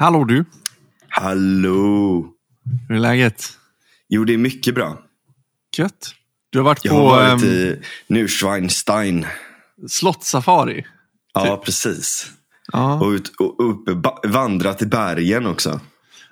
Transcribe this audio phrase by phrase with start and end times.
[0.00, 0.44] Hallå du,
[1.08, 2.26] Hallå!
[2.88, 3.44] hur är läget?
[4.08, 4.98] Jo, det är mycket bra.
[5.76, 6.14] Gött.
[6.50, 7.76] Du har varit Jag på har varit um, i
[8.06, 9.26] Neuschwanstein.
[9.88, 10.86] slottssafari.
[11.34, 12.30] Ja, precis.
[12.72, 13.00] Ja.
[13.00, 15.80] Och, ut, och uppe, ba- vandrat i bergen också.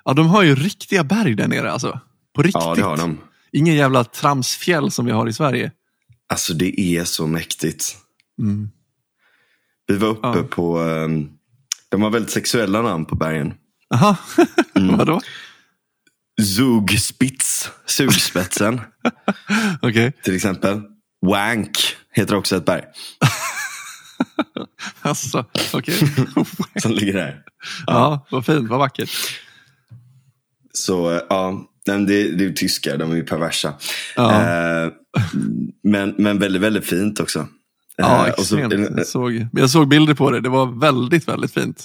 [0.04, 2.00] ja, de har ju riktiga berg där nere alltså.
[2.34, 2.62] På riktigt.
[2.62, 3.18] Ja, det har de.
[3.52, 5.72] Ingen jävla tramsfjäll som vi har i Sverige.
[6.28, 7.96] Alltså det är så mäktigt.
[8.40, 8.70] Mm.
[9.86, 10.44] Vi var uppe Ja.
[10.50, 11.28] på, ehm,
[11.90, 13.54] de har väldigt sexuella namn på bergen.
[13.94, 14.16] Aha,
[14.76, 14.96] Mm.
[14.96, 15.20] vadå?
[16.42, 18.80] Zugspitz, sugspetsen
[19.82, 20.80] Okej, till exempel.
[21.26, 22.82] Wank heter också ett berg
[25.02, 25.94] alltså, okej.
[26.82, 27.42] som ligger där.
[27.86, 29.10] ja, vad fint, vad vackert.
[30.72, 32.14] Så eh, ja, det, det
[32.44, 33.74] är ju tyskar, de är ju perversa.
[34.16, 34.32] Ja.
[34.32, 34.92] Eh,
[35.82, 37.48] men, men väldigt, väldigt fint också.
[38.02, 38.90] Ja, Eh, och så- extremt.
[38.96, 41.84] Jag såg, jag såg bilder på det, det var väldigt, väldigt fint.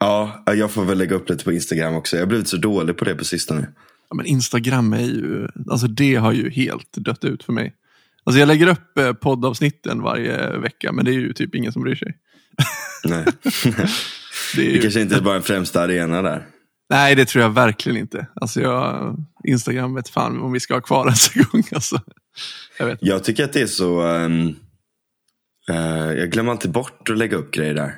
[0.00, 2.16] Ja, jag får väl lägga upp lite på Instagram också.
[2.16, 3.68] Jag har blivit så dålig på det på sistone.
[4.10, 7.74] Ja, men Instagram är ju, alltså det har ju helt dött ut för mig.
[8.24, 11.82] Alltså jag lägger upp eh, poddavsnitten varje vecka, men det är ju typ ingen som
[11.82, 12.14] bryr sig.
[13.04, 13.24] Nej.
[14.56, 16.46] Det är Det ju, kanske inte är bara en främsta arena där.
[16.90, 18.26] Nej, det tror jag verkligen inte.
[18.34, 21.62] Alltså jag, Instagram vet fan om vi ska ha kvar ens en gång.
[21.72, 22.00] Alltså.
[22.78, 22.96] Jag.
[23.00, 24.00] Jag tycker att det är så...
[24.06, 24.54] ehm,
[25.68, 27.94] eh, jag glömmer alltid bort att lägga upp grejer där.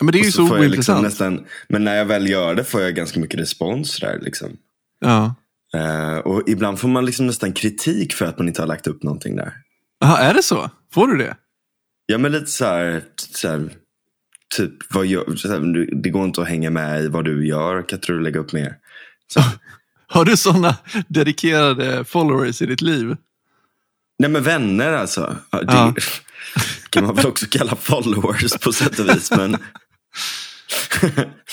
[0.00, 1.02] Men det är ju så, jag liksom ointressant.
[1.02, 4.18] nästan, men när jag väl gör det får jag ganska mycket respons där.
[4.22, 4.56] Liksom.
[5.00, 5.34] Ja.
[5.74, 9.02] Eh, och ibland får man liksom nästan kritik för att man inte har lagt upp
[9.02, 9.52] någonting där.
[10.04, 10.70] Aha, är det så?
[10.92, 11.36] Får du det?
[12.06, 13.70] Ja men lite så här, så här
[14.56, 17.82] typ, vad gör, så här, det går inte att hänga med i vad du gör.
[17.82, 18.76] Kan inte du lägga upp mer?
[19.26, 19.40] Så,
[20.06, 20.76] Har du sådana
[21.08, 23.16] dedikerade followers i ditt liv?
[24.18, 25.36] nej men vänner alltså.
[25.50, 25.94] Ja, Det.
[26.94, 29.30] kan man väl också kalla followers på sätt och vis.
[29.30, 29.56] Men...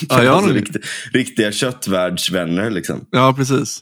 [0.09, 0.68] Ja, jag alltså, nog-
[1.13, 3.06] riktiga, köttvärldsvänner liksom.
[3.12, 3.79] Ja, precis.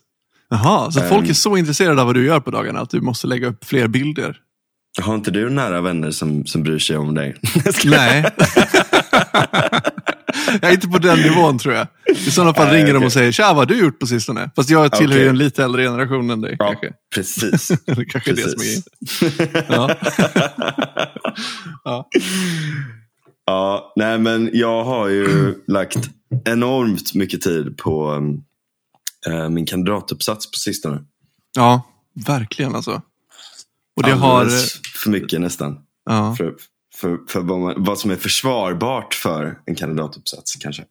[0.50, 1.30] Jaha, så folk Ehm.
[1.30, 3.88] är så intresserade av vad du gör på dagarna att du måste lägga upp fler
[3.88, 4.38] bilder?
[5.02, 7.36] Har inte du nära vänner som, som bryr sig om dig?
[7.86, 8.26] Nej.
[10.62, 11.88] jag är inte på den nivån tror jag.
[12.16, 13.06] I sådana fall Nej, ringer de okej.
[13.06, 14.52] och säger tja, vad har du gjort på sistone?
[14.56, 15.30] Fast jag tillhör ju Okej.
[15.30, 16.94] en lite äldre generation än dig Ja, kanske.
[17.16, 17.68] precis.
[17.86, 18.82] Det kanske är det som är grejen.
[19.10, 19.64] precis.
[19.70, 19.96] Ja.
[21.84, 22.08] ja.
[23.46, 26.10] Ja, nej men jag har ju lagt
[26.46, 28.14] enormt mycket tid på
[29.28, 31.02] eh, min kandidatuppsats på sistone.
[31.56, 31.82] ja,
[32.28, 33.02] verkligen alltså.
[33.96, 34.40] Och det har...
[34.40, 35.78] Alldeles för mycket nästan.
[36.06, 36.36] Ja.
[36.38, 36.54] För,
[37.02, 40.84] för, för vad, man, vad som är försvarbart för en kandidatuppsats kanske.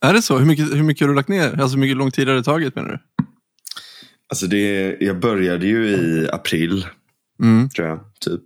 [0.00, 0.38] Är det så?
[0.38, 1.60] Hur mycket, hur mycket har du lagt ner?
[1.60, 2.98] Alltså hur mycket lång tid har det tagit menar du?
[4.30, 6.86] Alltså det, jag började ju i april,
[7.42, 7.68] Mm.
[7.68, 8.00] tror jag.
[8.20, 8.40] Typ.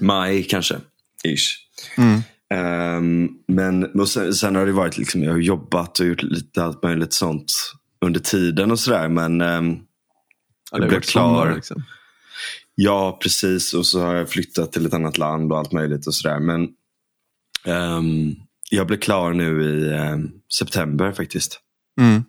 [0.00, 0.76] Maj kanske,
[1.24, 1.56] ish.
[1.98, 2.20] Mm.
[2.54, 6.82] Ehm, men sen, sen har det varit liksom, jag har jobbat och gjort lite allt
[6.82, 7.52] möjligt sånt
[8.04, 9.08] under tiden och sådär.
[9.08, 9.76] Men ehm,
[10.72, 11.54] Ja, jag blev varit sommar, klar.
[11.54, 11.82] liksom.
[12.82, 13.74] Ja, precis.
[13.74, 16.40] Och så har jag flyttat till ett annat land och allt möjligt och sådär.
[16.40, 16.68] Men
[17.64, 18.34] ehm,
[18.70, 21.60] jag blev klar nu i ehm, september faktiskt.
[22.00, 22.24] Mm.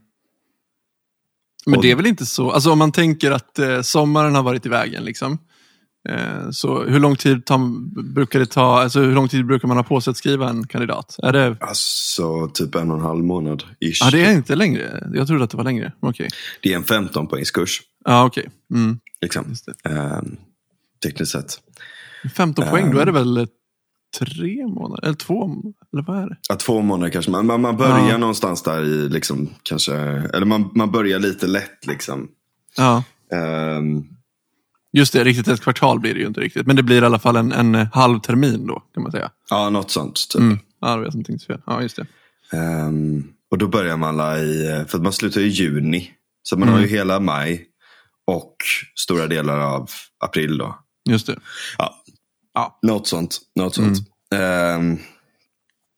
[1.65, 4.65] Men det är väl inte så, alltså om man tänker att eh, sommaren har varit
[4.65, 5.37] i vägen liksom.
[6.09, 7.43] Eh, så hur lång tid
[8.13, 10.67] brukar det ta, alltså hur lång tid brukar man ha på sig att skriva en
[10.67, 11.15] kandidat?
[11.23, 13.63] Är det, Alltså typ en och en halv månad.
[13.79, 13.97] Ish.
[14.01, 15.93] ja det är inte längre, jag trodde att det var längre.
[15.99, 16.27] Okej.
[16.61, 17.81] Det är en 15 poängskurs.
[18.05, 18.49] Ja okej.
[18.73, 19.45] Mm, Liksom.
[19.83, 20.35] Ehm,
[21.03, 21.53] tekniskt sett.
[22.35, 22.91] 15 poäng, Ehm.
[22.93, 23.45] då är det väl eh,
[24.19, 25.43] tre månader, eller två,
[25.93, 26.37] eller vad är det?
[26.49, 27.31] Ja, två månader kanske.
[27.31, 28.17] Man, man, man börjar Ja.
[28.17, 29.93] någonstans där i, liksom, kanske,
[30.33, 31.85] eller man, man börjar lite lätt.
[31.87, 32.27] Liksom.
[32.77, 34.03] Ja, Ehm,
[34.93, 36.67] just det, riktigt ett kvartal blir det ju inte riktigt.
[36.67, 39.31] Men det blir i alla fall en, en halv termin då, kan man säga.
[39.49, 40.27] ja, något sånt.
[40.29, 40.41] Typ.
[40.41, 40.59] Mm.
[40.81, 41.61] Ja, det som tänkte fel.
[41.65, 42.05] Ja, just det.
[42.57, 46.11] Ehm, och då börjar man alla i, för att man slutar i juni.
[46.43, 46.73] Så man Mm.
[46.79, 47.65] har ju hela maj
[48.27, 48.55] och
[48.95, 49.89] stora delar av
[50.19, 50.79] april då.
[51.09, 51.39] Just det.
[51.77, 51.95] Ja,
[52.53, 52.79] Ja.
[52.81, 53.39] något sånt.
[53.55, 53.97] Något sånt.
[54.35, 54.97] Ehm,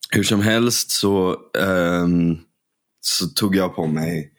[0.10, 2.38] hur som helst så, ehm,
[3.02, 4.33] så tog jag på mig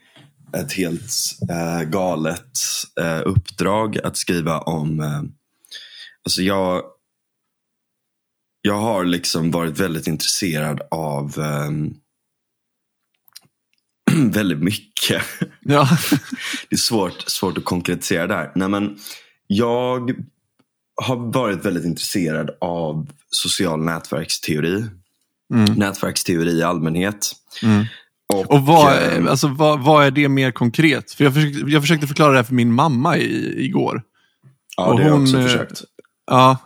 [0.55, 1.11] ett helt
[1.51, 2.59] eh, galet
[3.01, 5.01] eh, uppdrag att skriva om...
[5.01, 5.23] Eh,
[6.25, 6.83] alltså jag,
[8.63, 11.95] jag har liksom varit väldigt intresserad av ehm,
[14.31, 15.23] väldigt mycket.
[15.67, 15.89] Ja.
[16.69, 18.53] Det är svårt, svårt att konkretisera det här.
[18.55, 18.99] Nej, men
[19.47, 20.15] jag
[21.03, 24.85] har varit väldigt intresserad av social nätverksteori.
[25.55, 25.75] Mm.
[25.75, 27.33] Nätverksteori i allmänhet.
[27.63, 27.85] Mm.
[28.33, 31.13] Och, Och vad, eh, alltså, vad, vad är det mer konkret?
[31.13, 34.03] För jag försökte, jag försökte förklara det här för min mamma i, igår.
[34.77, 35.83] ja, och det har jag också eh, försökt.
[36.27, 36.57] Ja,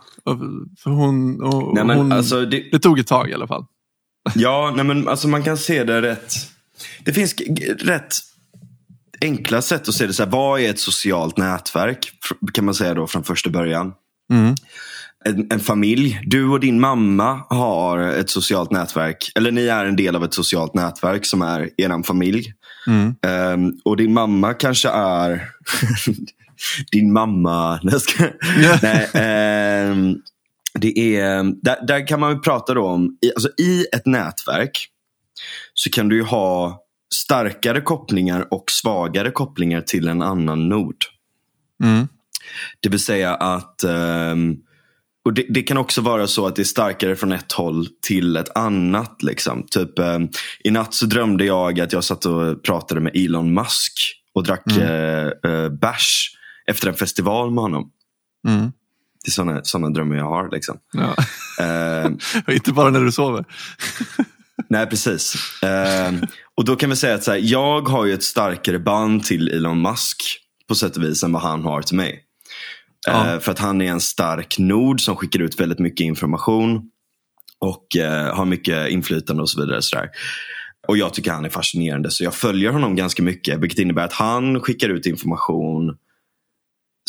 [0.83, 1.43] för hon...
[1.43, 3.65] Och, Nej, men hon alltså, det, det tog ett tag i alla fall.
[4.35, 6.33] Ja, nej men alltså man kan se det rätt.
[7.05, 7.35] Det finns
[7.79, 8.13] rätt
[9.21, 10.13] enkla sätt att se det.
[10.13, 12.11] Så här, vad är ett socialt nätverk?
[12.53, 13.93] Kan man säga då från första början.
[14.31, 14.55] Mm.
[15.25, 16.21] En, en familj.
[16.25, 19.31] Du och din mamma har ett socialt nätverk.
[19.35, 22.53] Eller ni är en del av ett socialt nätverk som är er familj.
[22.87, 23.15] Mm.
[23.21, 25.49] Ehm, och din mamma kanske är
[26.91, 27.79] din mamma.
[28.81, 30.15] Nej, ehm,
[30.73, 34.87] det är, där, där kan man ju prata då om, i, alltså i ett nätverk
[35.73, 36.83] så kan du ha
[37.13, 40.95] starkare kopplingar och svagare kopplingar till en annan nod.
[41.83, 42.07] Mm.
[42.79, 44.57] Det vill säga att ehm,
[45.25, 48.37] och det, det kan också vara så att det är starkare från ett håll till
[48.37, 49.23] ett annat.
[49.23, 49.65] Liksom.
[49.71, 50.29] Typ, ehm,
[50.63, 53.93] I natt så drömde jag att jag satt och pratade med Elon Musk
[54.33, 55.31] och drack mm.
[55.45, 56.31] uh, bärs
[56.67, 57.91] efter en festival med honom.
[58.47, 58.71] Mm.
[59.23, 60.49] Det är sådana såna drömmar jag har.
[60.51, 60.77] Liksom.
[60.93, 61.15] Ja.
[61.65, 62.17] Ehm,
[62.47, 63.45] Inte bara när du sover.
[64.69, 65.35] nej, precis.
[65.63, 66.21] Ehm,
[66.55, 69.81] och då kan vi säga att här, jag har ju ett starkare band till Elon
[69.81, 70.23] Musk
[70.67, 72.25] på sätt och vis än vad han har till mig.
[73.07, 73.33] Ja.
[73.33, 76.81] Eh, för att han är en stark nod som skickar ut väldigt mycket information.
[77.59, 79.81] Och eh, har mycket inflytande och så vidare.
[79.81, 80.09] Så där.
[80.87, 82.11] Och jag tycker han är fascinerande.
[82.11, 83.59] Så jag följer honom ganska mycket.
[83.59, 85.97] Vilket innebär att han skickar ut information.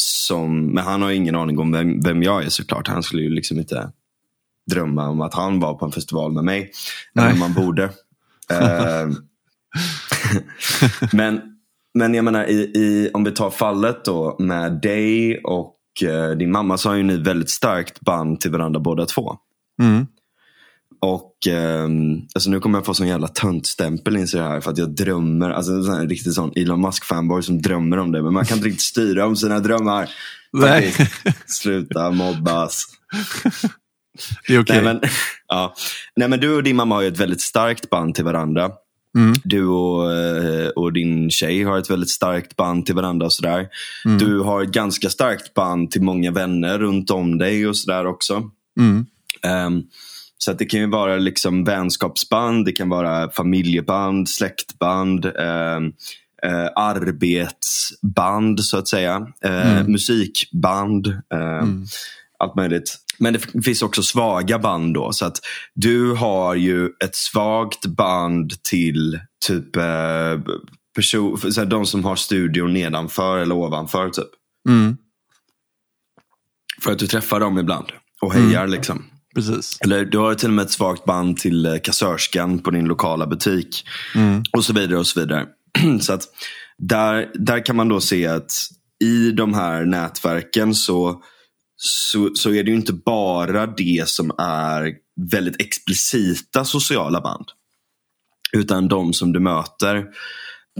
[0.00, 2.88] Som, men han har ingen aning om vem, vem jag är såklart.
[2.88, 3.92] Han skulle ju liksom inte
[4.70, 6.70] drömma om att han var på en festival med mig.
[7.18, 7.90] Även om man borde.
[8.50, 9.08] Eh,
[11.12, 11.40] men,
[11.94, 16.50] men jag menar, i, i, om vi tar fallet då med dig och eh, din
[16.50, 19.36] mamma så har ju ni väldigt starkt band till varandra båda två.
[19.82, 20.06] Mm.
[21.00, 24.78] Och ehm, alltså nu kommer jag få sån jävla töntstämpel inser jag här för att
[24.78, 25.50] jag drömmer.
[25.50, 28.22] Alltså en riktigt sån Elon Musk fanboy som drömmer om det.
[28.22, 30.10] Men man kan inte riktigt styra om sina drömmar.
[30.52, 30.94] Nej.
[31.46, 32.84] Sluta mobbas.
[34.46, 34.82] det är okej.
[34.82, 35.00] Nej, men,
[35.48, 35.74] ja.
[36.16, 38.70] Nej men du och din mamma har ju ett väldigt starkt band till varandra.
[39.18, 39.34] Mm.
[39.44, 43.26] Du och, eh, och din tjej har ett väldigt starkt band till varandra.
[43.26, 43.68] och sådär.
[44.04, 44.18] Mm.
[44.18, 48.50] Du har ett ganska starkt band till många vänner runt om dig och sådär också.
[48.78, 49.06] Mm.
[49.42, 49.82] Ehm,
[50.38, 55.92] så att det kan ju vara liksom vänskapsband, det kan vara familjeband, släktband, ehm,
[56.42, 59.26] eh, arbetsband så att säga.
[59.44, 59.92] Mm.
[59.92, 61.06] Musikband.
[61.34, 61.86] Mm.
[62.44, 62.96] Allt möjligt.
[63.18, 65.12] Men det finns också svaga band då.
[65.12, 65.38] Så att
[65.74, 70.40] du har ju ett svagt band till typ eh,
[70.96, 74.10] person, så här, de som har studion nedanför eller ovanför.
[74.10, 74.28] Typ.
[74.68, 74.96] Mm.
[76.82, 77.86] För att du träffar dem ibland
[78.20, 78.66] och hejar.
[78.66, 79.04] liksom.
[79.34, 79.78] Precis.
[79.80, 83.26] Eller du har till och med ett svagt band till eh, kassörskan på din lokala
[83.26, 83.84] butik.
[84.14, 84.42] Mm.
[84.52, 84.98] Och så vidare.
[84.98, 85.46] och Så vidare.
[86.00, 86.22] så att
[86.78, 88.52] där, där kan man då se att
[89.04, 91.22] i de här nätverken så,
[91.82, 94.92] så, så är det ju inte bara det som är
[95.30, 97.46] väldigt explicita sociala band.
[98.52, 100.06] Utan de som du möter.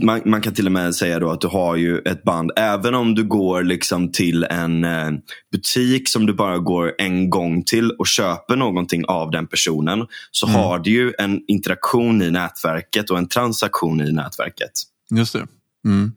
[0.03, 2.95] Man, man kan till och med säga då att du har ju ett band, även
[2.95, 5.11] om du går liksom till en eh,
[5.53, 10.07] butik som du bara går en gång till och köper någonting av den personen.
[10.31, 10.61] Så Mm.
[10.61, 14.73] har du ju en interaktion i nätverket och en transaktion i nätverket.
[15.11, 15.47] Just det.
[15.85, 16.13] Mm.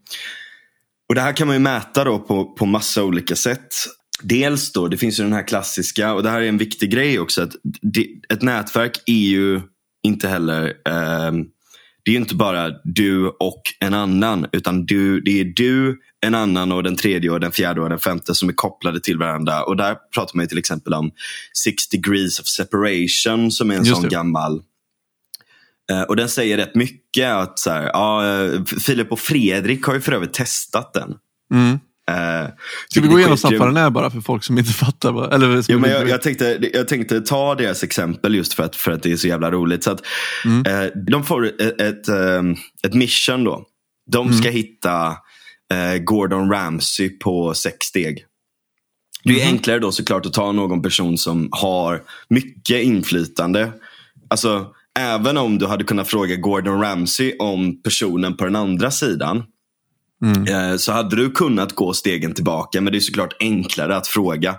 [1.10, 3.76] Och Det här kan man ju mäta då på, på massa olika sätt.
[4.24, 7.20] Dels då, det finns ju den här klassiska, och det här är en viktig grej
[7.20, 9.62] också, att det, ett nätverk är ju
[10.04, 11.46] inte heller, ehm,
[12.04, 16.36] det är ju inte bara du och en annan, utan du, det är du, en
[16.36, 19.64] annan och den tredje och den fjärde och den femte som är kopplade till varandra.
[19.64, 21.12] Och där pratar man ju till exempel om
[21.54, 24.10] six degrees of separation som är en Just sån det.
[24.10, 24.62] gammal
[25.92, 29.94] Eh, Och den säger rätt mycket att så här, ja, eh, Filip och Fredrik har
[29.94, 31.16] ju för övrigt testat den.
[31.54, 31.80] Mm.
[32.12, 32.50] Eh,
[32.90, 35.12] Ska vi gå igenom den är bara för folk som inte fattar?
[35.12, 38.76] Vad, eller, Jo, men jag, jag, tänkte, jag tänkte ta deras exempel just för att,
[38.76, 39.84] för att det är så jävla roligt.
[39.84, 40.02] Så att,
[40.46, 40.66] Mm.
[40.84, 42.56] eh, de får ett, ett, ehm,
[42.88, 43.66] ett mission då.
[44.12, 45.08] De ska hitta
[45.74, 48.26] eh, Gordon Ramsay på sex steg.
[49.24, 49.54] Det är Mhm.
[49.54, 53.72] enklare då såklart att ta någon person som har mycket inflytande.
[54.30, 54.66] Alltså,
[55.00, 59.44] även om du hade kunnat fråga Gordon Ramsay om personen på den andra sidan.
[60.24, 60.72] Mm.
[60.72, 62.82] Eh, så hade du kunnat gå stegen tillbaka.
[62.82, 64.56] Men det är såklart enklare att fråga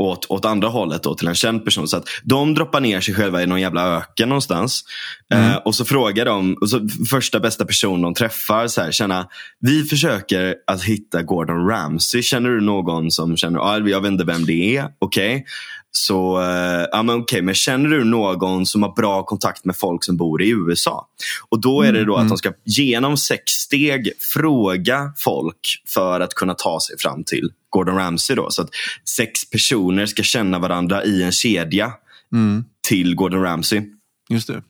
[0.00, 1.88] åt, åt andra hållet då, till en känd person.
[1.88, 4.84] Så att de droppar ner sig själva i någon jävla öken någonstans.
[5.32, 9.28] Eh, och så frågar de, och så första bästa person de träffar, så här, känna,
[9.60, 12.22] vi försöker att hitta Gordon Ramsay.
[12.22, 15.44] Känner du någon som känner, ah, jag vet inte vem det är, okej.
[15.92, 20.04] Så, eh, ja men okej, men känner du någon som har bra kontakt med folk
[20.04, 21.06] som bor i USA?
[21.48, 26.34] Och då är det då att de ska genom sex steg fråga folk för att
[26.34, 28.36] kunna ta sig fram till Gordon Ramsay.
[28.36, 28.50] Då.
[28.50, 28.68] Så att
[29.16, 31.92] sex personer ska känna varandra i en kedja
[32.32, 32.64] Mm.
[32.88, 33.82] till Gordon Ramsay.
[34.28, 34.62] Just det.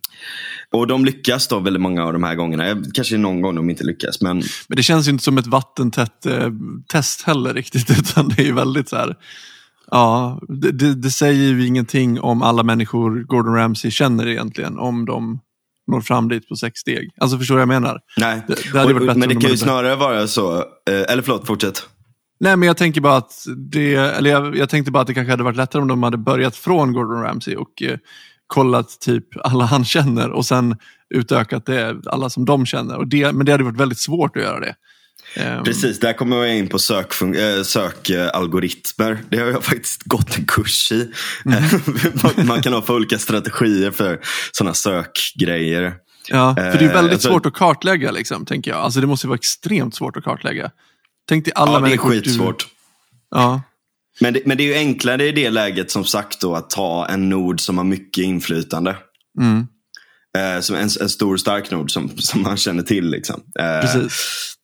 [0.73, 2.83] Och de lyckas då väldigt många av de här gångerna.
[2.95, 4.21] Kanske någon gång de inte lyckas.
[4.21, 4.37] Men
[4.69, 6.50] Men det känns ju inte som ett vattentätt eh,
[6.89, 7.91] test heller riktigt.
[7.99, 9.17] Utan det är ju väldigt så här.
[9.90, 14.78] Ja, det, det, säger ju ingenting om alla människor Gordon Ramsay känner egentligen.
[14.78, 15.40] Om de
[15.92, 17.11] når fram dit på sex steg.
[17.20, 17.99] Alltså förstår du vad jag menar?
[18.16, 18.42] nej.
[18.49, 20.56] Det- det hade Och- varit bättre men det de kan ju snarare vara så.
[20.59, 20.64] eh,
[21.12, 21.82] Eller förlåt, fortsätt.
[22.40, 23.32] Nej, men jag tänker bara att
[23.73, 26.16] det, eller jag, jag tänkte bara att det kanske hade varit lättare om de hade
[26.18, 27.99] börjat från Gordon Ramsay och eh,
[28.47, 30.76] kollat typ alla han känner och sen
[31.14, 32.97] utökat det alla som de känner.
[32.97, 34.75] Och det, men det hade varit väldigt svårt att göra det.
[35.34, 37.58] Ehm, Precis, där kommer jag in på sökalgoritmer.
[37.58, 39.18] Äh, sökalgoritmer.
[39.30, 41.12] det har jag faktiskt gått en kurs i.
[41.44, 41.62] Mm.
[42.46, 44.20] Man- kan ha för olika strategier för
[44.52, 45.94] sådana sökgrejer.
[46.28, 48.80] Ja, för det är Eh, väldigt tror- svårt att kartlägga, liksom, tänker jag.
[48.80, 50.70] Alltså det måste vara extremt svårt att kartlägga.
[51.28, 52.58] Tänk dig alla Ja, det är människor skitsvårt.
[52.60, 52.66] Du...
[53.30, 53.62] Ja,
[54.20, 57.06] Men det, men det är ju enklare i det läget som sagt då att ta
[57.06, 58.96] en nod som har mycket inflytande.
[59.40, 59.66] mm,
[60.38, 63.10] Eh, som en, en stor stark nod som, som man känner till.
[63.10, 63.40] Liksom.
[63.60, 64.54] Eh, precis.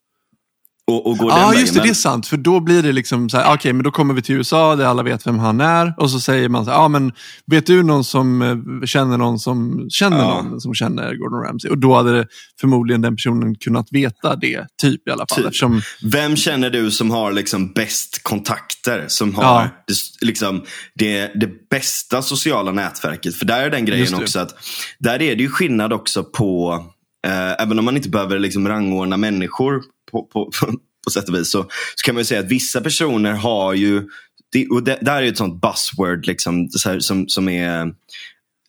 [0.91, 2.27] Och, och gå Ja, den just det, det är sant.
[2.27, 4.85] För då blir det liksom så här, okej, men då kommer vi till USA där
[4.85, 5.95] alla vet vem han är.
[5.97, 7.13] Och så säger man så här, ja men
[7.47, 10.43] vet du någon som eh, känner någon som känner Ja.
[10.43, 11.71] någon som känner Gordon Ramsay?
[11.71, 12.27] Och då hade det
[12.61, 15.37] förmodligen den personen kunnat veta det, typ i alla fall.
[15.37, 15.47] Typ.
[15.47, 19.05] Eftersom, Vem känner du som har liksom bäst kontakter?
[19.09, 19.69] Som har Ja.
[19.87, 20.63] det, liksom,
[20.95, 23.35] det, det bästa sociala nätverket?
[23.37, 24.55] För där är den grejen också att
[24.99, 26.85] där är det ju skillnad också på,
[27.27, 30.51] eh, även om man inte behöver liksom rangordna människor på, på,
[31.05, 31.63] på sätt och vis, så,
[31.95, 34.09] så kan man ju säga att vissa personer har ju,
[34.53, 37.93] det, och det, där är ett sånt buzzword liksom, så här, som, som är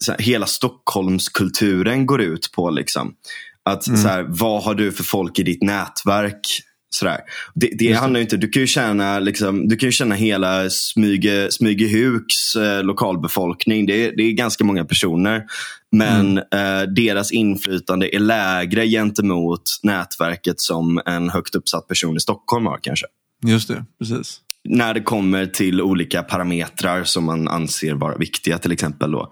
[0.07, 2.69] här, hela Stockholmskulturen går ut på.
[2.69, 3.13] Liksom.
[3.63, 4.01] Att Mm.
[4.01, 6.39] så här, vad har du för folk i ditt nätverk?
[6.89, 7.17] Sådär.
[7.55, 11.47] Det, det handlar inte, du kan ju känna, liksom, du kan ju känna hela Smyge,
[11.51, 13.85] Smygehuks eh, lokalbefolkning.
[13.85, 15.43] Det, är- det är ganska många personer.
[15.91, 16.81] Men Mm.
[16.81, 22.79] eh, deras inflytande är lägre gentemot nätverket som en högt uppsatt person i Stockholm har
[22.81, 23.05] kanske.
[23.45, 24.39] just det, precis.
[24.69, 29.11] När det kommer till olika parametrar som man anser vara viktiga till exempel.
[29.11, 29.31] Då.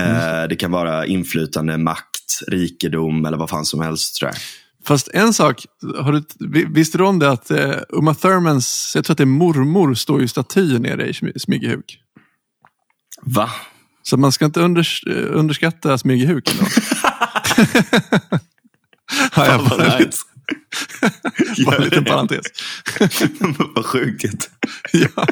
[0.00, 4.16] Eh, det kan vara inflytande, makt, rikedom eller vad fan som helst.
[4.16, 4.36] Tror jag.
[4.86, 5.64] Fast en sak,
[5.98, 9.24] har du, vi- visste du om det att eh, Uma Thurmans, jag tror att det
[9.24, 11.98] är mormor, står ju staty nere i Smy- Smygehuk.
[13.22, 13.50] Va?
[14.02, 15.98] Så man ska inte unders, eh, underskatta
[19.36, 20.18] jag Fan, vad nice.
[21.66, 22.46] bara en liten parentes.
[23.74, 24.50] vad sjukt.
[24.92, 25.26] ja.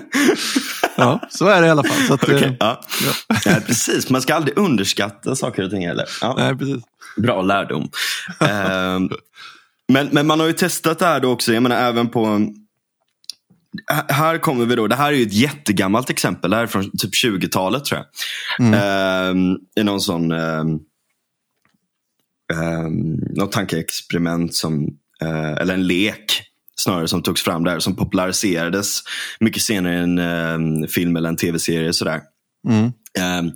[0.97, 2.07] ja, så är det i alla fall.
[2.07, 2.81] Så att, eh, Okej, ja.
[3.47, 6.05] Nej, precis, man ska aldrig underskatta saker och ting heller.
[6.21, 6.35] Ja.
[6.39, 6.83] Nej, precis.
[7.17, 7.91] Bra lärdom.
[8.41, 9.11] Ehm,
[9.93, 11.53] men, men man har ju testat det här då också.
[11.53, 12.25] Jag menar även på...
[13.93, 14.87] H- Här kommer vi då.
[14.87, 16.51] Det här är ju ett jättegammalt exempel.
[16.51, 18.07] Det här är från typ 20-talet tror jag.
[18.75, 20.33] Ehm, I någon sån...
[20.33, 20.81] Um,
[22.55, 24.89] um, något tankeexperiment som...
[25.23, 26.43] eh, eller en lek
[26.81, 27.79] snarare som togs fram där.
[27.79, 29.01] Som populariserades
[29.41, 31.93] mycket senare i en ehm, film eller en tv-serie.
[31.93, 32.21] Sådär.
[32.69, 32.93] Mm.
[33.19, 33.53] Ehm,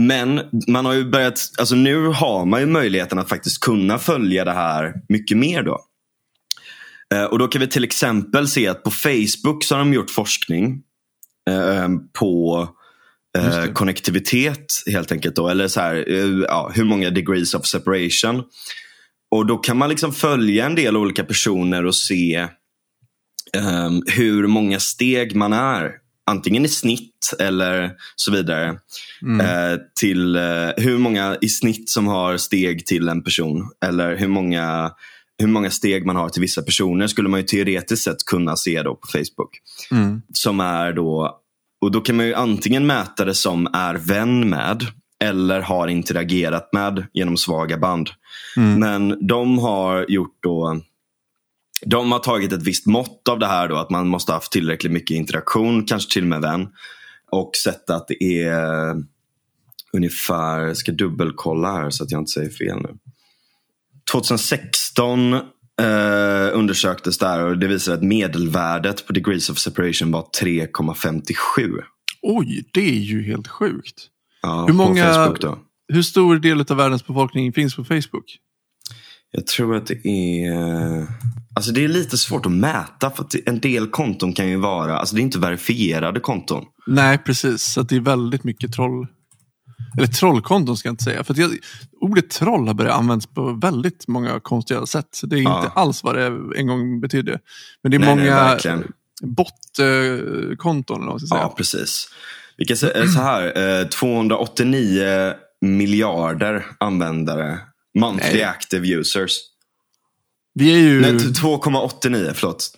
[0.00, 4.44] Men man har ju börjat, alltså nu har man ju möjligheten att faktiskt kunna följa
[4.44, 5.80] det här mycket mer då.
[7.14, 10.10] Eh, Och då kan vi till exempel se att på Facebook så har de gjort
[10.10, 10.82] forskning
[11.50, 12.68] eh, på
[13.38, 15.36] eh, konnektivitet helt enkelt.
[15.36, 18.42] Då, eller så här, eh, ja, hur många degrees of separation.
[19.34, 22.48] Och då kan man liksom följa en del olika personer och se
[23.56, 25.90] ehm, hur många steg man är.
[26.26, 28.78] Antingen i snitt eller så vidare.
[29.22, 29.40] Mm.
[29.40, 33.70] Eh, till eh, hur många i snitt som har steg till en person.
[33.84, 34.92] Eller hur många,
[35.38, 38.82] hur många steg man har till vissa personer skulle man ju teoretiskt sett kunna se
[38.82, 39.58] då på Facebook.
[39.90, 40.22] Mm.
[40.32, 41.40] Som är då,
[41.80, 44.86] och då kan man ju antingen mäta det som är vän med
[45.24, 48.10] eller har interagerat med genom svaga band.
[48.56, 48.78] Mm.
[48.80, 50.80] Men de har gjort då
[51.86, 54.52] de har tagit ett visst mått av det här då, att man måste ha haft
[54.52, 56.68] tillräckligt mycket interaktion, kanske till och med vän.
[57.30, 58.96] Och sett att det är
[59.92, 62.98] ungefär, jag ska dubbelkolla här så att jag inte säger fel nu.
[64.12, 65.40] 2016 eh,
[66.52, 71.82] undersöktes det här och det visade att medelvärdet på degrees of separation var 3,57.
[72.22, 74.06] Oj, det är ju helt sjukt.
[74.42, 75.58] Ja, Hur många- På Facebook då.
[75.92, 78.38] Hur stor del av världens befolkning finns på Facebook?
[79.36, 81.06] Jag tror att det är...
[81.56, 84.98] Alltså det är lite svårt att mäta för att en del konton kan ju vara,
[84.98, 86.64] alltså det är inte verifierade konton.
[86.86, 87.62] Nej, precis.
[87.72, 89.06] Så det är väldigt mycket troll.
[89.98, 91.24] Eller trollkonton ska jag inte säga.
[91.24, 91.50] För jag,
[92.00, 95.08] ordet troll har börjat användas på väldigt många konstiga sätt.
[95.10, 95.58] Så det är Ja.
[95.58, 96.26] inte alls vad det
[96.56, 97.38] en gång betydde.
[97.82, 98.84] Men det är Nej, många verkligen.
[99.22, 100.96] botkonton.
[100.96, 101.40] eller vad man ska säga.
[101.40, 102.08] Ja, precis.
[102.56, 107.58] Vi kan säga så här, eh, 289 miljarder användare.
[107.98, 108.42] Monthly Nej.
[108.44, 109.30] active users.
[110.54, 111.00] Vi är ju...
[111.00, 112.70] Nej, 2,89 förlåt.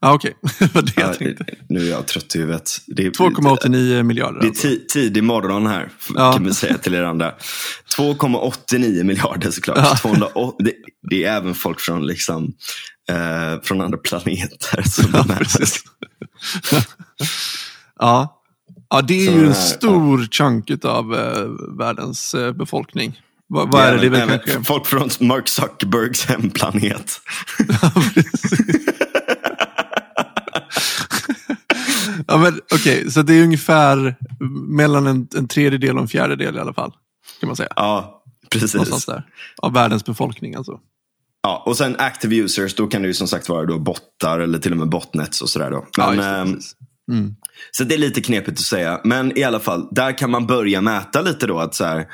[0.00, 0.36] Ja, okej.
[0.58, 1.44] Det var det Ja, jag tänkte.
[1.68, 2.70] nu är jag trött i huvudet.
[2.86, 4.40] Det är, 2,89 miljarder.
[4.40, 4.66] Det är Alltså.
[4.68, 6.32] ti- tidig morgon här, Ja.
[6.32, 7.34] kan vi säga till er andra.
[7.96, 9.78] 2,89 miljarder såklart.
[9.78, 9.96] Ja.
[9.96, 10.72] 208, det,
[11.10, 12.52] det är även folk från, liksom,
[13.08, 15.24] eh, från andra planeter som Ja,
[17.98, 18.42] ja.
[18.90, 21.44] ja, det är Så ju en här, stor chunk av eh,
[21.78, 23.20] världens eh, befolkning.
[23.48, 24.00] Vad, vad är det?
[24.00, 24.64] Det är väl även kanske...
[24.64, 27.20] Folk från Mark Zuckerbergs hemplanet.
[32.26, 34.16] ja, men Okej, så det är ungefär
[34.68, 36.92] mellan en, en tredjedel och en fjärdedel i alla fall.
[37.40, 37.68] Kan man säga.
[37.76, 38.74] Ja, precis.
[38.74, 39.22] Någonstans där.
[39.56, 40.80] Av världens befolkning alltså.
[41.42, 44.58] Ja, och sen active users, då kan det ju som sagt vara då bottar eller
[44.58, 45.70] till och med botnets och sådär.
[45.70, 45.86] Då.
[45.96, 46.76] Ja, Men, precis.
[47.10, 47.34] Mm.
[47.70, 49.00] Så det är lite knepigt att säga.
[49.04, 51.58] Men i alla fall, där kan man börja mäta lite då.
[51.58, 52.06] Att så här,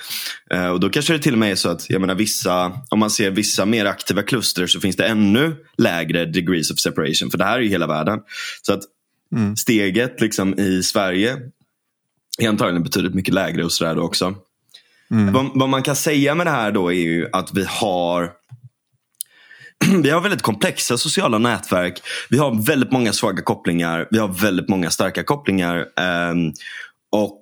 [0.51, 2.99] eh, och då kanske det till och med är så att jag menar, vissa, om
[2.99, 7.31] man ser vissa mer aktiva kluster så finns det ännu lägre degrees of separation.
[7.31, 8.19] För det här är ju hela världen.
[8.63, 8.83] Så att
[9.33, 9.57] Mm.
[9.57, 11.39] steget liksom i Sverige
[12.39, 14.35] är antagligen betydligt mycket lägre och sådär också.
[15.11, 15.33] Mm.
[15.33, 18.31] Vad, vad man kan säga med det här då är ju att vi har
[20.03, 22.03] vi har väldigt komplexa sociala nätverk.
[22.31, 24.09] Vi har väldigt många svaga kopplingar.
[24.11, 25.77] Vi har väldigt många starka kopplingar.
[25.79, 26.35] Eh,
[27.12, 27.41] och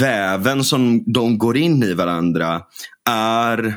[0.00, 2.62] väven som de går in i varandra
[3.10, 3.74] är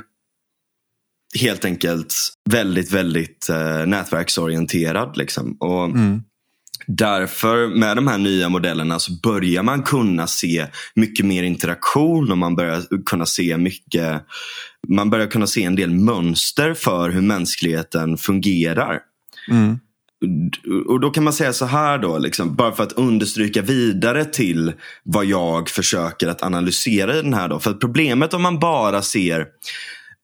[1.40, 2.16] helt enkelt
[2.50, 5.18] väldigt, väldigt eh, nätverksorienterad.
[5.18, 5.58] Liksom.
[5.60, 6.22] Och Mm.
[6.88, 12.38] Därför med de här nya modellerna så börjar man kunna se mycket mer interaktion och
[12.38, 14.22] man börjar kunna se mycket
[14.88, 19.00] man börjar kunna se en del mönster för hur mänskligheten fungerar.
[19.50, 19.80] Mm.
[20.88, 24.74] Och då kan man säga så här då, liksom, bara för att understryka vidare till
[25.04, 27.48] vad jag försöker att analysera i den här.
[27.48, 27.60] Då.
[27.60, 29.46] För att problemet om man bara ser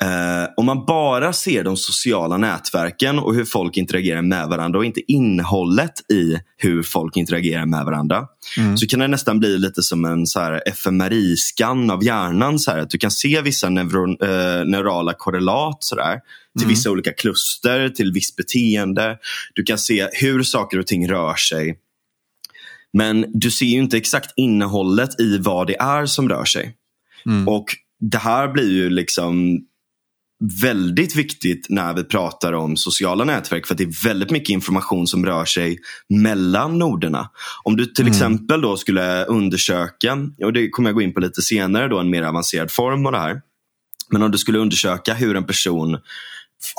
[0.01, 4.85] eh, om man bara ser de sociala nätverken och hur folk interagerar med varandra och
[4.85, 8.27] inte innehållet i hur folk interagerar med varandra.
[8.57, 8.77] Mm.
[8.77, 12.59] Så kan det nästan bli lite som en så här fMRI-skann av hjärnan.
[12.59, 16.13] Så här, att du kan se vissa neuro, eh, neurala korrelat så där,
[16.57, 16.69] till Mm.
[16.69, 19.17] vissa olika kluster, till visst beteende.
[19.53, 21.77] Du kan se hur saker och ting rör sig.
[22.93, 26.75] Men du ser ju inte exakt innehållet i vad det är som rör sig.
[27.25, 27.47] Mm.
[27.47, 27.65] Och
[27.99, 29.59] det här blir ju liksom
[30.61, 35.07] väldigt viktigt när vi pratar om sociala nätverk för att det är väldigt mycket information
[35.07, 35.77] som rör sig
[36.09, 37.29] mellan noderna.
[37.63, 38.11] Om du till Mm.
[38.11, 42.09] exempel då skulle undersöka, och det kommer jag gå in på lite senare, då, en
[42.09, 43.41] mer avancerad form av det här.
[44.09, 45.97] Men om du skulle undersöka hur en person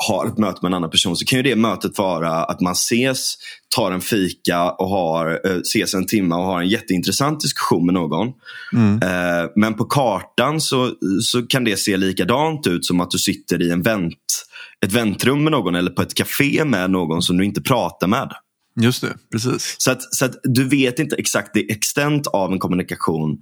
[0.07, 2.73] har ett möte med en annan person så kan ju det mötet vara att man
[2.73, 3.35] ses,
[3.75, 7.93] tar en fika och har, eh, ses en timme och har en jätteintressant diskussion med
[7.93, 8.27] någon.
[8.73, 9.01] Mm.
[9.03, 10.91] Eh, men på kartan så,
[11.21, 14.45] så kan det se likadant ut som att du sitter i en vänt,
[14.85, 18.31] ett väntrum med någon eller på ett café med någon som du inte pratar med.
[18.81, 19.75] Just det, precis.
[19.77, 23.37] Så att, så att du vet inte exakt det extent av en kommunikation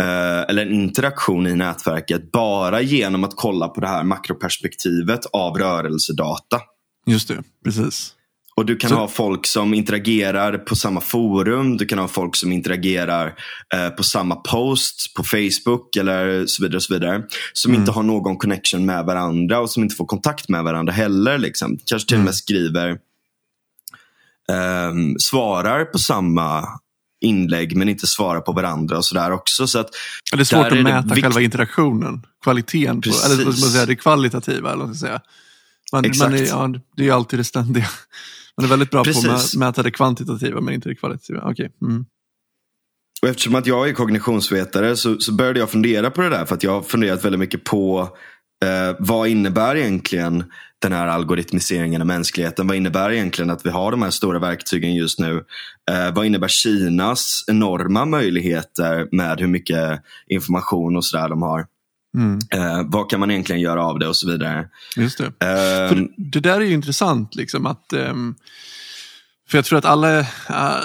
[0.00, 6.60] eller en interaktion i nätverket bara genom att kolla på det här makroperspektivet av rörelsedata.
[7.06, 8.12] Just det, precis.
[8.56, 11.76] Och du kan Så- ha folk som interagerar på samma forum.
[11.76, 13.34] Du kan ha folk som interagerar
[13.74, 16.80] eh, på samma post på Facebook eller så vidare.
[16.80, 17.80] Så vidare som Mm.
[17.80, 21.38] inte har någon connection med varandra och som inte får kontakt med varandra heller.
[21.38, 21.78] Liksom.
[21.84, 22.24] Kanske till och Mm.
[22.24, 22.98] med skriver,
[24.52, 26.64] ehm, svarar på samma
[27.20, 29.66] inlägg men inte svarar på varandra och sådär också.
[29.66, 29.88] Så att
[30.32, 32.26] Det är svårt att är mäta vikt- själva interaktionen.
[32.44, 34.72] Kvaliteten, på, eller man säga, det kvalitativa.
[34.72, 35.20] Eller vad säga.
[35.92, 36.30] Man, Exakt.
[36.30, 37.86] man är, ja, det är ju alltid det ständiga.
[38.56, 39.26] Man är väldigt bra på Precis.
[39.26, 41.40] att mä- mäta det kvantitativa men inte det kvalitativa.
[41.50, 41.70] Okej.
[41.82, 42.04] Mm.
[43.22, 46.44] Och eftersom att jag är kognitionsvetare så, så började jag fundera på det där.
[46.44, 48.08] För att jag har funderat väldigt mycket på
[48.64, 50.44] eh, vad innebär egentligen
[50.82, 52.66] den här algoritmiseringen av mänskligheten?
[52.66, 55.44] Vad innebär egentligen att vi har de här stora verktygen just nu?
[55.90, 61.66] Eh, vad innebär Kinas enorma möjligheter med hur mycket information och sådär de har?
[62.16, 62.38] Mm.
[62.50, 64.68] Eh, vad kan man egentligen göra av det och så vidare?
[64.96, 65.24] Just det.
[65.24, 67.34] Eh, För det där är ju intressant.
[67.34, 68.34] Liksom, att, ehm,
[69.48, 70.24] för jag tror att alla, eh,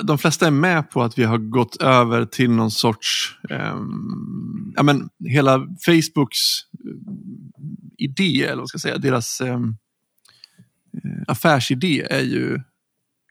[0.04, 4.84] de flesta är med på att vi har gått över till någon sorts, ehm, ja
[4.84, 6.38] men hela Facebooks
[6.74, 6.96] eh,
[7.98, 9.76] idé, eller vad ska jag säga, deras ehm,
[11.04, 12.60] eh, affärsidé är ju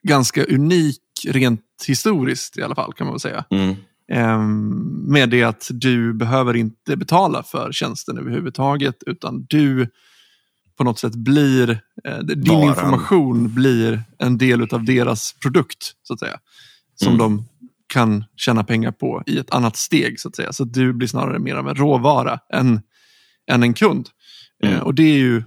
[0.03, 3.45] ganska unik rent historiskt i alla fall kan man väl säga.
[3.51, 3.75] mm,
[4.11, 4.69] Ehm,
[5.11, 9.87] med det att du behöver inte betala för tjänsten överhuvudtaget utan du
[10.77, 12.69] på något sätt blir, eh, din Varan.
[12.69, 16.39] information blir en del av deras produkt så att säga.
[16.95, 17.19] Som Mm.
[17.19, 17.45] de
[17.87, 20.53] kan tjäna pengar på i ett annat steg så att säga.
[20.53, 22.81] Så att du blir snarare mer av en råvara än
[23.51, 24.09] än en kund.
[24.63, 24.75] Mm.
[24.75, 25.43] Eh, och det är ju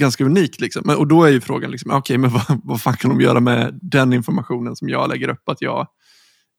[0.00, 0.60] ganska unikt.
[0.60, 0.82] Liksom.
[0.84, 3.40] Men, och då är ju frågan, liksom, okej, men vad, vad fan kan de göra
[3.40, 5.48] med den informationen som jag lägger upp?
[5.48, 5.86] Att jag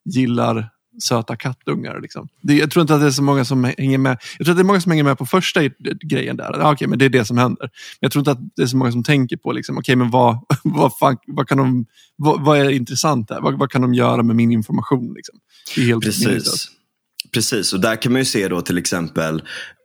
[0.05, 0.69] gillar
[1.03, 1.99] söta kattungar.
[2.01, 2.27] Liksom.
[2.41, 4.17] Det, jag tror inte att det är så många som hänger med.
[4.37, 5.61] Jag tror att det är många som hänger med på första
[6.01, 6.55] grejen där.
[6.59, 7.63] Ja, okej, men det är det som händer.
[7.63, 10.09] Men jag tror inte att det är så många som tänker på, liksom, okej, men
[10.09, 13.41] vad, vad, fan, vad, kan de, vad, vad är intressant där?
[13.41, 15.13] Vad, vad kan de göra med min information?
[15.13, 15.35] Liksom?
[15.75, 16.03] Det är helt.
[16.03, 16.67] Precis.
[17.33, 19.35] Precis, och där kan man ju se då till exempel,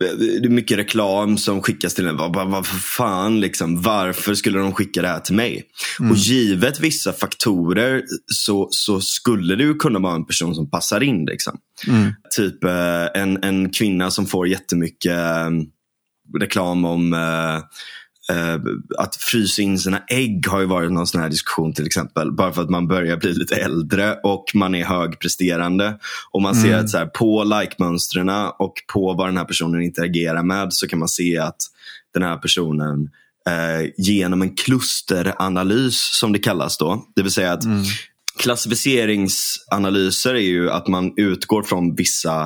[0.05, 2.17] eh, det är mycket reklam som skickas till en.
[2.17, 5.65] Vad, vad, vad fan, liksom, varför skulle de skicka det här till mig?
[6.11, 11.25] Och givet vissa faktorer så, så skulle ju kunna vara en person som passar in.
[11.25, 11.59] Liksom.
[11.89, 12.13] Mm.
[12.37, 15.51] Typ eh, en, en kvinna som får jättemycket eh,
[16.41, 17.15] reklam om
[18.31, 18.61] eh,
[18.99, 22.33] att frysa in sina ägg har ju varit någon sån här diskussion till exempel.
[22.33, 25.99] Bara för att man börjar bli lite äldre och man är högpresterande.
[26.31, 30.43] Och man ser att så här, på like-mönstren och på vad den här personen interagerar
[30.43, 31.57] med så kan man se att
[32.15, 33.11] den här personen
[33.49, 37.05] eh, genom en klusteranalys som det kallas då.
[37.17, 37.65] Det vill säga att
[38.39, 42.45] klassificeringsanalyser är ju att man utgår från vissa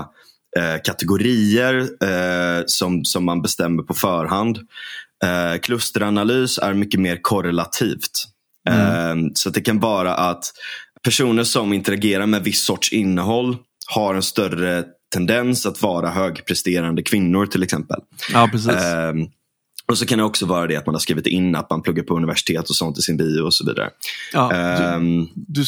[0.56, 4.58] eh, kategorier eh, som, som man bestämmer på förhand.
[5.24, 8.24] Eh, klusteranalys är mycket mer korrelativt.
[8.68, 10.52] Eh, så det kan vara att
[11.02, 13.56] personer som interagerar med viss sorts innehåll
[13.94, 18.00] har en större tendens att vara högpresterande kvinnor till exempel.
[18.32, 18.72] Ja, precis.
[18.72, 19.26] Ehm,
[19.86, 22.02] och så kan det också vara det att man har skrivit in att man pluggar
[22.02, 23.90] på universitet och sånt i sin bio och så vidare.
[24.32, 25.64] ja, du, Ehm, du,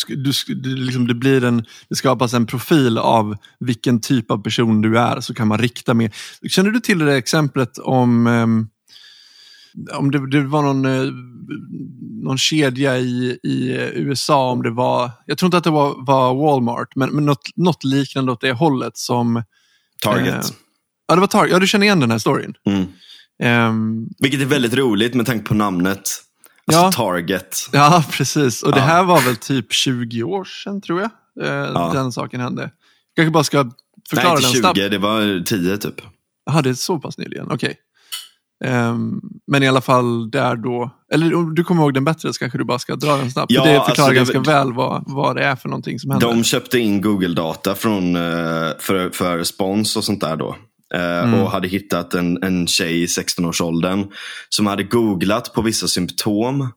[0.55, 4.99] du, liksom, det, blir en, det skapas en profil av vilken typ av person du
[4.99, 6.11] är, så kan man rikta mer.
[6.49, 8.69] Känner du till det exemplet om, ehm,
[9.93, 11.13] om det, det var någon, eh,
[12.25, 16.35] någon kedja i, i USA, om det var, jag tror inte att det var, var
[16.35, 19.43] Walmart, men, men något, något liknande åt det hållet som...
[20.03, 20.35] Target.
[20.35, 20.51] Eh,
[21.09, 21.53] ja, det var Target.
[21.53, 22.55] Ja, du känner igen den här storyn.
[22.67, 22.85] Mm.
[23.43, 25.99] Ehm, Vilket är väldigt roligt med tanke på namnet.
[26.67, 26.93] Alltså Ja.
[26.93, 27.59] Target.
[27.73, 28.63] Ja, precis.
[28.63, 28.85] Och det Ja.
[28.85, 31.11] här var väl typ 20 år sedan, tror jag,
[31.47, 32.71] eh, den saken hände.
[33.17, 33.71] kanske bara ska
[34.11, 34.77] förklara Nej, den inte 20, snabbt.
[34.91, 35.95] det var 10 typ.
[36.47, 37.47] Jaha, det är så pass nyligen.
[37.51, 37.71] Okej.
[37.71, 37.77] Ehm,
[39.47, 42.59] men i alla fall där då, eller om du kommer ihåg den bättre så kanske
[42.59, 43.53] du bara ska dra den snabbt.
[43.53, 46.11] Ja, för det alltså, förklarar det- ganska väl vad, vad det är för någonting som
[46.11, 46.27] händer.
[46.29, 48.23] De köpte in Google-data från, eh,
[48.79, 50.57] för, för spons och sånt där då.
[50.95, 54.05] Eh, Och hade hittat en, en tjej i 16-årsåldern
[54.49, 56.69] som hade googlat på vissa symptom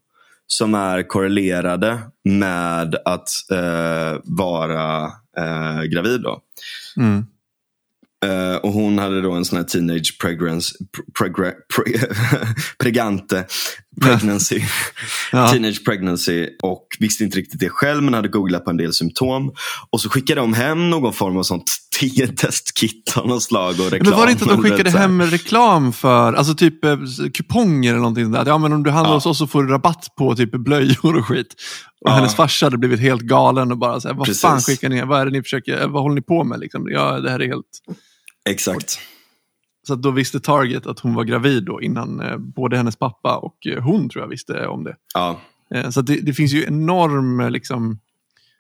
[0.47, 5.03] som är korrelerade med att eh, vara
[5.37, 6.21] eh, gravid.
[6.21, 6.39] Då.
[6.97, 7.25] Mm.
[8.25, 10.75] Eh, och hon hade då en sån här teenage pregnancy,
[11.19, 11.99] pregre, pre,
[12.79, 13.45] pregante
[14.01, 14.61] pregnancy.
[15.31, 15.47] Ja.
[15.51, 19.51] Teenage pregnancy och visste inte riktigt det själv men hade googlat på en del symptom.
[19.89, 21.63] Och så skickade de hem någon form av sånt
[22.37, 24.09] testkit av något slag och reklam.
[24.09, 26.97] Men var det inte att de skickade hem reklam för, alltså typ eh,
[27.33, 28.43] kuponger eller någonting där?
[28.45, 29.15] Ja, men om du handlar Ja.
[29.15, 31.47] hos oss så får du rabatt på typ blöjor och skit.
[32.01, 32.13] Och Ja.
[32.15, 34.41] hennes farsa hade blivit helt galen och bara så här, vad Precis.
[34.41, 35.01] fan skickar ni?
[35.01, 36.59] Vad är det ni försöker, vad håller ni på med?
[36.59, 36.87] Liksom?
[36.89, 37.65] Ja, det här är helt...
[38.49, 38.99] Exakt.
[39.87, 43.37] Så att då visste Target att hon var gravid då innan eh, både hennes pappa
[43.37, 44.95] och eh, hon tror jag visste om det.
[45.13, 45.39] Ja.
[45.75, 47.99] Eh, så det, det finns ju enorm, eh, liksom,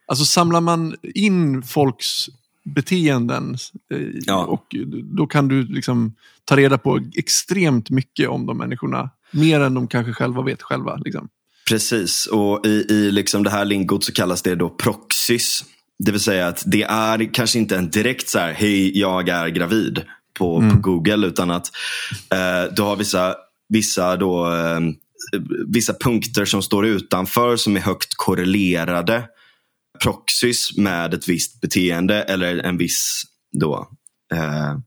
[0.07, 2.25] alltså samlar man in folks
[2.63, 3.57] beteenden
[3.93, 4.45] eh, Ja.
[4.45, 6.13] och då kan du liksom
[6.45, 9.09] ta reda på extremt mycket om de människorna.
[9.31, 10.95] Mer än de kanske själva vet själva.
[10.95, 11.29] Liksom.
[11.69, 15.63] Precis, och i, i liksom det här lingot så kallas det då proxys.
[15.99, 19.47] Det vill säga att det är kanske inte en direkt så här, hej jag är
[19.47, 20.01] gravid
[20.33, 21.27] på, på Google.
[21.27, 21.71] Utan att
[22.31, 23.35] eh, du har vissa,
[23.69, 24.79] vissa, då, eh,
[25.67, 29.23] vissa punkter som står utanför som är högt korrelerade
[30.03, 33.89] proxys med ett visst beteende eller en viss då,
[34.33, 34.77] eh,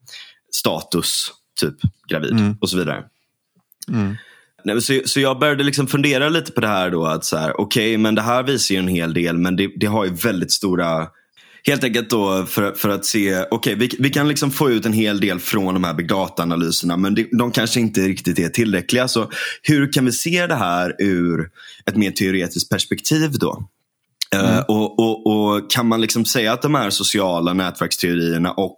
[0.52, 1.74] status, typ
[2.08, 2.56] gravid Mm.
[2.60, 3.04] och så vidare.
[3.88, 4.16] Mm.
[4.74, 7.06] Nej, så, så jag började liksom fundera lite på det här då.
[7.06, 9.86] att så här, Okej, men det här visar ju en hel del, men det, det
[9.86, 11.06] har ju väldigt stora...
[11.64, 14.92] Helt enkelt då för, för att se, okej vi, vi kan liksom få ut en
[14.92, 19.08] hel del från de här big data-analyserna men det, de kanske inte riktigt är tillräckliga.
[19.08, 19.30] Så
[19.62, 21.50] hur kan vi se det här ur
[21.86, 23.68] ett mer teoretiskt perspektiv då?
[24.34, 28.76] Eh, och, och, och Kan man liksom säga att de här sociala nätverksteorierna och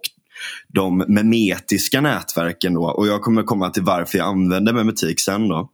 [0.73, 5.69] de memetiska nätverken då, och jag kommer komma till varför jag använder memetik sen då.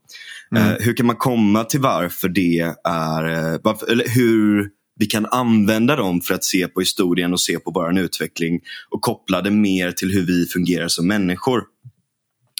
[0.56, 4.68] Eh, hur kan man komma till varför det är, eh, varför, eller hur
[5.00, 9.00] vi kan använda dem för att se på historien och se på vår utveckling och
[9.02, 11.62] koppla det mer till hur vi fungerar som människor.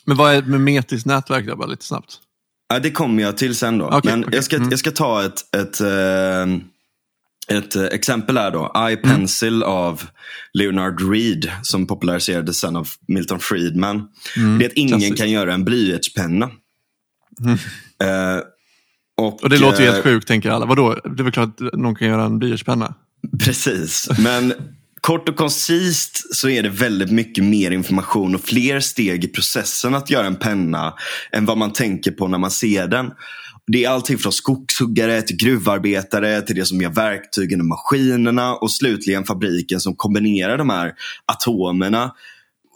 [0.05, 2.19] Men vad är ett memetiskt nätverk då, bara lite snabbt?
[2.69, 3.87] Ja, det kommer jag till sen då.
[3.87, 4.35] Okej, Men okej.
[4.35, 4.71] Jag, ska, Mm.
[4.71, 5.87] jag ska ta ett, ett, eh,
[7.53, 9.69] Ett eh, exempel är då iPencil mm.
[9.69, 10.03] av
[10.53, 14.09] Leonard Reed som populariserades sen av Milton Friedman.
[14.37, 14.59] Mm.
[14.59, 15.19] Det är att ingen Klassisk.
[15.19, 16.51] kan göra en blyertspenna.
[17.41, 17.53] Mm.
[17.55, 18.43] Uh,
[19.17, 20.67] och, och, det låter ju helt sjukt, tänker alla.
[20.67, 21.01] Vadå?
[21.05, 22.95] Det är väl klart att någon kan göra en blyertspenna?
[23.45, 24.53] Precis, men
[25.01, 29.95] kort och koncist så är det väldigt mycket mer information och fler steg i processen
[29.95, 30.95] att göra en penna
[31.33, 33.11] än vad man tänker på när man ser den.
[33.71, 38.71] Det är allting från skogshuggare till gruvarbetare till det som gör verktygen och maskinerna och
[38.71, 40.93] slutligen fabriken som kombinerar de här
[41.27, 42.15] atomerna.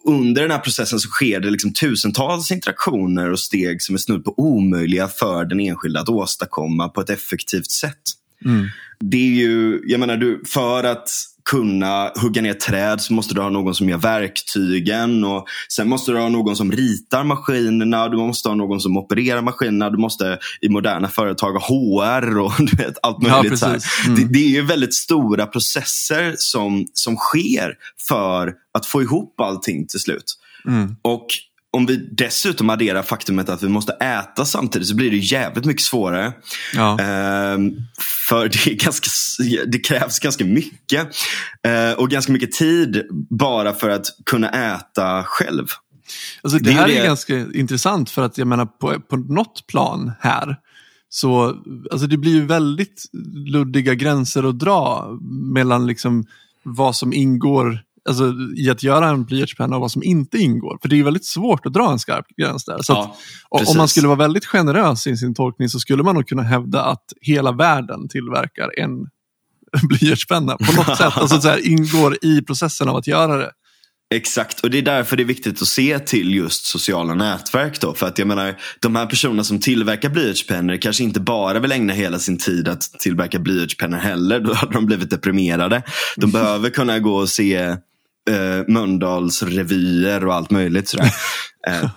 [0.05, 4.25] Under den här processen så sker det liksom tusentals interaktioner och steg som är snudd
[4.25, 8.03] på omöjliga för den enskilda att åstadkomma på ett effektivt sätt.
[8.45, 8.69] Mm.
[9.01, 11.09] Det är ju, jag menar, du, för att
[11.45, 15.25] kunna hugga ner träd så måste du ha någon som gör verktygen.
[15.25, 18.09] Och sen måste du ha någon som ritar maskinerna.
[18.09, 19.91] Du måste ha någon som opererar maskinerna.
[19.91, 23.63] Du måste i moderna företag ha HR och du vet, allt möjligt.
[23.63, 23.81] Ja, mm.
[24.15, 27.75] det, det, är ju väldigt stora processer som, som sker
[28.09, 30.39] för att få ihop allting till slut.
[30.67, 30.97] Mm.
[31.03, 31.27] Och
[31.73, 35.83] om vi dessutom adderar faktumet att vi måste äta samtidigt så blir det jävligt mycket
[35.83, 36.33] svårare.
[36.75, 37.01] Ja.
[37.01, 37.73] Ehm,
[38.29, 39.09] för det, är ganska,
[39.67, 41.09] det krävs ganska mycket.
[41.63, 45.67] Ehm, och ganska mycket tid bara för att kunna äta själv.
[46.43, 47.07] Alltså det, det här är, det...
[47.07, 50.57] ganska intressant för att jag menar på, på något plan här
[51.09, 51.57] så
[51.91, 53.05] alltså det blir ju väldigt
[53.47, 55.09] luddiga gränser att dra
[55.53, 56.25] mellan liksom
[56.63, 60.79] vad som ingår alltså, i att göra en blyertspenna och vad som inte ingår.
[60.83, 62.79] För det är väldigt svårt att dra en skarp gräns där.
[62.83, 63.17] Så ja,
[63.61, 66.43] att, om man skulle vara väldigt generös i sin tolkning så skulle man nog kunna
[66.43, 69.07] hävda att hela världen tillverkar en
[69.89, 71.17] blyertspenna på något sätt.
[71.17, 73.51] Alltså så här, ingår i processen av att göra det.
[74.15, 77.81] Exakt, och det är därför det är viktigt att se till just sociala nätverk.
[77.81, 77.95] Då.
[77.95, 81.93] För att jag menar, de här personerna som tillverkar blyertspennor kanske inte bara vill ägna
[81.93, 84.41] hela sin tid att tillverka blyertspennor heller.
[84.41, 85.83] Då hade de blivit deprimerade.
[86.17, 87.77] De behöver kunna gå och se
[88.31, 90.89] eh, Mölndals revyer och allt möjligt.
[90.89, 91.15] Sådär.
[91.69, 91.91] Eh,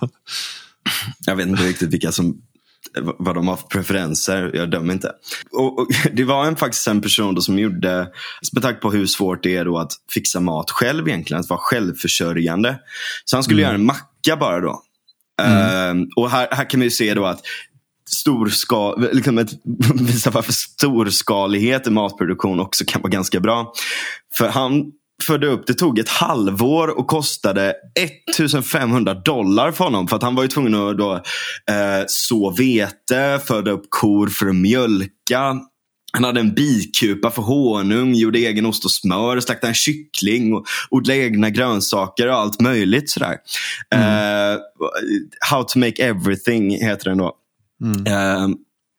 [1.26, 2.42] jag vet inte riktigt vilka som
[3.18, 4.50] vad de har för preferenser.
[4.54, 5.12] Jag dömer inte.
[5.50, 8.08] Och, och, det var en, faktiskt en person som gjorde,
[8.52, 11.60] med tanke på hur svårt det är då att fixa mat själv egentligen, att vara
[11.60, 12.78] självförsörjande.
[13.24, 13.68] Så han skulle mm.
[13.68, 14.82] göra en macka bara då.
[15.42, 15.98] Mm.
[15.98, 17.40] Uh, och här, här kan vi se då att
[18.10, 19.50] storskal, liksom ett,
[19.94, 23.72] visa varför storskalighet i matproduktion också kan vara ganska bra.
[24.38, 30.08] För han födde upp, det tog ett halvår och kostade 1500 dollar för honom.
[30.08, 34.46] För att han var ju tvungen att då, eh, så vete, föda upp kor för
[34.46, 35.56] att mjölka.
[36.12, 40.66] Han hade en bikupa för honung, gjorde egen ost och smör, slaktade en kyckling och
[40.90, 43.10] odlade egna grönsaker och allt möjligt.
[43.10, 43.36] sådär.
[43.94, 44.54] Mm.
[44.54, 44.60] Uh,
[45.50, 47.32] How to make everything heter den då.
[47.82, 48.06] Mm.
[48.06, 48.56] Uh,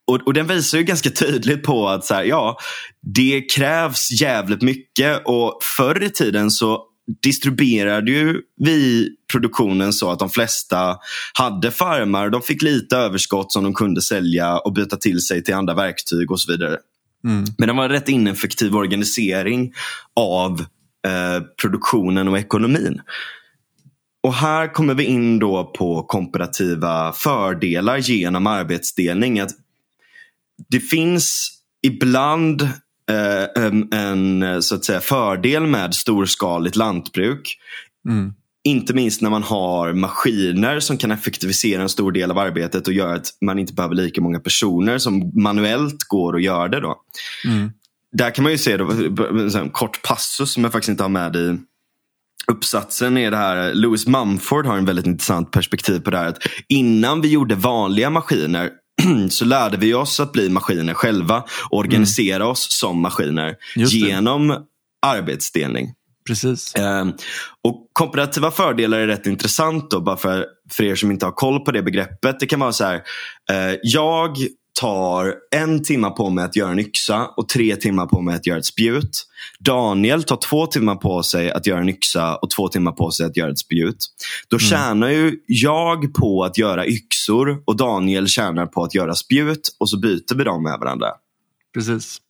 [0.08, 2.58] och, och, den visar ju ganska tydligt på att så här, ja,
[3.02, 6.84] det krävs jävligt mycket och förr i tiden så
[7.24, 10.98] distribuerade ju vi produktionen så att de flesta
[11.34, 12.30] hade farmar.
[12.30, 16.32] De fick lite överskott som de kunde sälja och byta till sig till andra verktyg
[16.32, 16.78] och så vidare.
[17.24, 17.46] Mm.
[17.58, 19.74] Men det var en rätt ineffektiv organisering
[20.15, 20.60] av
[21.08, 23.02] eh, produktionen och ekonomin.
[24.24, 29.39] Och här kommer vi in då på komparativa fördelar genom arbetsdelning.
[29.39, 29.52] Att
[30.70, 31.52] det finns
[31.88, 32.62] ibland
[33.12, 37.58] eh, en, en, så att säga, fördel med storskaligt lantbruk.
[38.10, 38.34] Mm.
[38.63, 42.93] Inte minst när man har maskiner som kan effektivisera en stor del av arbetet och
[42.93, 46.80] göra att man inte behöver lika många personer som manuellt går och gör det.
[46.80, 46.96] Då.
[47.46, 47.72] Mm.
[48.12, 48.91] Där kan man ju se då,
[49.60, 51.58] en kort passus som jag faktiskt inte har med i
[52.52, 56.26] uppsatsen är det här, Lewis Mumford har en väldigt intressant perspektiv på det här.
[56.26, 58.70] Att innan vi gjorde vanliga maskiner
[59.29, 62.47] så lärde vi oss att bli maskiner själva och organisera mm.
[62.47, 64.65] oss som maskiner genom
[65.05, 65.93] arbetsdelning.
[66.27, 66.75] Precis.
[66.75, 67.05] Eh,
[67.63, 71.60] och Komparativa fördelar är rätt intressant då, bara för, för er som inte har koll
[71.60, 72.39] på det begreppet.
[72.39, 72.95] Det kan vara så här,
[73.51, 74.38] eh, jag
[74.79, 78.47] tar en timme på mig att göra en yxa och tre timmar på mig att
[78.47, 79.27] göra ett spjut.
[79.59, 83.25] Daniel tar två timmar på sig att göra en yxa och två timmar på sig
[83.25, 83.97] att göra ett spjut.
[84.47, 84.69] Då mm.
[84.69, 89.89] tjänar ju jag på att göra yxor och Daniel tjänar på att göra spjut och
[89.89, 91.07] så byter vi dem med varandra.
[91.73, 92.21] Precis.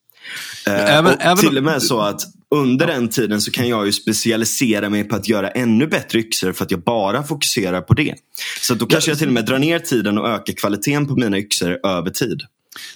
[0.67, 2.21] Eh, även, och även till och med så att
[2.55, 6.53] under den tiden så kan jag ju specialisera mig på att göra ännu bättre yxor
[6.53, 8.15] för att jag bara fokuserar på det.
[8.61, 11.37] Så då kanske jag till och med drar ner tiden och ökar kvaliteten på mina
[11.37, 12.41] yxor över tid.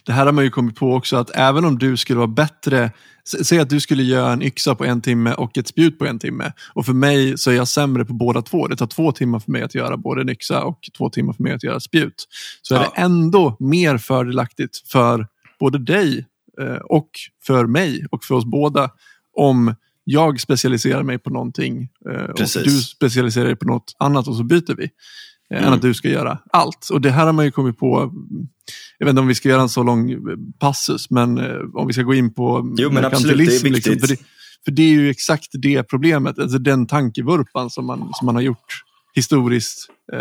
[0.03, 2.91] Det här har man ju kommit på också att även om du skulle vara bättre
[3.23, 6.19] Säg att du skulle göra en yxa på en timme och ett spjut på en
[6.19, 6.51] timme.
[6.73, 8.67] Och för mig så är jag sämre på båda två.
[8.67, 11.43] Det tar två timmar för mig att göra både en yxa och två timmar för
[11.43, 12.27] mig att göra spjut.
[12.61, 12.79] Så ja.
[12.79, 15.27] är det ändå mer fördelaktigt för
[15.59, 16.25] både dig
[16.83, 17.09] och
[17.45, 18.89] för mig och för oss båda
[19.37, 22.63] om jag specialiserar mig på någonting eh, och Precis.
[22.63, 24.83] du specialiserar dig på något annat och så byter vi.
[24.83, 25.73] Eh, Än Mm.
[25.73, 26.89] att du ska göra allt.
[26.93, 28.13] Och det här har man ju kommit på,
[28.97, 30.17] jag vet inte om vi ska göra en så lång eh,
[30.59, 34.01] passus, men eh, om vi ska gå in på Jo, men absolut, det är viktigt.
[34.01, 34.17] för, det,
[34.65, 38.41] för det är ju exakt det problemet, alltså den tankevurpan som man, som man har
[38.41, 40.19] gjort historiskt eh,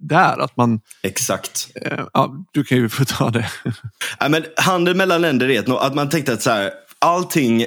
[0.00, 0.38] där.
[0.44, 1.68] Att man, Exakt.
[1.84, 3.50] eh, ja, du kan ju få ta det.
[4.18, 7.66] Ja, men handel mellan länder är ett, att man tänkte att så här, allting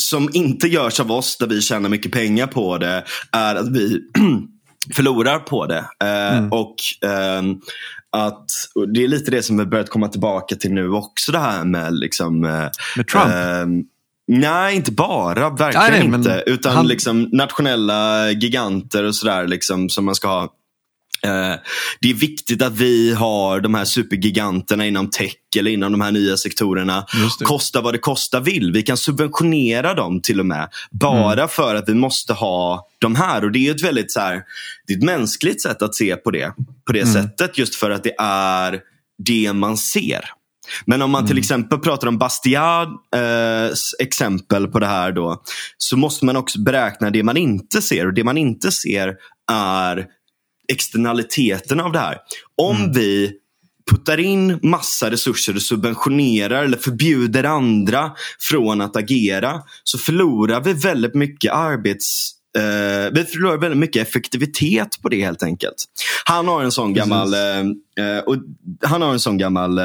[0.00, 4.00] som inte görs av oss där vi tjänar mycket pengar på det är att vi
[4.94, 5.84] förlorar på det.
[6.04, 6.74] Eh, Och
[7.10, 7.60] ehm,
[8.16, 11.32] att och Det är lite det som vi börjat komma tillbaka till nu också.
[11.32, 13.86] Det här med liksom, eh, Med Trump?
[14.28, 15.50] Nej, inte bara.
[15.50, 16.42] Verkligen Nej, nej, inte.
[16.46, 20.42] Utan han- liksom nationella giganter och sådär liksom, som man ska ha.
[21.22, 21.54] Eh,
[22.00, 26.12] det är viktigt att vi har de här supergiganterna inom tech eller inom de här
[26.12, 27.06] nya sektorerna.
[27.44, 28.72] Kosta vad det kosta vill.
[28.72, 30.68] Vi kan subventionera dem till och med.
[30.90, 31.48] Bara Mm.
[31.48, 33.44] för att vi måste ha de här.
[33.44, 34.42] Och Det är ett väldigt så här,
[34.86, 36.52] det är ett mänskligt sätt att se på det.
[36.86, 37.12] På det Mm.
[37.14, 37.58] sättet.
[37.58, 38.80] Just för att det är
[39.26, 40.24] det man ser.
[40.86, 41.28] Men om man Mm.
[41.28, 45.42] till exempel pratar om Bastiats exempel på det här då.
[45.78, 48.06] Så måste man också beräkna det man inte ser.
[48.06, 49.14] Och det man inte ser
[49.52, 50.06] är
[50.72, 52.16] externaliteterna av det här.
[52.62, 52.92] Om Mm.
[52.92, 53.32] vi
[53.90, 60.72] puttar in massa resurser och subventionerar eller förbjuder andra från att agera så förlorar vi
[60.72, 65.74] väldigt mycket arbets eh, vi förlorar väldigt mycket effektivitet på det helt enkelt.
[66.24, 67.40] Han har en sån gammal eh,
[68.06, 68.36] eh, och
[68.82, 69.78] han har en sån gammal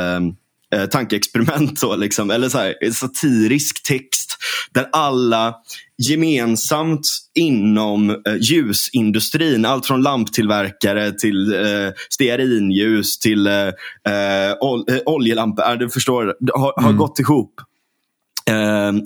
[0.75, 4.37] eh, tankeexperiment, då, liksom, eller så här, satirisk text
[4.73, 5.55] där alla
[5.97, 14.99] gemensamt inom eh, ljusindustrin, allt från lamptillverkare till eh, stearinljus till eh, eh, ol eh,
[15.05, 17.61] oljelampor, du förstår, har, har gått ihop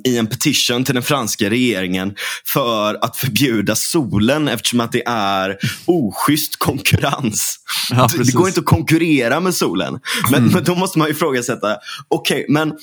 [0.05, 5.57] i en petition till den franska regeringen för att förbjuda solen eftersom att det är
[5.85, 7.59] oschysst konkurrens.
[7.89, 9.99] Ja, det, går inte att konkurrera med solen.
[10.31, 11.77] Men, men då måste man ifrågasätta,
[12.07, 12.73] okej, men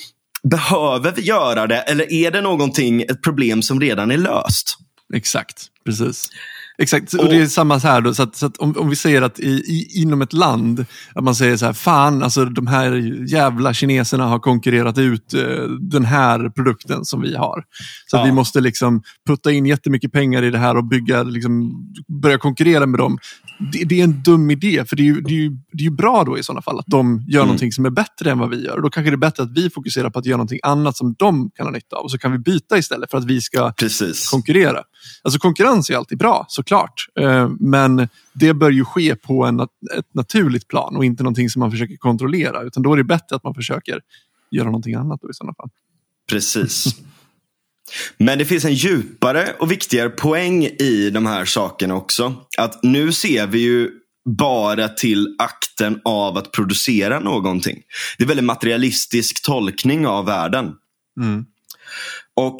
[0.43, 4.77] behöver vi göra det eller är det någonting, ett problem som redan är löst?
[5.13, 6.29] Exakt, precis.
[6.81, 8.89] Exakt, och, Och- det är samma så här då, så att, så att om, om
[8.89, 12.45] vi säger att i, i, inom ett land, att man säger så här, fan, alltså
[12.45, 12.91] de här
[13.31, 17.63] jävla kineserna har konkurrerat ut eh, den här produkten som vi har.
[18.07, 18.23] Så Ja.
[18.23, 21.71] vi måste liksom putta in jättemycket pengar i det här och bygga, liksom,
[22.21, 23.17] börja konkurrera med dem.
[23.71, 25.83] Det, det är en dum idé, för det är, ju, det, är ju, det är
[25.83, 28.49] ju bra då i sådana fall att de gör någonting som är bättre än vad
[28.49, 28.75] vi gör.
[28.75, 31.15] Och då kanske det är bättre att vi fokuserar på att göra någonting annat som
[31.19, 32.03] de kan ha nytta av.
[32.03, 34.29] Och så kan vi byta istället för att vi ska Precis.
[34.29, 34.83] konkurrera.
[35.23, 36.93] Alltså konkurrens är alltid bra, såklart.
[37.19, 41.59] Eh, Men det bör ju ske på en, ett naturligt plan och inte någonting som
[41.59, 42.61] man försöker kontrollera.
[42.61, 43.99] Utan då är det bättre att man försöker
[44.51, 45.69] göra någonting annat då i sådana fall.
[46.29, 46.95] Precis.
[48.17, 52.35] Men det finns en djupare och viktigare poäng i de här sakerna också.
[52.57, 53.89] Att nu ser vi ju
[54.29, 57.81] bara till akten av att producera någonting.
[58.17, 60.71] Det är väldigt materialistisk tolkning av världen.
[61.21, 61.45] Mm.
[62.35, 62.57] Och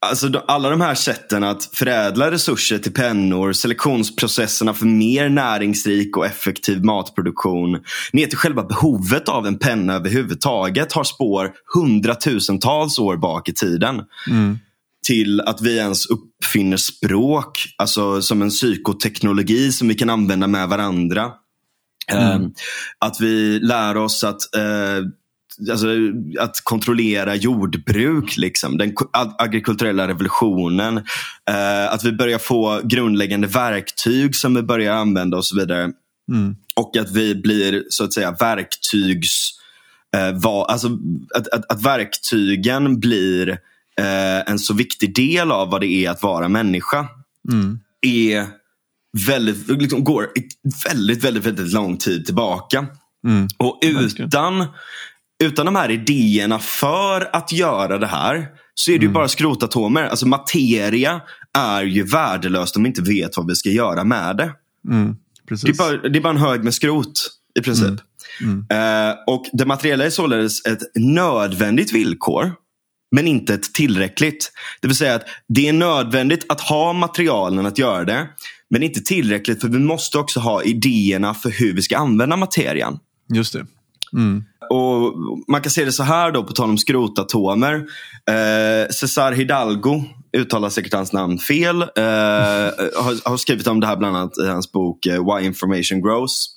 [0.00, 6.26] Alltså alla de här sätten att förädla resurser till pennor, selektionsprocesserna för mer näringsrik och
[6.26, 7.80] effektiv matproduktion,
[8.12, 14.02] ner till själva behovet av en penna överhuvudtaget har spår hundratusentals år bak i tiden.
[14.30, 14.58] Mm.
[15.06, 20.68] Till att vi ens uppfinner språk, alltså som en psykoteknologi som vi kan använda med
[20.68, 21.32] varandra.
[22.12, 22.38] Eh,
[22.98, 25.04] att vi lär oss att eh,
[25.70, 25.86] alltså,
[26.38, 28.78] att kontrollera jordbruk, liksom.
[28.78, 28.94] den
[29.38, 30.96] agrikulturella revolutionen.
[31.50, 35.92] Eh, att vi börjar få grundläggande verktyg som vi börjar använda och så vidare.
[36.32, 36.56] Mm.
[36.76, 39.50] Och att vi blir så att säga verktygs...
[40.16, 40.88] Eh, va, alltså,
[41.34, 43.48] att, att, att verktygen blir
[44.00, 47.08] eh, en så viktig del av vad det är att vara människa.
[47.52, 47.78] Mm.
[48.00, 48.46] är
[49.26, 50.28] väldigt, liksom, går
[50.84, 52.86] väldigt, väldigt, väldigt lång tid tillbaka.
[53.26, 53.48] Mm.
[53.56, 54.66] Och utan,
[55.44, 60.02] utan de här idéerna för att göra det här så är det ju bara skrotatomer.
[60.02, 61.20] Alltså materia
[61.58, 64.52] är ju värdelöst om vi inte vet vad vi ska göra med det.
[64.88, 65.16] Mm.
[65.48, 68.00] Det är bara, det är bara en hög med skrot i princip.
[68.70, 72.52] Eh, och Det materiella är således ett nödvändigt villkor,
[73.10, 74.52] men inte ett tillräckligt.
[74.80, 78.28] Det vill säga att det är nödvändigt att ha materialen att göra det,
[78.70, 82.98] men inte tillräckligt för vi måste också ha idéerna för hur vi ska använda materian.
[83.34, 83.66] Just det.
[84.12, 84.44] Mm.
[84.70, 85.14] Och
[85.48, 87.74] Man kan se det så här då, på tal om skrotatomer.
[88.30, 90.04] Eh, Cesar Hidalgo,
[90.36, 91.86] uttalar säkert hans namn fel, eh,
[92.96, 96.55] har, har skrivit om det här bland annat i hans bok eh, Why Information Grows.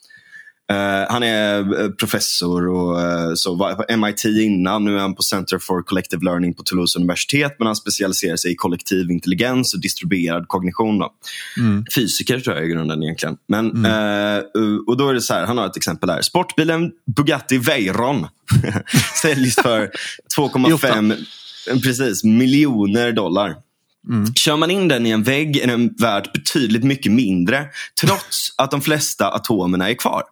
[0.72, 4.86] Uh, han är eh, professor och uh, så var MIT innan.
[4.86, 7.56] Nu är han på Center for Collective Learning på Toulouse universitet.
[7.60, 11.00] Men han specialiserar sig i kollektiv intelligens och distribuerad kognition.
[11.00, 11.14] Då.
[11.58, 11.86] Mm.
[11.96, 13.38] Fysiker tror jag i grunden egentligen.
[13.48, 14.44] Men, uh,
[14.88, 16.22] och då är det så här, han har ett exempel här.
[16.22, 18.28] Sportbilen Bugatti Veyron
[19.22, 19.92] säljs för
[20.38, 21.24] 2,5
[21.84, 23.56] precis, miljoner dollar.
[24.10, 24.34] Mm.
[24.34, 27.68] Kör man in den i en vägg är den värd betydligt mycket mindre
[28.02, 30.24] trots att de flesta atomerna är kvar.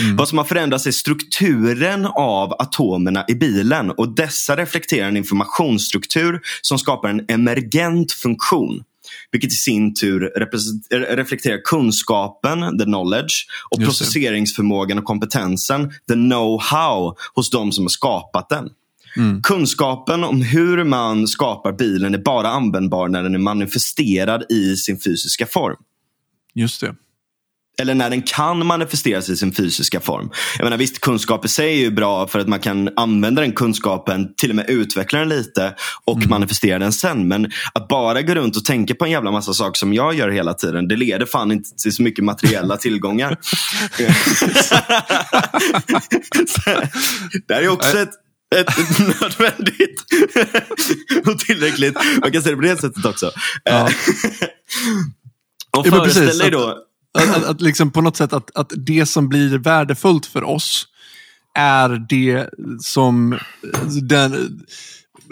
[0.00, 0.16] Mm.
[0.16, 6.40] Vad som har förändrats är strukturen av atomerna i bilen och dessa reflekterar en informationsstruktur
[6.62, 8.84] som skapar en emergent funktion.
[9.32, 10.32] Vilket i sin tur
[11.16, 18.48] reflekterar kunskapen, the knowledge, och processeringsförmågan och kompetensen, the know-how, hos de som har skapat
[18.48, 18.68] den.
[19.16, 19.42] Mm.
[19.42, 25.00] Kunskapen om hur man skapar bilen är bara användbar när den är manifesterad i sin
[25.00, 25.76] fysiska form.
[26.54, 26.94] Just det.
[27.78, 30.30] Eller när den kan manifesteras i sin fysiska form.
[30.58, 33.52] Jag menar, visst, kunskap i sig är ju bra för att man kan använda den
[33.52, 37.28] kunskapen, till och med utveckla den lite och manifestera den sen.
[37.28, 40.28] Men att bara gå runt och tänka på en jävla massa saker som jag gör
[40.28, 43.38] hela tiden, det leder fan inte till så mycket materiella tillgångar.
[47.46, 48.10] Det här är också ett
[48.56, 50.04] ett nödvändigt
[51.26, 51.94] och tillräckligt.
[52.20, 53.30] Man kan se det på det sättet också.
[53.64, 53.88] Ja.
[55.78, 56.78] och föreställ dig då
[57.18, 60.86] Att, att, att liksom på något sätt att, att det som blir värdefullt för oss
[61.58, 62.48] är det
[62.80, 63.38] som
[64.02, 64.60] den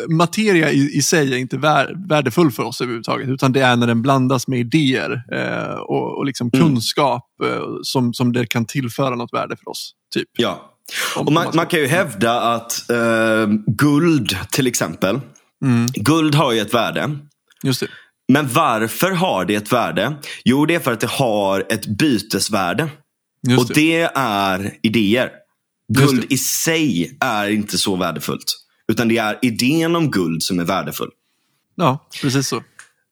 [0.08, 3.28] materia i, i sig är inte vär, värdefull för oss överhuvudtaget.
[3.28, 6.66] Utan det är när den blandas med idéer eh, och, och liksom Mm.
[6.66, 9.92] kunskap eh, som, som det kan tillföra något värde för oss.
[10.14, 10.28] Typ.
[10.38, 10.68] Ja.
[11.16, 15.20] Om Och man, man man kan ju hävda att eh, guld till exempel.
[15.64, 15.86] Mm.
[15.94, 17.18] Guld har ju ett värde.
[17.62, 17.86] Just det.
[18.32, 20.16] Men varför har det ett värde?
[20.44, 22.88] Jo, det är för att det har ett bytesvärde.
[23.48, 25.30] Just och det är idéer.
[25.88, 26.34] Guld det.
[26.34, 28.44] i sig är inte så värdefullt.
[28.88, 31.10] Utan det är idén om guld som är värdefull.
[31.74, 32.62] Ja, precis så.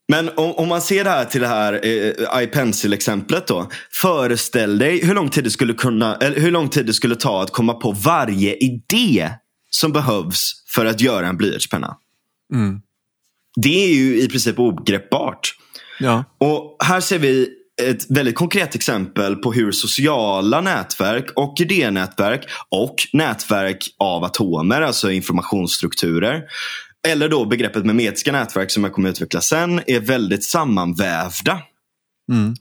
[0.09, 3.71] Men om, om man ser det här till det här eh, iPencil-exemplet då.
[3.93, 7.43] Föreställ dig hur lång, tid det skulle kunna, eller hur lång tid det skulle ta
[7.43, 9.31] att komma på varje idé
[9.71, 11.97] som behövs för att göra en blyertspenna.
[12.55, 12.81] Mm.
[13.57, 15.55] Det är ju i princip ogreppbart.
[16.01, 16.25] Ja.
[16.39, 17.49] Och här ser vi
[17.83, 25.11] ett väldigt konkret exempel på hur sociala nätverk och idénätverk och nätverk av atomer, alltså
[25.11, 26.43] informationsstrukturer,
[27.09, 31.63] eller då begreppet memetiska nätverk som jag kommer att utveckla sen, är väldigt sammanvävda.
[32.33, 32.55] Mm.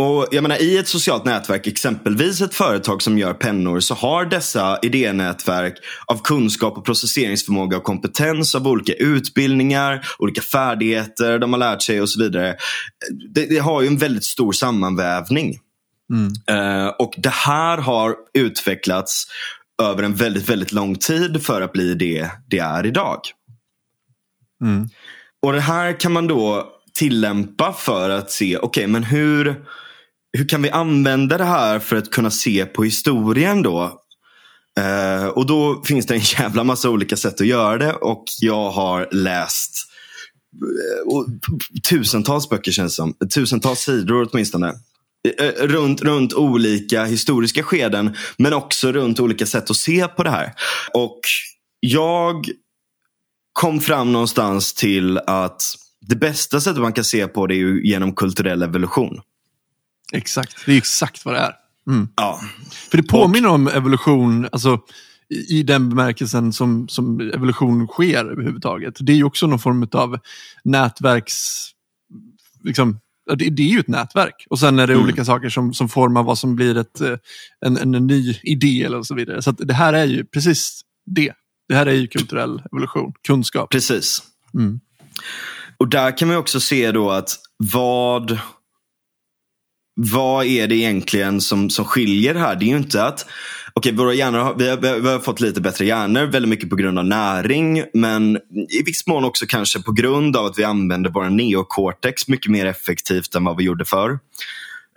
[0.00, 4.24] Och jag menar, I ett socialt nätverk, exempelvis ett företag som gör pennor, så har
[4.24, 5.74] dessa idénätverk
[6.06, 12.00] av kunskap och processeringsförmåga och kompetens av olika utbildningar, olika färdigheter de har lärt sig
[12.00, 12.56] och så vidare.
[13.34, 15.58] Det, det har ju en väldigt stor sammanvävning.
[16.12, 16.32] Mm.
[16.46, 19.26] Eh, och det här har utvecklats
[19.82, 23.20] över en väldigt, väldigt lång tid för att bli det det är idag.
[24.64, 24.88] Mm.
[25.42, 29.64] Och det här kan man då tillämpa för att se, okej men hur,
[30.32, 34.00] hur kan vi använda det här för att kunna se på historien då?
[34.78, 38.70] Eh, och då finns det en jävla massa olika sätt att göra det och jag
[38.70, 39.72] har läst
[40.54, 41.26] eh, och
[41.88, 43.14] tusentals böcker känns det som.
[43.34, 44.74] Tusentals sidor åtminstone.
[45.28, 50.22] Eh, eh, runt, runt olika historiska skeden men också runt olika sätt att se på
[50.22, 50.52] det här.
[50.94, 51.20] Och
[51.80, 52.48] jag
[53.52, 55.62] kom fram någonstans till att
[56.00, 59.20] det bästa sättet man kan se på det är ju genom kulturell evolution.
[60.12, 60.66] Exakt.
[60.66, 61.52] Det är exakt vad det är.
[61.88, 62.08] Mm.
[62.16, 62.40] Ja,
[62.90, 64.78] För det påminner om evolution, alltså
[65.48, 68.94] i den bemärkelsen som, som evolution sker överhuvudtaget.
[69.00, 70.18] Det är ju också någon form av
[70.64, 71.66] nätverks...
[72.64, 73.00] Liksom,
[73.36, 74.46] det, det är ju ett nätverk.
[74.50, 75.04] Och sen är det Mm.
[75.04, 77.16] olika saker som, som formar vad som blir ett, eh,
[77.66, 79.42] en, en, en ny idé eller så vidare.
[79.42, 81.32] Så det här är ju precis det.
[81.68, 83.70] Det här är ju kulturell evolution, kunskap.
[83.70, 84.22] precis.
[84.54, 84.80] Mm.
[85.76, 88.38] Och där kan man också se då att vad
[89.94, 92.56] vad är det egentligen som, som skiljer här?
[92.56, 93.26] Det är ju inte att
[93.74, 96.76] Okej, våra hjärnor har, vi, har, vi har fått lite bättre hjärnor, väldigt mycket på
[96.76, 97.84] grund av näring.
[97.94, 98.36] Men
[98.80, 102.66] i viss mån också kanske på grund av att vi använder vår neocortex mycket mer
[102.66, 104.18] effektivt än vad vi gjorde förr.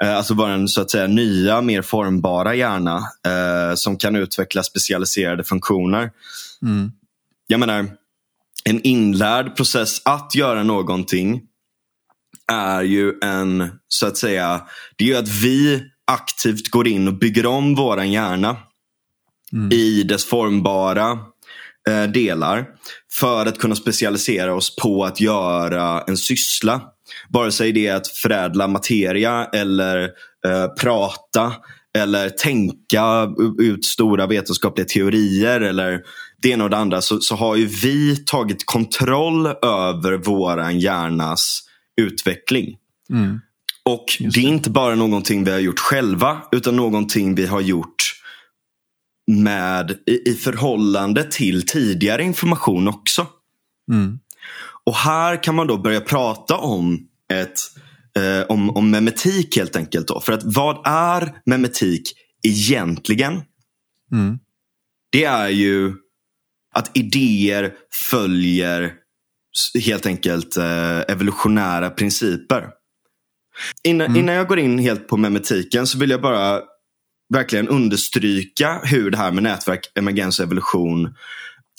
[0.04, 5.44] Eh, Alltså vår så att säga nya, mer formbara hjärna eh, som kan utveckla specialiserade
[5.44, 6.12] funktioner.
[6.62, 6.92] Mm.
[7.48, 7.88] Jag menar,
[8.64, 11.42] en inlärd process att göra någonting
[12.52, 14.62] är ju en, så att säga,
[14.96, 18.58] det är ju att vi aktivt går in och bygger om våran hjärna
[19.54, 19.72] Mm.
[19.72, 21.20] i dess formbara
[21.90, 22.66] eh, delar
[23.12, 26.82] för att kunna specialisera oss på att göra en syssla.
[27.30, 30.04] Vare sig det är att förädla materia eller
[30.46, 31.54] eh, prata
[31.98, 36.02] eller tänka ut stora vetenskapliga teorier eller
[36.42, 41.60] det ena och det andra så, så har ju vi tagit kontroll över våran hjärnas
[42.02, 42.78] utveckling.
[43.10, 43.40] Mm.
[43.86, 48.14] Och det är inte bara någonting vi har gjort själva utan någonting vi har gjort
[49.28, 53.28] med i, i förhållande till tidigare information också.
[53.92, 54.20] Mm.
[54.86, 57.60] Och här kan man då börja prata om ett
[58.18, 60.08] eh, om, om memetik helt enkelt.
[60.08, 60.20] Då.
[60.20, 62.14] För att vad är memetik
[62.44, 63.42] egentligen?
[64.12, 64.40] Mm.
[65.12, 65.94] Det är ju
[66.74, 67.74] att idéer
[68.10, 68.94] följer
[69.86, 72.68] helt enkelt eh, evolutionära principer.
[73.84, 74.20] Innan, Mm.
[74.20, 76.62] innan jag går in helt på memetiken så vill jag bara
[77.34, 81.14] verkligen understryka hur det här med nätverk, emergens och evolution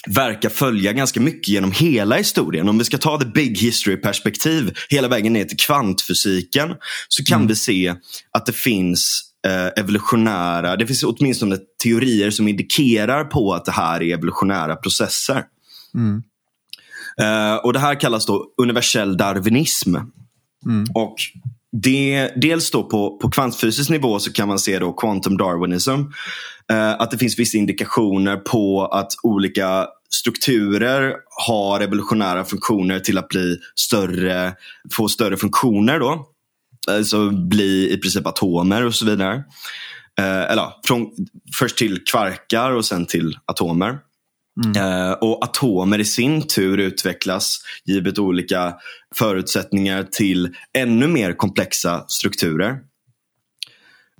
[0.06, 2.68] verkar följa ganska mycket genom hela historien.
[2.68, 6.74] Om vi ska ta the big history perspektiv hela vägen ner till kvantfysiken
[7.08, 7.48] så kan Mm.
[7.48, 7.94] vi se
[8.32, 14.02] att det finns eh, evolutionära, det finns åtminstone teorier som indikerar på att det här
[14.02, 15.42] är evolutionära processer.
[15.94, 16.22] Mm.
[17.20, 19.96] Eh, och Det här kallas då universell darwinism.
[20.66, 20.86] Mm.
[20.94, 21.16] Och
[21.82, 25.90] det, dels då på, på kvantfysisk nivå så kan man se då quantum darwinism.
[26.72, 31.14] Eh, att det finns vissa indikationer på att olika strukturer
[31.46, 34.54] har evolutionära funktioner till att bli större,
[34.92, 35.98] få större funktioner.
[35.98, 36.26] då.
[36.90, 39.34] Alltså bli i princip atomer och så vidare.
[40.18, 41.10] Eh, eller ja, från,
[41.58, 43.98] först till kvarkar och sen till atomer.
[44.76, 48.74] Eh, och atomer i sin tur utvecklas givet olika
[49.14, 52.78] förutsättningar till ännu mer komplexa strukturer.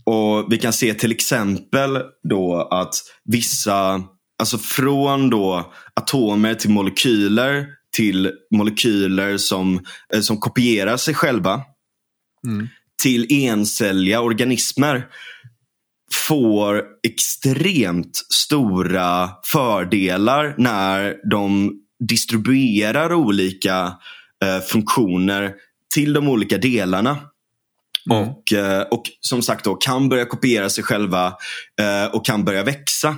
[0.05, 4.03] Och Vi kan se till exempel då att vissa,
[4.39, 7.67] alltså från då atomer till molekyler
[7.97, 11.63] till molekyler som, eh, som kopierar sig själva
[12.47, 12.69] Mm.
[13.03, 15.07] till encelliga organismer
[16.13, 21.73] får extremt stora fördelar när de
[22.09, 23.99] distribuerar olika
[24.45, 25.55] eh, funktioner
[25.95, 27.19] till de olika delarna.
[28.11, 28.29] Mm.
[28.29, 31.27] Och, eh, och som sagt då kan börja kopiera sig själva
[31.81, 33.17] eh, och kan börja växa.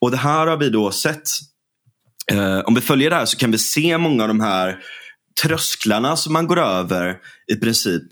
[0.00, 1.22] Och det här har vi då sett.
[2.32, 4.78] Eh, om vi följer det här så kan vi se många av de här
[5.42, 7.18] trösklarna som man går över
[7.52, 8.02] i princip.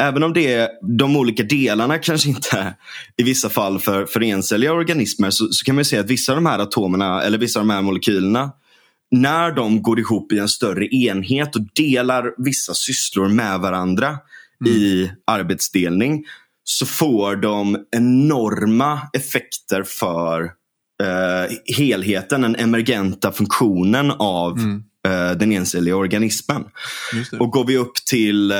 [0.00, 0.68] Även om det är
[0.98, 2.74] de olika delarna kanske inte
[3.16, 6.36] i vissa fall för, för encelliga organismer så, så kan man se att vissa av
[6.36, 8.52] de här atomerna eller vissa av de här molekylerna
[9.10, 14.18] när de går ihop i en större enhet och delar vissa sysslor med varandra
[14.66, 16.24] i arbetsdelning
[16.64, 20.42] så får de enorma effekter för
[21.02, 24.82] eh, helheten, den emergenta funktionen av Mm.
[25.06, 26.64] Eh, den encelliga organismen.
[27.40, 28.56] Och går vi upp till eh,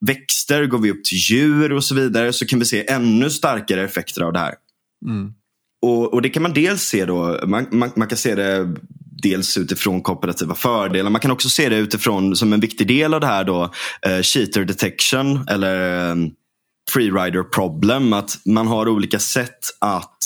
[0.00, 3.84] växter, går vi upp till djur och så vidare så kan vi se ännu starkare
[3.84, 4.54] effekter av det här.
[5.06, 5.32] Mm.
[5.82, 8.74] Och, och det kan man dels se då, man, man, man kan se det
[9.22, 11.10] dels utifrån kooperativa fördelar.
[11.10, 13.72] Man kan också se det utifrån som en viktig del av det här då,
[14.06, 16.16] eh, cheater detection eller eh,
[16.90, 18.12] freerider problem.
[18.12, 20.18] Att man har olika sätt att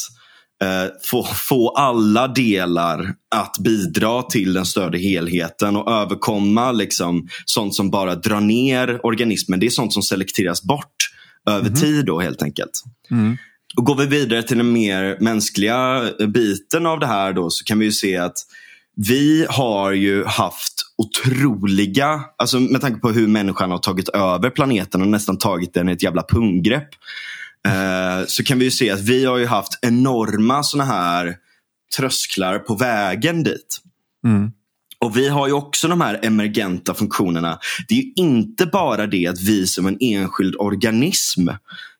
[0.63, 7.75] eh, få, få alla delar att bidra till den större helheten och överkomma liksom, sånt
[7.75, 9.61] som bara drar ner organismen.
[9.61, 11.11] Det är sånt som selekteras bort
[11.51, 12.83] över tid då helt enkelt.
[13.11, 13.37] Mm.
[13.77, 17.79] Och går vi vidare till den mer mänskliga biten av det här då så kan
[17.79, 18.37] vi ju se att
[18.97, 25.03] vi har ju haft otroliga, alltså med tanke på hur människan har tagit över planeten
[25.03, 26.89] och nästan tagit den i ett jävla punggrepp.
[27.67, 31.37] Eh, så kan vi ju se att vi har ju haft enorma såna här
[31.97, 33.79] trösklar på vägen dit.
[34.27, 34.51] Mm.
[34.99, 37.59] Och vi har ju också de här emergenta funktionerna.
[37.89, 41.49] Det är ju inte bara det att vi som en enskild organism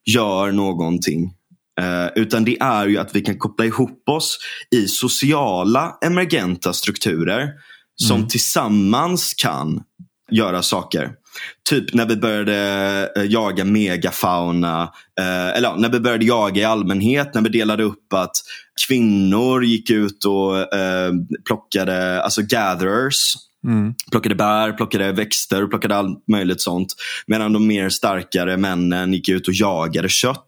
[0.05, 1.33] gör någonting.
[1.81, 4.39] Eh, utan det är ju att vi kan koppla ihop oss
[4.75, 7.49] i sociala emergenta strukturer
[7.95, 8.27] som Mm.
[8.27, 9.83] tillsammans kan
[10.31, 11.11] göra saker.
[11.69, 14.83] Typ när vi började eh, jaga megafauna,
[15.19, 18.35] eh, eller när vi började jaga i allmänhet, när vi delade upp att
[18.87, 21.11] kvinnor gick ut och eh,
[21.45, 23.33] plockade, alltså gatherers,
[23.67, 23.93] Mm.
[24.11, 26.93] plockade bär, plockade växter plockade allt möjligt sånt.
[27.27, 30.47] Medan de mer starkare männen gick ut och jagade kött.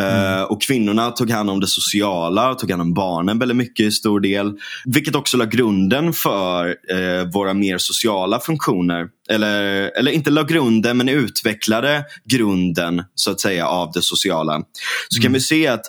[0.00, 3.90] Eh, och kvinnorna tog hand om det sociala, tog hand om barnen väldigt mycket i
[3.90, 4.58] stor del.
[4.84, 9.08] Vilket också la grunden för eh, våra mer sociala funktioner.
[9.30, 9.62] Eller,
[9.98, 14.62] eller inte la grunden, men utvecklade grunden så att säga av det sociala.
[15.08, 15.84] Så kan vi se att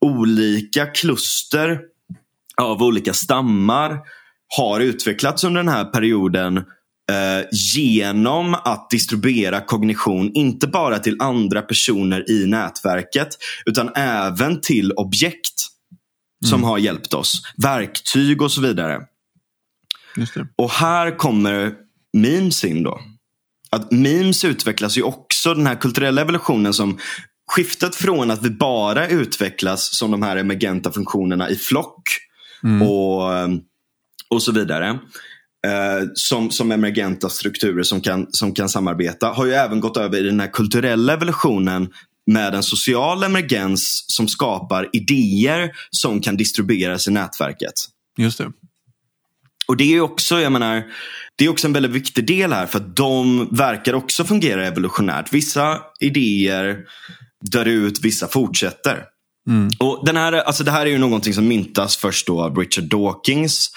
[0.00, 1.80] olika kluster
[2.62, 3.98] av olika stammar
[4.56, 6.64] har utvecklats under den här perioden
[7.10, 13.28] eh, genom att distribuera kognition, inte bara till andra personer i nätverket,
[13.66, 15.54] utan även till objekt
[16.44, 17.42] som har hjälpt oss.
[17.56, 19.00] Verktyg och så vidare.
[20.56, 21.74] Och här kommer
[22.12, 23.00] memes in då.
[23.70, 26.98] Att memes utvecklas ju också, den här kulturella evolutionen som
[27.52, 32.02] skiftet från att vi bara utvecklas som de här emergenta funktionerna i flock
[32.82, 33.22] och,
[34.28, 34.98] och så vidare.
[35.66, 39.26] Eh, som, som emergenta strukturer som kan, som kan samarbeta.
[39.26, 41.88] Har ju även gått över i den här kulturella evolutionen
[42.26, 47.72] med en social emergens som skapar idéer som kan distribueras i nätverket.
[48.18, 48.52] Just det.
[49.66, 50.84] Och det är också, jag menar,
[51.36, 55.32] det är också en väldigt viktig del här för att de verkar också fungera evolutionärt.
[55.32, 56.84] Vissa idéer
[57.50, 59.04] dör ut, vissa fortsätter.
[59.78, 62.84] Och den här, alltså det här är ju någonting som myntas först då av Richard
[62.84, 63.70] Dawkins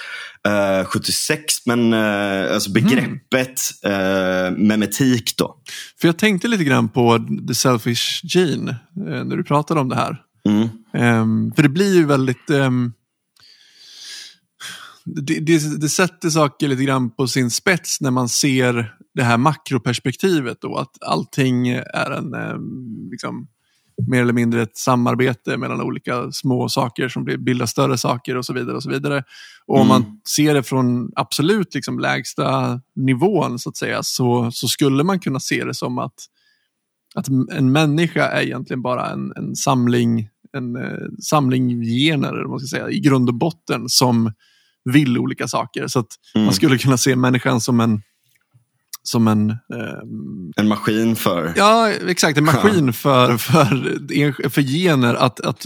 [0.47, 1.43] eh, 76.
[1.65, 5.55] Men eh, alltså begreppet eh, memetik då.
[6.01, 9.95] För jag tänkte lite grann på the selfish gene eh, när du pratade om det
[9.95, 10.17] här.
[10.49, 10.69] Mm.
[10.93, 12.49] Ehm, för det blir ju väldigt...
[12.49, 12.93] ehm,
[15.05, 19.37] det, det, det sätter saker lite grann på sin spets när man ser det här
[19.37, 20.57] makroperspektivet.
[20.61, 23.47] Då, att allting är en, ehm, liksom,
[24.07, 28.45] mer eller mindre ett samarbete mellan olika små saker som blir, bildar större saker och
[28.45, 28.75] så vidare.
[28.75, 29.23] Och så vidare.
[29.67, 34.67] Och om man ser det från absolut liksom, lägsta nivån så att säga så, så
[34.67, 36.13] skulle man kunna se det som att
[37.15, 42.77] att en människa är egentligen bara en, en samling en eh, samling gener man ska
[42.77, 44.31] säga, i grund och botten som
[44.83, 45.87] vill olika saker.
[45.87, 48.01] Så att man skulle kunna se människan som en
[49.03, 51.53] som en, ehm, En maskin för...
[51.55, 55.65] ja exakt, en maskin för, för, för gener att, att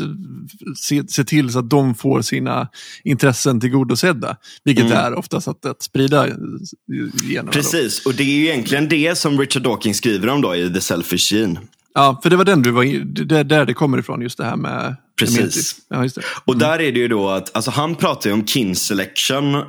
[0.78, 2.70] se, se till så att de får sina
[3.04, 4.38] intressen tillgodosedda.
[4.64, 7.44] Vilket är oftast att, att sprida generna.
[7.44, 7.52] då.
[7.52, 10.82] Precis, och det är ju egentligen det som Richard Dawkins skriver om då i The
[10.82, 11.60] Selfish Gene.
[11.98, 14.45] Ja, för det var den du var in, det, där det kommer ifrån, just det
[14.45, 15.76] här med Precis.
[15.89, 16.22] Ja, just det.
[16.45, 19.64] Och där är det ju då att, alltså han pratar ju om kin selection eh,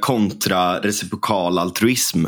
[0.00, 2.26] kontra reciprokal altruism.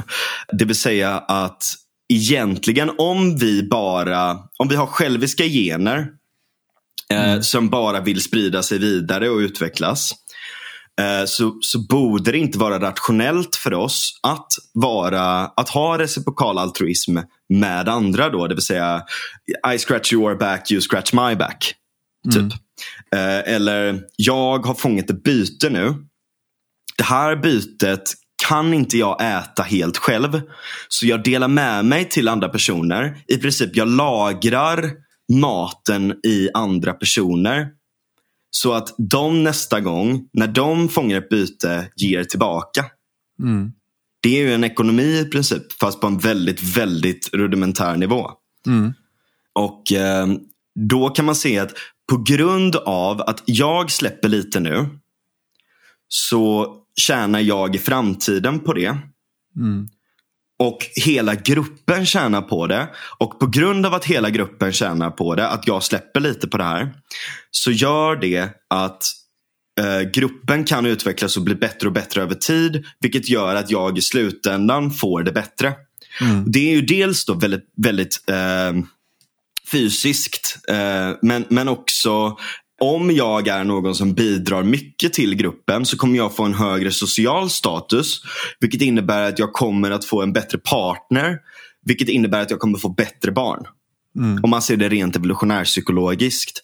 [0.53, 1.65] Det vill säga att
[2.13, 6.07] egentligen om vi bara, om vi har själviska gener
[7.13, 10.15] eh, som bara vill sprida sig vidare och utvecklas.
[10.99, 16.59] Eh, Så, så borde det inte vara rationellt för oss att, vara, att ha reciprokal
[16.59, 17.19] altruism
[17.49, 18.29] med andra.
[18.29, 19.03] Då, det vill säga
[19.75, 21.75] I scratch your back, you scratch my back.
[22.33, 22.53] Typ.
[23.15, 25.95] Eh, eller jag har fångat ett byte nu.
[26.97, 28.15] Det här bytet
[28.49, 30.41] kan inte jag äta helt själv.
[30.89, 33.17] Så jag delar med mig till andra personer.
[33.29, 34.91] I princip jag lagrar
[35.33, 37.67] maten i andra personer.
[38.51, 42.85] Så att de nästa gång, när de fångar ett byte, ger tillbaka.
[43.43, 43.73] Mm.
[44.21, 48.31] Det är ju en ekonomi i princip, fast på en väldigt, väldigt rudimentär nivå.
[48.67, 48.93] Mm.
[49.53, 50.27] Och eh,
[50.75, 51.73] då kan man se att
[52.11, 54.87] på grund av att jag släpper lite nu
[56.09, 58.97] så tjänar jag i framtiden på det.
[59.57, 59.89] Mm.
[60.59, 62.89] Och hela gruppen tjänar på det.
[63.19, 66.59] Och på grund av att hela gruppen tjänar på det, att jag släpper lite på
[66.59, 66.95] det här.
[67.51, 69.03] Så gör det att
[69.81, 72.85] eh, gruppen kan utvecklas och bli bättre och bättre över tid.
[73.01, 75.75] Vilket gör att jag i slutändan får det bättre.
[76.47, 78.73] Det är ju dels då väldigt, väldigt eh,
[79.73, 80.59] fysiskt.
[80.69, 82.37] Eh, men, men också
[82.81, 86.91] om jag är någon som bidrar mycket till gruppen så kommer jag få en högre
[86.91, 88.23] social status.
[88.61, 91.39] Vilket innebär att jag kommer att få en bättre partner.
[91.85, 93.65] Vilket innebär att jag kommer få bättre barn.
[94.43, 96.63] Om man ser det rent evolutionärpsykologiskt.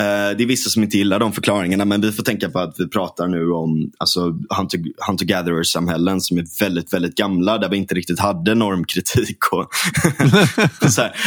[0.00, 2.74] Eh, det är vissa som inte gillar de förklaringarna men vi får tänka på att
[2.78, 7.94] vi pratar nu om alltså, hunter- hunter-gatherer-samhällen som är väldigt, väldigt gamla där vi inte
[7.94, 9.52] riktigt hade normkritik.
[9.52, 9.68] Och.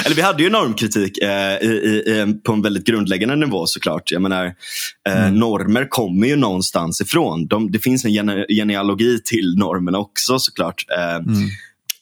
[0.05, 4.11] Eller vi hade ju normkritik eh, i, i, på en väldigt grundläggande nivå såklart.
[4.11, 4.53] Jag menar,
[5.09, 7.47] eh, Normer kommer ju någonstans ifrån.
[7.47, 10.85] De, det finns en gene, genealogi till normerna också såklart.
[10.97, 11.33] Eh,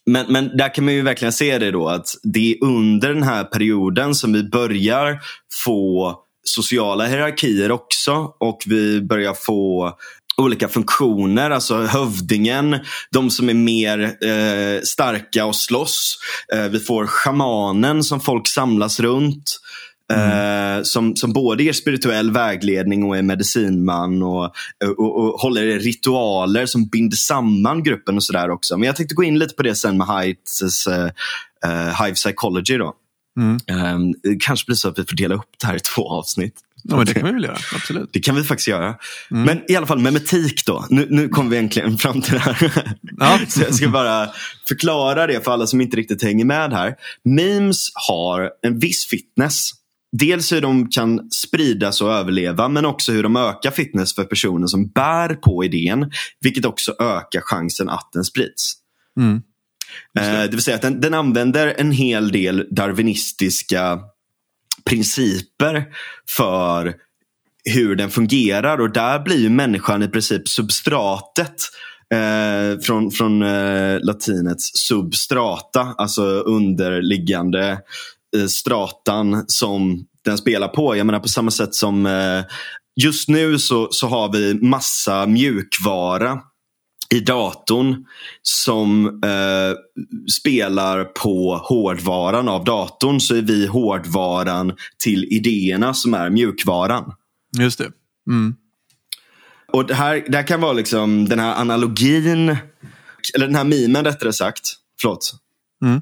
[0.05, 3.23] men, men där kan man ju verkligen se det då att det är under den
[3.23, 5.19] här perioden som vi börjar
[5.65, 6.15] få
[6.49, 9.93] sociala hierarkier också och vi börjar få
[10.37, 12.79] olika funktioner, alltså hövdingen,
[13.11, 16.17] de som är mer eh, starka och slåss.
[16.53, 19.59] Eh, vi får shamanen som folk samlas runt.
[20.13, 24.43] Eh, som, som både ger spirituell vägledning och är medicinman och,
[24.97, 28.77] och, och håller ritualer som binder samman gruppen och sådär också.
[28.77, 31.09] Men jag tänkte gå in lite på det sen med Heights eh,
[31.65, 32.77] eh, Hive Psychology.
[32.77, 32.93] Då.
[33.37, 33.55] Mm.
[33.67, 36.55] Eh, kanske blir så att vi får dela upp det här i två avsnitt.
[36.87, 38.09] Ja, men det kan vi väl göra, absolut.
[38.13, 38.95] Det kan vi faktiskt göra.
[39.31, 39.43] Mm.
[39.43, 40.85] Men i alla fall memetik då.
[40.89, 42.71] Nu, nu kommer vi äntligen fram till det här.
[43.17, 43.39] Ja.
[43.47, 44.29] Så jag ska bara
[44.67, 46.95] förklara det för alla som inte riktigt hänger med här.
[47.23, 49.69] Memes har en viss fitness.
[50.11, 54.67] Dels hur de kan spridas och överleva men också hur de ökar fitness för personer
[54.67, 56.11] som bär på idén.
[56.41, 58.73] Vilket också ökar chansen att den sprids.
[59.19, 59.41] Mm.
[60.13, 60.21] Det.
[60.21, 63.99] Eh, det vill säga att den, den använder en hel del darwinistiska
[64.89, 65.85] principer
[66.37, 66.95] för
[67.73, 71.55] hur den fungerar och där blir ju människan i princip substratet
[72.13, 77.79] eh, från, från eh, latinets substrata, alltså underliggande
[78.37, 80.95] eh, stratan som den spelar på.
[80.95, 82.43] Jag menar på samma sätt som eh,
[83.01, 86.39] just nu så, så har vi massa mjukvara
[87.15, 88.05] i datorn
[88.41, 89.77] som eh,
[90.31, 97.13] spelar på hårdvaran av datorn så är vi hårdvaran till idéerna som är mjukvaran.
[97.59, 97.91] Just det.
[98.27, 98.55] Mm.
[99.73, 102.57] Och det här, det här kan vara liksom den här analogin,
[103.35, 104.61] eller den här mimen rättare sagt.
[105.01, 105.33] Förlåt.
[105.83, 106.01] Mm.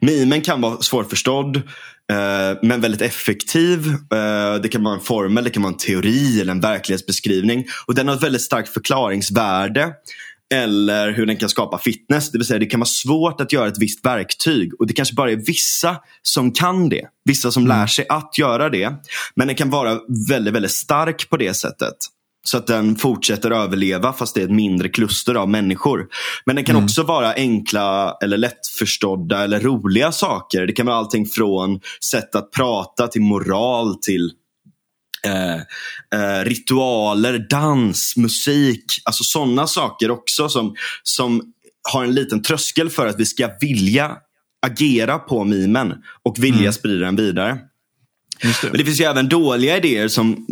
[0.00, 3.88] Mimen kan vara svårförstådd eh, men väldigt effektiv.
[3.88, 7.66] Eh, det kan vara en formel, det kan vara en teori eller en verklighetsbeskrivning.
[7.86, 9.92] Och Den har ett väldigt starkt förklaringsvärde
[10.54, 12.30] eller hur den kan skapa fitness.
[12.30, 15.14] Det vill säga det kan vara svårt att göra ett visst verktyg och det kanske
[15.14, 17.04] bara är vissa som kan det.
[17.24, 17.78] Vissa som mm.
[17.78, 18.92] lär sig att göra det.
[19.36, 21.96] Men den kan vara väldigt, väldigt stark på det sättet.
[22.44, 26.06] Så att den fortsätter överleva fast det är ett mindre kluster av människor.
[26.46, 26.84] Men den kan mm.
[26.84, 30.66] också vara enkla eller lättförstådda eller roliga saker.
[30.66, 31.80] Det kan vara allting från
[32.10, 34.30] sätt att prata till moral till
[35.26, 35.54] Eh,
[36.20, 38.84] eh, ritualer, dans, musik.
[39.04, 41.42] Alltså sådana saker också som, som
[41.92, 44.16] har en liten tröskel för att vi ska vilja
[44.66, 46.72] agera på mimen och vilja mm.
[46.72, 47.58] sprida den vidare.
[48.42, 48.68] Det.
[48.68, 50.46] Men det finns ju även dåliga idéer som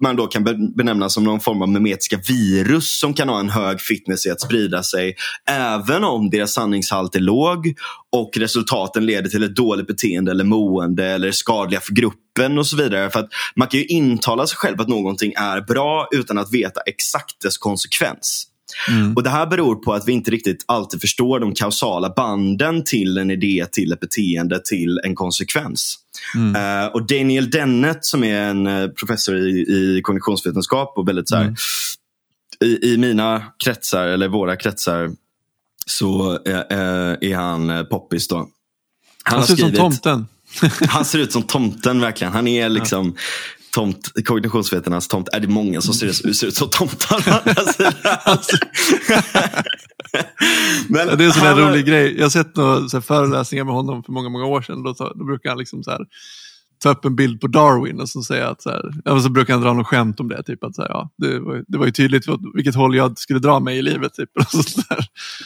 [0.00, 3.80] man då kan benämna som någon form av memetiska virus som kan ha en hög
[3.80, 5.16] fitness i att sprida sig.
[5.50, 7.74] Även om deras sanningshalt är låg
[8.12, 12.66] och resultaten leder till ett dåligt beteende eller mående eller är skadliga för gruppen och
[12.66, 13.10] så vidare.
[13.10, 16.80] För att Man kan ju intala sig själv att någonting är bra utan att veta
[16.80, 18.46] exakt dess konsekvens.
[18.88, 19.14] Mm.
[19.14, 23.18] Och Det här beror på att vi inte riktigt alltid förstår de kausala banden till
[23.18, 25.98] en idé, till ett beteende, till en konsekvens.
[26.34, 26.56] Mm.
[26.56, 31.36] Uh, och Daniel Dennett som är en uh, professor i, i kognitionsvetenskap och väldigt så
[31.36, 31.54] här, mm.
[32.64, 35.10] i, i mina kretsar, eller våra kretsar,
[35.86, 36.54] så uh,
[37.20, 38.28] är han poppis.
[38.28, 38.36] Då.
[39.22, 40.26] Han, han ser ut som tomten.
[40.88, 42.32] han ser ut som tomten verkligen.
[42.32, 43.16] Han är liksom
[43.78, 45.28] tomt, kognitionsvetarnas tomt.
[45.32, 47.18] Är det många som ser, ser ut som tomtar?
[50.92, 52.14] Men det är en sån här rolig grej.
[52.16, 54.82] Jag har sett några så föreläsningar med honom för många, många år sedan.
[54.82, 56.00] Då, då brukar han liksom så här,
[56.82, 59.62] ta upp en bild på Darwin och så säga att så, här, så brukar han
[59.62, 60.42] dra något skämt om det.
[60.42, 62.24] Typ att så här, ja, det, var, det var ju tydligt
[62.54, 64.14] vilket håll jag skulle dra mig i livet.
[64.14, 64.82] Typ, och så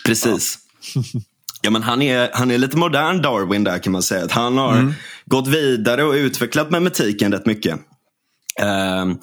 [0.07, 0.59] Precis.
[0.95, 1.03] Ja.
[1.65, 4.25] Ja, men han, är, han är lite modern Darwin där kan man säga.
[4.25, 4.93] Att han har mm.
[5.27, 7.81] gått vidare och utvecklat memetiken rätt mycket.
[8.61, 9.15] Uh,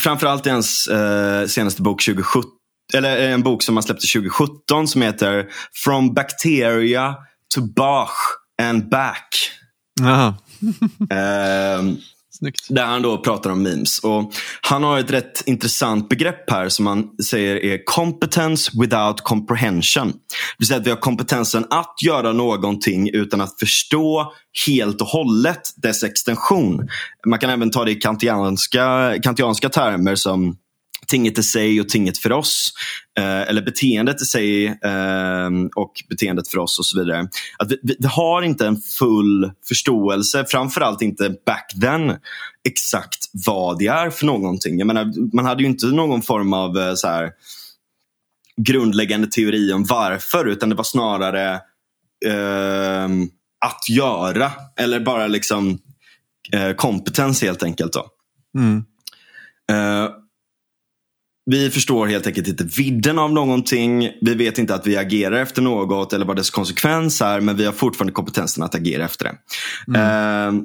[0.00, 2.50] framförallt i hans uh, senaste bok 2017,
[2.94, 5.46] eller en bok som han släppte 2017 som heter
[5.84, 7.16] From Bacteria
[7.54, 8.16] to Bach
[8.62, 9.28] and Back.
[10.00, 11.92] uh,
[12.38, 12.66] Snyggt.
[12.68, 13.98] Där han då pratar om memes.
[13.98, 20.08] Och han har ett rätt intressant begrepp här som han säger är competence without comprehension.
[20.08, 20.16] Det
[20.58, 24.32] vill säga att vi har kompetensen att göra någonting utan att förstå
[24.66, 26.88] helt och hållet dess extension.
[27.26, 30.56] Man kan även ta det i kantianska, kantianska termer som
[31.06, 32.72] tinget i sig och tinget för oss.
[33.18, 37.28] Eh, eller beteendet i sig eh, och beteendet för oss och så vidare.
[37.58, 42.16] Att vi, vi, vi, har inte en full förståelse, framförallt inte back then,
[42.68, 44.78] exakt vad det är för någonting.
[44.78, 47.30] Jag menar, man hade ju inte någon form av eh, så här,
[48.56, 51.54] grundläggande teori om varför, utan det var snarare
[52.26, 53.08] eh,
[53.66, 54.52] att göra.
[54.80, 55.78] Eller bara liksom
[56.52, 57.92] eh, kompetens helt enkelt.
[57.92, 58.06] Då.
[58.58, 58.84] Mm.
[61.50, 64.10] Vi förstår helt enkelt inte vidden av någonting.
[64.20, 67.40] Vi vet inte att vi agerar efter något eller vad dess konsekvens är.
[67.40, 69.38] Men vi har fortfarande kompetensen att agera efter det.
[69.98, 70.56] Mm.
[70.56, 70.64] Uh,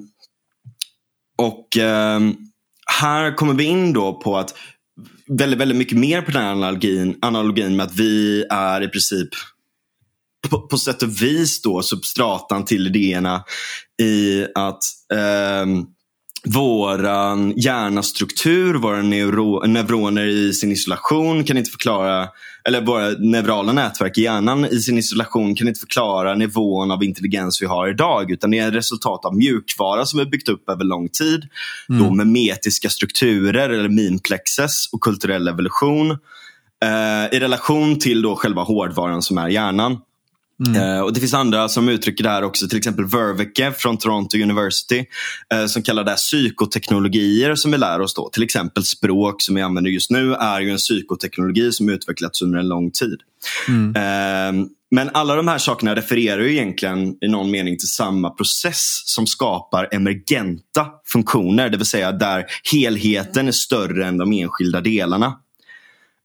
[1.38, 2.34] och uh,
[3.00, 4.56] här kommer vi in då på att
[5.28, 9.30] väldigt, väldigt mycket mer på den här analogin, analogin med att vi är i princip
[10.50, 13.44] på, på sätt och vis då substratan till idéerna
[14.02, 15.84] i att uh,
[16.44, 22.28] våran hjärnastruktur, våra neuro, neuroner i sin isolation kan inte förklara,
[22.68, 27.62] eller våra neurala nätverk i hjärnan i sin isolation kan inte förklara nivån av intelligens
[27.62, 28.32] vi har idag.
[28.32, 31.48] Utan det är ett resultat av mjukvara som vi byggt upp över lång tid.
[31.90, 32.04] Mm.
[32.04, 36.12] Då med metiska strukturer eller minplexes och kulturell evolution.
[36.84, 39.98] Eh, I relation till då själva hårdvaran som är hjärnan.
[40.68, 40.82] Mm.
[40.82, 44.38] Uh, och Det finns andra som uttrycker det här också, till exempel Verveke från Toronto
[44.38, 45.06] University
[45.54, 48.30] uh, som kallar det här psykoteknologier som vi lär oss då.
[48.30, 52.60] Till exempel språk som vi använder just nu är ju en psykoteknologi som utvecklats under
[52.60, 53.20] en lång tid.
[53.68, 53.88] Mm.
[53.96, 59.02] Uh, men alla de här sakerna refererar ju egentligen i någon mening till samma process
[59.06, 65.38] som skapar emergenta funktioner, det vill säga där helheten är större än de enskilda delarna.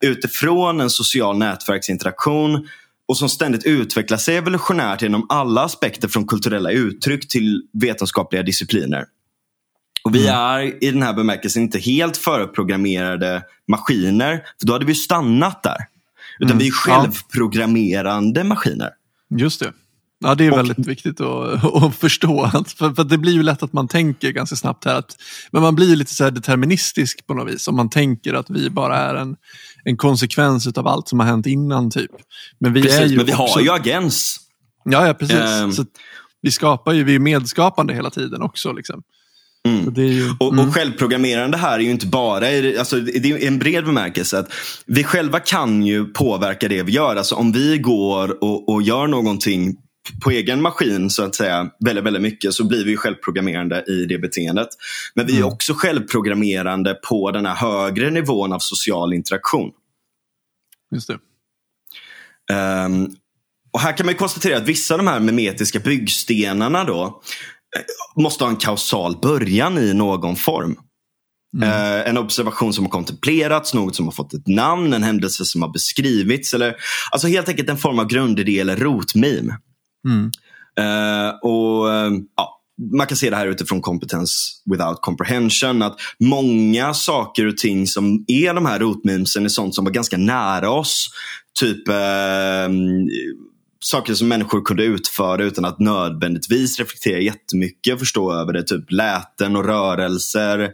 [0.04, 2.68] Utifrån en social nätverksinteraktion
[3.08, 9.04] och som ständigt utvecklar sig evolutionärt genom alla aspekter från kulturella uttryck till vetenskapliga discipliner.
[10.04, 10.40] Och Vi mm.
[10.40, 15.76] är i den här bemärkelsen inte helt förprogrammerade maskiner, för då hade vi stannat där.
[16.38, 16.58] Utan mm.
[16.58, 18.90] vi är självprogrammerande maskiner.
[19.30, 19.72] Just det.
[20.18, 22.50] Ja, det är och, väldigt viktigt att, att förstå.
[22.76, 25.16] För, för, det blir ju lätt att man tänker ganska snabbt här att
[25.50, 28.96] men man blir lite så deterministisk på något vis om man tänker att vi bara
[28.96, 29.36] är en,
[29.84, 31.90] en konsekvens av allt som har hänt innan.
[31.90, 32.10] typ.
[32.58, 33.42] Men vi, precis, är ju men vi också...
[33.42, 34.40] har ju agens.
[34.84, 35.36] Ja, ja precis.
[35.62, 35.72] Um...
[35.72, 35.84] Så
[36.42, 38.72] vi skapar ju, vi är medskapande hela tiden också.
[38.72, 39.02] Liksom.
[39.68, 39.94] Mm.
[39.94, 40.68] Ju, och, mm.
[40.68, 42.46] och självprogrammerande här är ju inte bara,
[42.78, 44.38] alltså, det är en bred bemärkelse.
[44.38, 44.52] att
[44.86, 47.16] Vi själva kan ju påverka det vi gör.
[47.16, 49.76] Alltså, om vi går och, och gör någonting
[50.22, 54.18] på egen maskin så att säga väldigt, väldigt mycket så blir vi självprogrammerande i det
[54.18, 54.68] beteendet.
[55.14, 55.48] Men vi är mm.
[55.48, 59.70] också självprogrammerande på den här högre nivån av social interaktion.
[60.94, 61.18] Just det.
[62.52, 63.16] Um,
[63.72, 67.22] och här kan man konstatera att vissa av de här memetiska byggstenarna då
[67.76, 70.76] eh, måste ha en kausal början i någon form.
[71.56, 71.68] Mm.
[71.68, 75.62] Uh, en observation som har kontemplerats, något som har fått ett namn, en händelse som
[75.62, 76.54] har beskrivits.
[76.54, 76.76] Eller,
[77.10, 79.52] alltså helt enkelt en form av grundidé eller rotmim.
[80.06, 80.30] Mm.
[80.80, 84.32] Uh, och uh, ja, man kan se det här utifrån 'competence
[84.70, 85.82] without comprehension.
[85.82, 90.16] Att många saker och ting som är de här rotmemesen är sånt som var ganska
[90.16, 91.08] nära oss.
[91.60, 91.94] Typ uh,
[93.80, 98.62] saker som människor kunde utföra utan att nödvändigtvis reflektera jättemycket och förstå över det.
[98.62, 100.72] Typ läten och rörelser,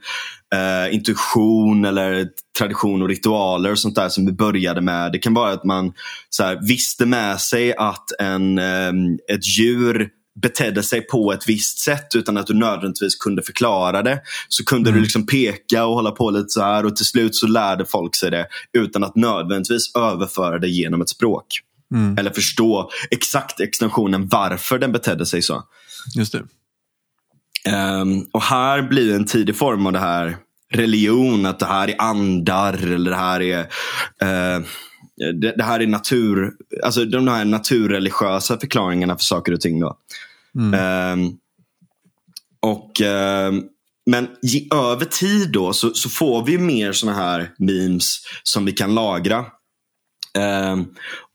[0.53, 2.29] eh, intuition eller
[2.59, 5.13] tradition och ritualer och sånt där som vi började med.
[5.13, 5.93] Det kan vara att man
[6.31, 8.93] så här, visste med sig att en, eh,
[9.33, 10.09] ett djur
[10.43, 14.21] betedde sig på ett visst sätt utan att du nödvändigtvis kunde förklara det.
[14.49, 14.99] Så kunde mm.
[14.99, 18.17] du liksom peka och hålla på lite så här och till slut så lärde folk
[18.17, 21.47] sig det utan att nödvändigtvis överföra det genom ett språk.
[21.95, 22.19] Mm.
[22.19, 25.63] Eller förstå exakt extensionen varför den betedde sig så.
[26.15, 26.43] Just det.
[27.71, 30.37] Um, och här blir en tidig form av det här
[30.73, 33.61] religion, att det här är andar eller det här är
[34.23, 34.67] uh,
[35.17, 36.53] det, det, här är natur,
[36.83, 39.81] alltså de här naturreligiösa förklaringarna för saker och ting.
[39.81, 39.97] Då.
[40.59, 41.21] Mm.
[41.21, 41.39] Um,
[42.61, 43.65] och, um,
[44.07, 44.29] men
[44.75, 49.45] över tid då så, så får vi mer såna här memes som vi kan lagra.
[50.39, 50.95] Um,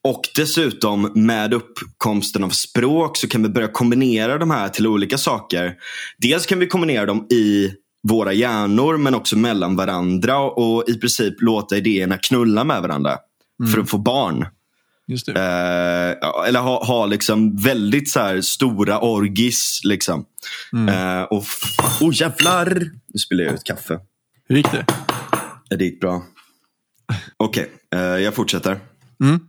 [0.10, 5.18] och dessutom med uppkomsten av språk så kan vi börja kombinera de här till olika
[5.18, 5.76] saker.
[6.18, 7.72] Dels kan vi kombinera dem i
[8.08, 13.18] våra hjärnor men också mellan varandra och i princip låta idéerna knulla med varandra
[13.60, 13.72] mm.
[13.72, 14.42] för att få barn.
[15.28, 19.82] Eh, eller ha, ha liksom väldigt så stora orgis.
[19.84, 20.26] Liksom.
[20.74, 21.20] Mm.
[21.20, 21.44] Eh, och
[22.02, 22.92] oh, jävlar!
[23.08, 24.00] Nu spiller jag ut kaffe.
[24.50, 24.86] Hur gick det?
[25.78, 26.24] Det gick bra.
[27.38, 28.80] Okej, okay, eh, jag fortsätter.
[29.24, 29.40] Mm.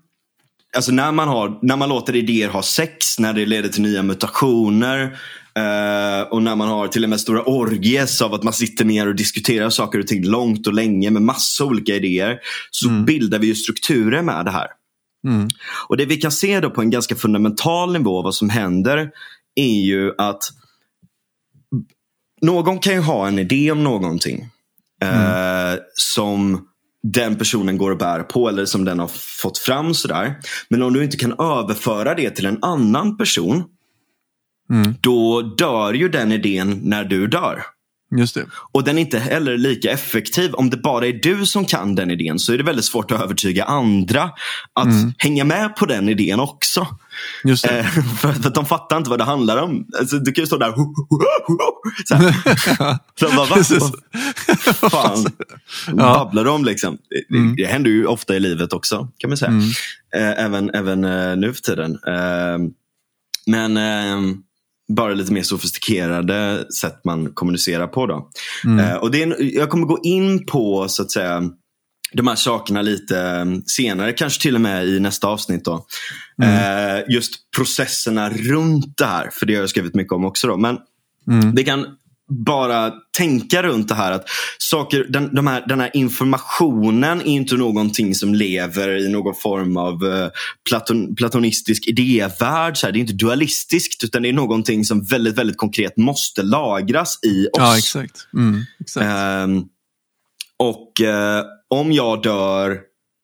[0.77, 4.03] Alltså när man, har, när man låter idéer ha sex, när det leder till nya
[4.03, 5.03] mutationer
[5.55, 9.09] eh, och när man har till och med stora orgies av att man sitter ner
[9.09, 12.39] och diskuterar saker och ting långt och länge med massa olika idéer.
[12.71, 13.05] Så mm.
[13.05, 14.67] bildar vi ju strukturer med det här.
[15.27, 15.49] Mm.
[15.89, 19.11] Och Det vi kan se då på en ganska fundamental nivå vad som händer
[19.55, 20.43] är ju att
[22.43, 24.49] någon kan ju ha en idé om någonting.
[25.03, 25.73] Mm.
[25.73, 26.68] Eh, som
[27.03, 29.11] den personen går och bär på eller som den har
[29.43, 29.95] fått fram.
[29.95, 30.35] sådär.
[30.69, 33.65] Men om du inte kan överföra det till en annan person.
[34.71, 34.95] Mm.
[35.01, 37.63] Då dör ju den idén när du dör.
[38.17, 38.47] Just det.
[38.73, 40.55] Och den är inte heller lika effektiv.
[40.55, 43.23] Om det bara är du som kan den idén så är det väldigt svårt att
[43.23, 44.31] övertyga andra
[44.73, 45.13] att mm.
[45.19, 46.87] hänga med på den idén också.
[47.45, 47.65] Just.
[47.65, 47.87] Eh,
[48.21, 49.87] för, att de fattar inte vad det handlar om.
[49.99, 50.75] Alltså, du kan ju stå där
[52.09, 52.99] så här.
[53.21, 53.63] så bara, va?
[54.91, 55.27] Fan,
[55.87, 55.93] ja.
[55.95, 56.99] babblar de liksom?
[57.11, 57.57] Det, mm.
[57.57, 59.51] det, händer ju ofta i livet också kan man säga.
[59.51, 59.69] Mm.
[60.17, 61.99] Eh, även även eh, nu för tiden.
[63.47, 63.79] men
[64.97, 68.07] bara lite mer sofistikerade sätt man kommunicerar på.
[68.07, 68.31] Då.
[68.81, 71.43] Eh, och det är, jag kommer gå in på så att säga
[72.13, 75.65] de här sakerna lite mm, senare, kanske till och med i nästa avsnitt.
[75.65, 75.87] Då.
[76.43, 80.47] Eh, just processerna runt det här, för det har jag skrivit mycket om också.
[80.47, 80.57] Då.
[80.57, 80.79] Men
[81.55, 81.87] vi kan
[82.29, 84.25] bara tänka runt det här att
[84.59, 89.77] saker, den, de här, den här informationen är inte någonting som lever i någon form
[89.77, 90.29] av eh,
[90.69, 92.77] platon, platonistisk idévärld.
[92.77, 92.93] Så här.
[92.93, 97.47] Det är inte dualistiskt utan det är någonting som väldigt, väldigt konkret måste lagras i
[97.47, 97.51] oss.
[97.53, 98.29] Ja, exakt.
[98.35, 99.07] Mm, exakt.
[99.07, 99.65] Ehm,
[100.57, 102.79] och eh, om jag dör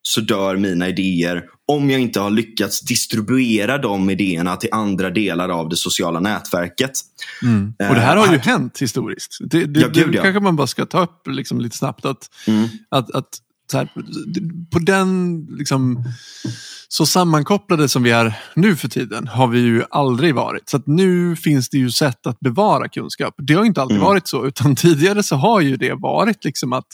[0.09, 5.49] så dör mina idéer om jag inte har lyckats distribuera de idéerna till andra delar
[5.49, 6.93] av det sociala nätverket.
[7.43, 7.75] Mm.
[7.89, 9.39] Och det här har ju hänt historiskt.
[9.41, 10.23] Det, det, Ja, gud, det ja.
[10.23, 12.05] kanske man bara ska ta upp liksom lite snabbt.
[12.05, 12.69] Att, Mm.
[12.89, 13.29] att, att
[13.71, 13.89] så här,
[14.73, 16.05] på den liksom,
[16.89, 20.69] så sammankopplade som vi är nu för tiden har vi ju aldrig varit.
[20.69, 23.35] Så att nu finns det ju sätt att bevara kunskap.
[23.39, 24.07] Det har inte alltid Mm.
[24.07, 26.87] varit så, utan tidigare så har ju det varit liksom att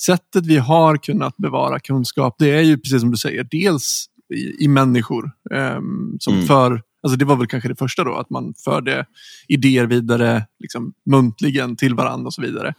[0.00, 4.64] sättet vi har kunnat bevara kunskap, det är ju precis som du säger, dels i,
[4.64, 6.46] i människor ehm, som Mm.
[6.46, 9.06] för Alltså det var väl kanske det första då, att man förde
[9.48, 12.74] idéer vidare liksom, muntligen till varandra och så vidare.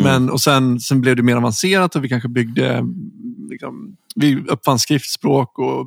[0.00, 0.12] Mm.
[0.12, 2.84] Men, och sen, sen blev det mer avancerat och vi kanske byggde,
[3.50, 5.86] liksom, vi uppfann skriftspråk och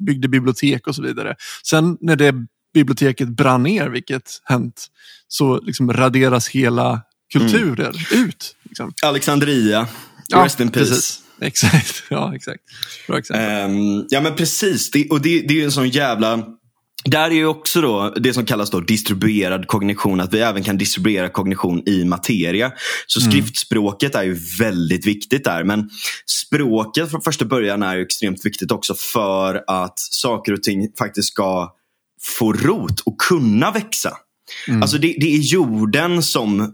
[0.00, 1.34] byggde bibliotek och så vidare.
[1.64, 2.34] Sen när det
[2.74, 4.86] biblioteket brann ner, vilket hänt,
[5.28, 7.02] så liksom raderas hela
[7.32, 8.56] kulturer ut.
[8.62, 8.92] Liksom.
[9.02, 9.88] Alexandria,
[10.28, 10.90] Ja, rest in peace.
[10.90, 11.20] precis.
[11.40, 12.02] Exakt.
[12.10, 12.60] Ja, exakt.
[13.06, 13.46] Bra exempel.
[13.46, 16.44] Ehm, ja men precis, det, och det, det är ju en sån jävla
[17.04, 20.78] där är ju också då det som kallas då distribuerad kognition, att vi även kan
[20.78, 22.72] distribuera kognition i materia.
[23.06, 25.64] Så skriftspråket är ju väldigt viktigt där.
[25.64, 25.90] Men
[26.26, 31.28] språket från första början är ju extremt viktigt också för att saker och ting faktiskt
[31.28, 31.72] ska
[32.38, 34.16] få rot och kunna växa.
[34.82, 36.72] Alltså det, det är jorden som,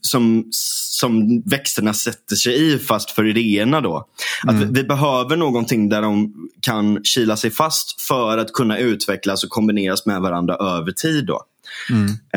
[0.00, 0.48] som,
[0.90, 3.80] som växterna sätter sig i fast för idéerna.
[3.80, 4.08] Då.
[4.46, 9.44] Att vi, vi behöver någonting där de kan kila sig fast för att kunna utvecklas
[9.44, 11.26] och kombineras med varandra över tid.
[11.26, 11.42] Då.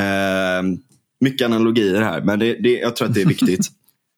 [0.02, 0.64] Eh,
[1.20, 3.68] mycket analogier här, men det, det, jag tror att det är viktigt.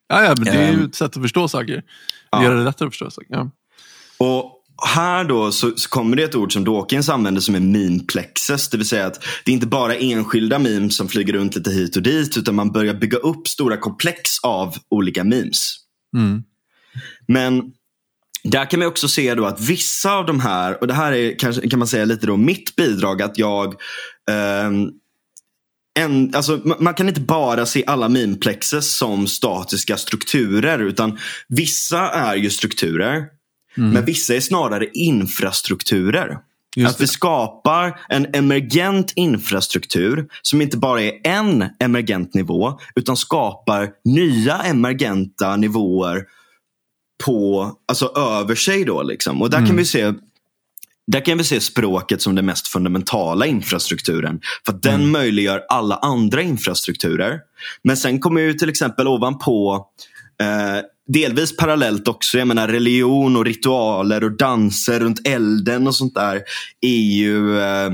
[0.10, 1.76] Ja, ja, men det är ju ehm, ett sätt att förstå saker.
[1.76, 1.84] Det
[2.32, 2.44] ja.
[2.44, 3.34] gör det lättare att förstå saker.
[3.34, 3.52] Ja.
[4.18, 8.70] Och här då så, så kommer det ett ord som Dawkins använder som är memeplexes.
[8.70, 11.96] Det vill säga att det är inte bara enskilda memes som flyger runt lite hit
[11.96, 12.38] och dit.
[12.38, 15.76] Utan man börjar bygga upp stora komplex av olika memes.
[16.18, 16.44] Mm.
[17.28, 17.64] Men
[18.44, 21.40] där kan man också se då att vissa av de här, och det här är
[21.40, 23.76] kanske kan man säga lite då mitt bidrag, att jag
[24.30, 24.90] ehm,
[26.00, 30.80] en, alltså, ma- man kan inte bara se alla memeplexes som statiska strukturer.
[30.80, 31.18] Utan
[31.48, 33.37] vissa är ju strukturer.
[33.78, 36.38] Men vissa är snarare infrastrukturer.
[36.76, 43.18] Just att vi skapar en emergent infrastruktur som inte bara är en emergent nivå utan
[43.18, 46.24] skapar nya emergenta nivåer
[47.26, 48.84] på, alltså över sig.
[48.84, 49.42] Då, liksom.
[49.42, 50.14] Och där kan vi se
[51.12, 54.40] där kan vi se språket som den mest fundamentala infrastrukturen.
[54.66, 57.40] För att den möjliggör alla andra infrastrukturer.
[57.84, 59.86] Men sen kommer ju till exempel ovanpå
[60.42, 62.38] eh, delvis parallellt också.
[62.38, 66.42] Jag menar religion och ritualer och danser runt elden och sånt där
[66.82, 67.92] är ju eh,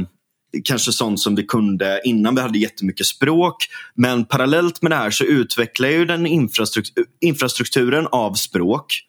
[0.63, 3.55] kanske sånt som vi kunde innan vi hade jättemycket språk.
[3.95, 8.99] Men parallellt med det här så utvecklar ju den infrastruktur, infrastrukturen av språk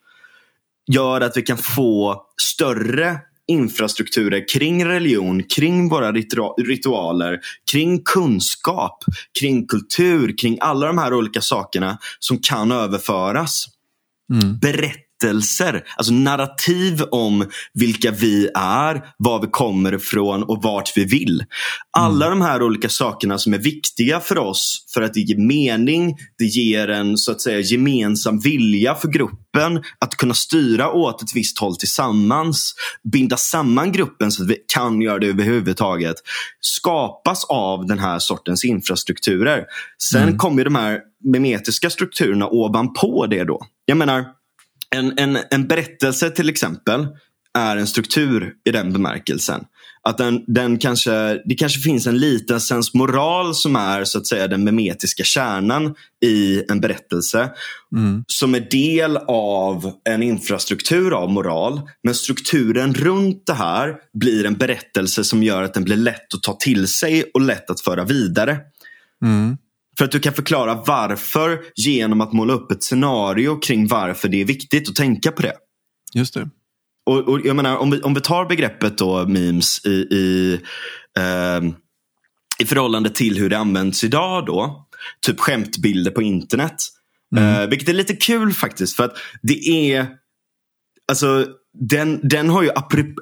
[0.91, 6.11] gör att vi kan få större infrastrukturer kring religion, kring våra
[6.57, 7.39] ritualer,
[7.71, 9.03] kring kunskap,
[9.39, 13.74] kring kultur, kring alla de här olika sakerna som kan överföras.
[14.29, 14.59] Mm.
[14.59, 21.05] Berätta Berättelser, alltså narrativ om vilka vi är, var vi kommer ifrån och vart vi
[21.05, 21.43] vill.
[21.97, 26.15] Alla de här olika sakerna som är viktiga för oss för att det ger mening,
[26.37, 31.35] det ger en så att säga gemensam vilja för gruppen att kunna styra åt ett
[31.35, 32.75] visst håll tillsammans,
[33.13, 36.15] binda samman gruppen så att vi kan göra det överhuvudtaget,
[36.61, 39.63] skapas av den här sortens infrastrukturer.
[40.11, 43.61] Sen kommer ju de här memetiska strukturerna ovanpå det då.
[43.85, 44.25] Jag menar,
[44.95, 47.07] en, en, en berättelse till exempel
[47.57, 49.63] är en struktur i den bemärkelsen.
[50.07, 54.47] Att den, den kanske, det kanske finns en liten sensmoral som är så att säga
[54.47, 57.49] den memetiska kärnan i en berättelse.
[58.27, 61.81] Som är del av en infrastruktur av moral.
[62.03, 66.43] Men strukturen runt det här blir en berättelse som gör att den blir lätt att
[66.43, 68.57] ta till sig och lätt att föra vidare.
[69.23, 69.57] Mm.
[69.97, 74.41] För att du kan förklara varför genom att måla upp ett scenario kring varför det
[74.41, 75.53] är viktigt att tänka på det.
[76.13, 76.49] Just det.
[77.05, 80.59] Och, och jag menar, om, vi, om vi tar begreppet då memes i, i,
[81.19, 81.73] ehm,
[82.59, 84.87] i förhållande till hur det används idag då.
[85.25, 86.75] Typ skämtbilder på internet.
[87.35, 87.61] Mm.
[87.61, 88.95] Uh, vilket är lite kul faktiskt.
[88.95, 90.07] För att det är
[91.07, 91.47] Alltså,
[91.79, 92.69] den, den har ju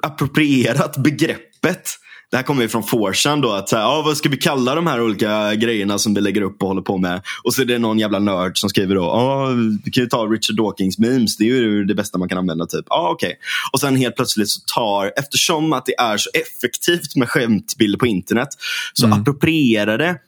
[0.02, 1.90] approprierat begreppet
[2.30, 3.52] det här kommer ju från Forsan då.
[3.52, 6.42] Att så här, ah, vad ska vi kalla de här olika grejerna som vi lägger
[6.42, 7.22] upp och håller på med?
[7.44, 9.04] Och så är det någon jävla nörd som skriver då.
[9.04, 9.48] Ah,
[9.84, 11.36] vi kan ju ta Richard Dawkins memes.
[11.36, 12.66] Det är ju det bästa man kan använda.
[12.66, 12.84] typ.
[12.88, 13.32] Ah, okay.
[13.72, 18.06] Och sen helt plötsligt så tar, eftersom att det är så effektivt med skämtbilder på
[18.06, 18.48] internet,
[18.92, 19.20] så mm.
[19.20, 20.18] approprierar det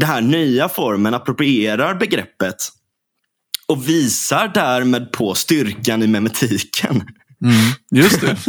[0.00, 2.56] det här nya formen, approprierar begreppet
[3.66, 7.02] och visar därmed på styrkan i memetiken.
[7.44, 7.54] Mm,
[7.90, 8.26] just det.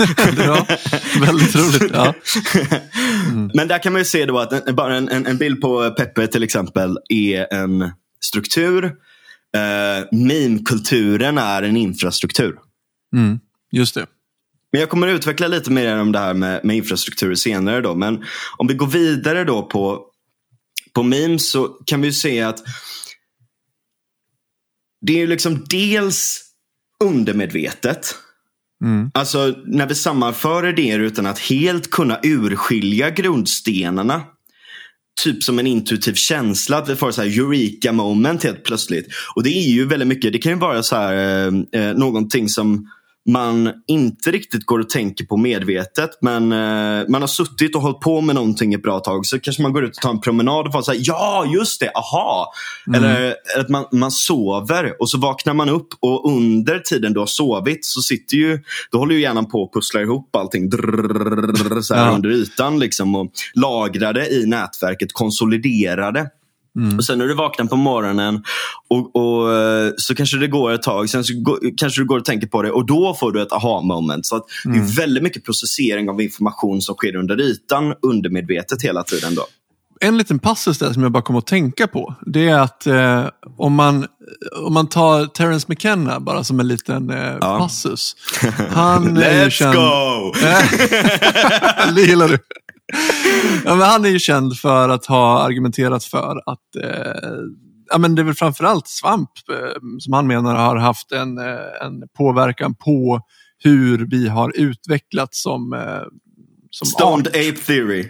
[0.47, 1.91] var väldigt roligt.
[1.93, 2.13] Ja.
[3.29, 3.51] Mm.
[3.53, 6.27] Men där kan man ju se då att en, bara en, en, bild på Peppe
[6.27, 7.91] till exempel är en
[8.25, 8.85] struktur.
[8.85, 12.55] Uh, meme-kulturen är en infrastruktur.
[13.15, 13.39] Mm,
[13.71, 14.05] just det.
[14.71, 17.81] Men jag kommer att utveckla lite mer om det här med, med infrastruktur senare.
[17.81, 17.95] Då.
[17.95, 18.23] Men
[18.57, 20.05] om vi går vidare då på,
[20.93, 22.59] på memes så kan vi se att
[25.01, 26.43] det är liksom dels
[27.03, 28.15] undermedvetet.
[28.81, 29.11] Mm.
[29.13, 34.21] Alltså när vi sammanför idéer utan att helt kunna urskilja grundstenarna.
[35.23, 39.07] Typ som en intuitiv känsla att vi får så här eureka moment helt plötsligt.
[39.35, 42.49] Och det är ju väldigt mycket, det kan ju vara så här eh, eh någonting
[42.49, 42.87] som
[43.29, 46.09] man inte riktigt går och tänker på medvetet.
[46.21, 49.25] Men eh, man har suttit och hållit på med någonting ett bra tag.
[49.25, 51.91] Så kanske man går ut och tar en promenad och får säga ja just det,
[51.95, 52.53] aha.
[52.87, 53.03] Mm.
[53.03, 57.27] Eller att man, man sover och så vaknar man upp och under tiden du har
[57.27, 58.59] sovit så sitter ju,
[58.91, 62.15] då håller ju hjärnan på att pussla ihop allting drrr, så här ja.
[62.15, 66.29] under ytan liksom, och lagrar det i nätverket, konsoliderar det.
[66.79, 66.97] Mm.
[66.97, 68.43] Och sen när du vaknar på morgonen
[68.89, 72.17] och, och, eh, så kanske det går ett tag, sen så går, kanske du går
[72.17, 74.25] och tänker på det och då får du ett aha moment.
[74.25, 74.77] Så att mm.
[74.77, 74.95] Det är mm.
[74.95, 79.35] väldigt mycket processering av information som sker under ytan undermedvetet hela tiden.
[79.35, 79.45] då.
[80.03, 82.15] En liten passus där som jag bara kommer att tänka på.
[82.25, 84.07] Det är att eh, om, man,
[84.65, 87.59] om man tar Terence McKenna bara som en liten eh, ja.
[87.59, 88.15] passus.
[88.69, 89.75] Han Let's känd...
[89.75, 90.33] go!
[91.95, 92.37] det gillar du.
[93.65, 97.41] ja, men han är ju känd för att ha argumenterat för att eh,
[97.89, 101.85] ja, men det är väl framförallt svamp eh, som han menar har haft en, eh,
[101.85, 103.21] en påverkan på
[103.63, 106.03] hur vi har utvecklats som, eh,
[106.71, 107.35] som Stoned art.
[107.35, 108.07] Ape Theory.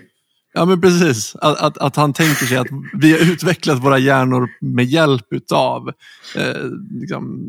[0.54, 4.50] Ja men precis, att, att, att, han tänker sig att vi har utvecklat våra hjärnor
[4.62, 5.90] med hjälp av
[6.36, 6.64] eh,
[7.02, 7.40] liksom,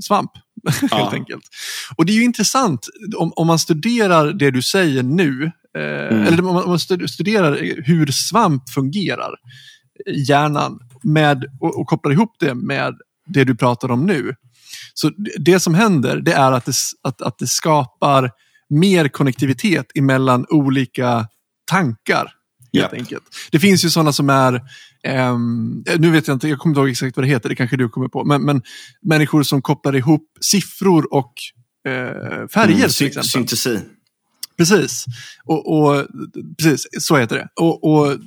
[0.00, 0.30] svamp.
[0.90, 0.96] Ja.
[0.96, 1.42] helt enkelt.
[1.96, 6.26] Och det är ju intressant om, om man studerar det du säger nu, mm.
[6.26, 9.34] eller om man studerar hur svamp fungerar
[10.06, 12.94] i hjärnan med, och, och kopplar ihop det med
[13.26, 14.34] det du pratar om nu.
[14.94, 18.30] Så det som händer det är att det, att, att det skapar
[18.68, 21.28] mer konnektivitet emellan olika
[21.70, 22.32] tankar
[22.72, 23.22] helt enkelt.
[23.50, 24.60] Det finns ju sådana som är,
[25.32, 27.76] um, nu vet jag inte, jag kommer inte ihåg exakt vad det heter, det kanske
[27.76, 28.62] du kommer på, men, men
[29.02, 31.32] människor som kopplar ihop siffror och
[31.88, 33.24] uh, färger mm, till exempel.
[33.24, 33.78] Syntesi.
[34.68, 35.04] Precis.
[35.44, 36.06] Och, och,
[36.58, 37.48] precis, så heter det.
[37.56, 38.18] Och, och,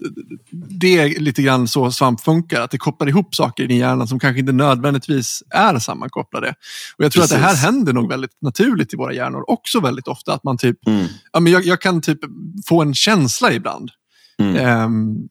[0.51, 4.07] Det är lite grann så svamp funkar, att det kopplar ihop saker i din hjärna
[4.07, 6.53] som kanske inte nödvändigtvis är sammankopplade.
[6.97, 7.35] Och Jag tror precis.
[7.35, 10.33] att det här händer nog väldigt naturligt i våra hjärnor också väldigt ofta.
[10.33, 11.05] Att man typ, mm.
[11.33, 12.19] ja, men jag, jag kan typ
[12.67, 13.91] få en känsla ibland
[14.37, 14.85] Mm.
[14.85, 15.29] Um,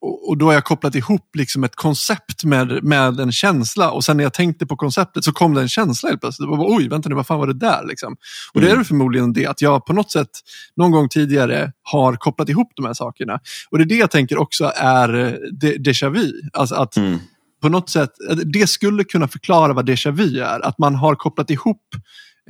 [0.00, 4.16] och då har jag kopplat ihop liksom ett koncept med, med en känsla och sen
[4.16, 6.48] när jag tänkte på konceptet så kom det en känsla helt plötsligt.
[6.48, 7.84] Bara, Oj, vänta nu, vad fan var det där?
[7.86, 8.16] Liksom.
[8.52, 8.74] Och mm.
[8.74, 10.28] det är förmodligen det att jag på något sätt
[10.76, 13.40] någon gång tidigare har kopplat ihop de här sakerna.
[13.70, 16.32] Och det är det jag tänker också är eh, déjà vu.
[16.52, 17.18] Alltså att mm.
[17.62, 18.10] på något sätt,
[18.44, 20.66] det skulle kunna förklara vad déjà vu är.
[20.66, 21.82] Att man har kopplat ihop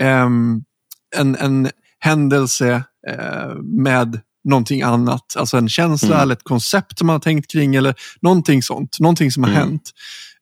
[0.01, 0.65] um,
[1.17, 5.37] en, en händelse uh, med någonting annat.
[5.37, 6.23] Alltså en känsla mm.
[6.23, 9.01] eller ett koncept som man har tänkt kring eller någonting sånt.
[9.01, 9.63] Någonting som har mm.
[9.63, 9.91] hänt.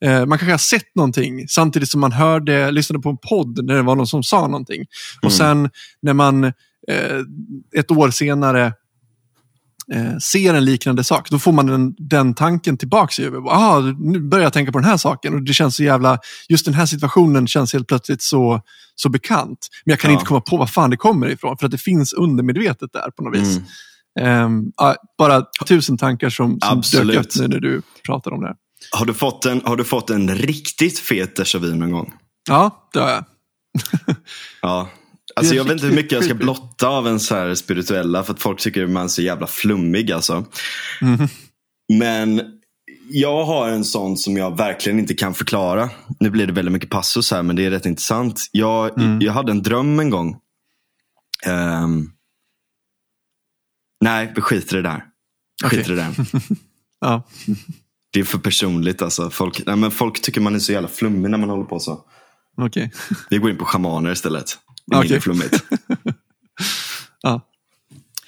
[0.04, 3.74] Eh, man kanske har sett någonting samtidigt som man hörde, lyssnade på en podd när
[3.74, 4.76] det var någon som sa någonting.
[4.76, 4.86] Mm.
[5.22, 5.70] Och sen
[6.02, 7.20] när man eh,
[7.76, 8.72] ett år senare
[9.92, 13.52] eh, ser en liknande sak, då får man den, den tanken tillbaka i huvudet.
[13.52, 16.18] Ah, nu börjar jag tänka på den här saken och det känns så jävla,
[16.48, 18.60] just den här situationen känns helt plötsligt så,
[18.94, 19.68] så bekant.
[19.84, 20.14] Men jag kan ja.
[20.14, 23.24] inte komma på var fan det kommer ifrån för att det finns undermedvetet där på
[23.24, 23.56] något vis.
[23.56, 23.68] Mm.
[24.20, 28.54] Um, uh, bara tusen tankar som, som dök upp nu när du pratade om det.
[28.90, 32.12] Har du fått en, har du fått en riktigt fet déjà vu någon gång?
[32.48, 33.24] Ja, det har jag.
[34.62, 34.88] ja.
[35.36, 38.32] Alltså, jag vet inte hur mycket jag ska blotta av en så här spirituella för
[38.32, 40.12] att folk tycker att man är så jävla flummig.
[40.12, 40.44] Alltså.
[41.02, 41.28] Mm.
[41.92, 42.42] Men
[43.10, 45.90] jag har en sån som jag verkligen inte kan förklara.
[46.20, 48.48] Nu blir det väldigt mycket passus här men det är rätt intressant.
[48.52, 49.20] Jag, mm.
[49.20, 50.36] jag hade en dröm en gång.
[51.46, 52.12] Um,
[54.02, 55.04] Nej, vi skiter i det där.
[55.64, 56.14] Skiter i det.
[57.04, 57.28] Ja.
[58.12, 59.30] Det är för personligt alltså.
[59.30, 62.00] Folk, nej, men folk tycker man är så jävla flummig när man håller på så.
[62.56, 62.92] Okej.
[63.30, 64.58] Vi går in på schamaner istället.
[64.86, 65.08] Det är Okej.
[65.08, 65.64] mindre flummigt.
[67.24, 67.48] Ja.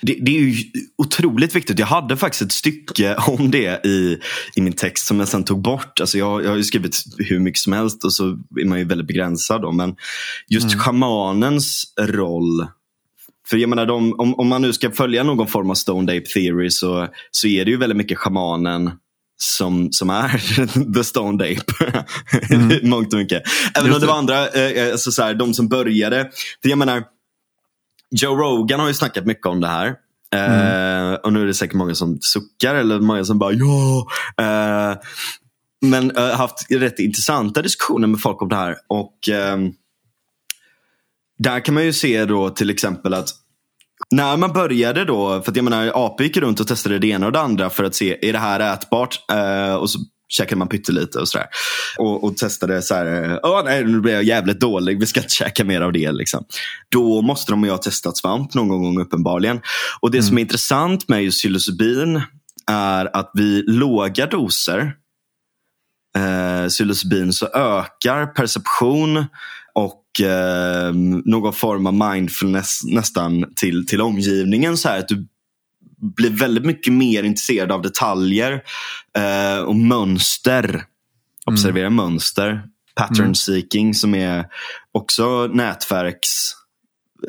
[0.00, 0.64] Det, det är ju
[0.98, 1.78] otroligt viktigt.
[1.78, 4.18] Jag hade faktiskt ett stycke om det i,
[4.56, 6.00] i min text som jag sen tog bort.
[6.00, 8.24] Alltså jag, jag har ju skrivit hur mycket som helst och så
[8.60, 9.62] är man ju väldigt begränsad.
[9.62, 9.72] Då.
[9.72, 9.96] Men
[10.48, 12.66] just schamanens roll.
[13.48, 16.26] För jag menar, de, om, om man nu ska följa någon form av Stone Ape
[16.26, 18.90] Theory så, så är det ju väldigt mycket schamanen
[19.36, 20.28] som, som är
[20.94, 22.04] the Stone Ape.
[22.50, 22.90] Mm.
[22.90, 23.42] Mångt och mycket.
[23.74, 26.30] Även Just om det var andra, eh, alltså så här, de som började.
[26.62, 27.04] För jag menar,
[28.10, 29.86] Joe Rogan har ju snackat mycket om det här.
[30.34, 34.06] Eh, och nu är det säkert många som suckar eller många som bara ja.
[34.38, 34.96] Eh,
[35.80, 38.76] men eh, haft rätt intressanta diskussioner med folk om det här.
[38.88, 39.72] Och ehm,
[41.44, 43.28] Där kan man ju se då till exempel att
[44.10, 47.26] när man började då, för att jag menar apor gick runt och testade det ena
[47.26, 49.30] och det andra för att se, är det här ätbart?
[49.32, 49.98] Eh, och så
[50.28, 51.46] käkade man pyttelite och sådär.
[51.98, 55.34] Och, och testade så här, åh nej nu blir jag jävligt dålig, vi ska inte
[55.34, 56.12] käka mer av det.
[56.12, 56.44] Liksom.
[56.88, 59.60] Då måste de ju ha testat svamp någon gång uppenbarligen.
[60.00, 62.22] Och det som är intressant med just psilocybin
[62.70, 64.92] är att vid låga doser
[66.16, 69.26] eh, psilocybin så ökar perception
[69.74, 70.92] och eh,
[71.24, 74.76] någon form av mindfulness nästan till, till omgivningen.
[74.76, 75.28] Så här, att du
[76.16, 78.62] blir väldigt mycket mer intresserad av detaljer
[79.18, 80.84] eh, och mönster.
[81.46, 82.62] Observera mönster.
[82.94, 84.46] Pattern seeking som är
[84.92, 86.52] också nätverks...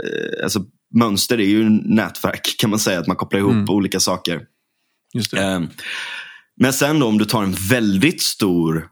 [0.03, 2.99] Eh, alltså, mönster är ju nätverk kan man säga.
[2.99, 3.69] Att man kopplar ihop Mm.
[3.69, 4.41] olika saker.
[5.37, 5.61] Eh,
[6.57, 8.87] Men sen då om du tar en väldigt stor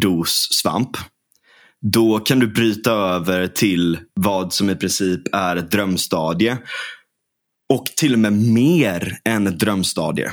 [0.00, 0.90] dos svamp.
[1.82, 6.58] Då kan du bryta över till vad som i princip är ett drömstadie.
[7.72, 10.30] Och till och med mer än ett drömstadie.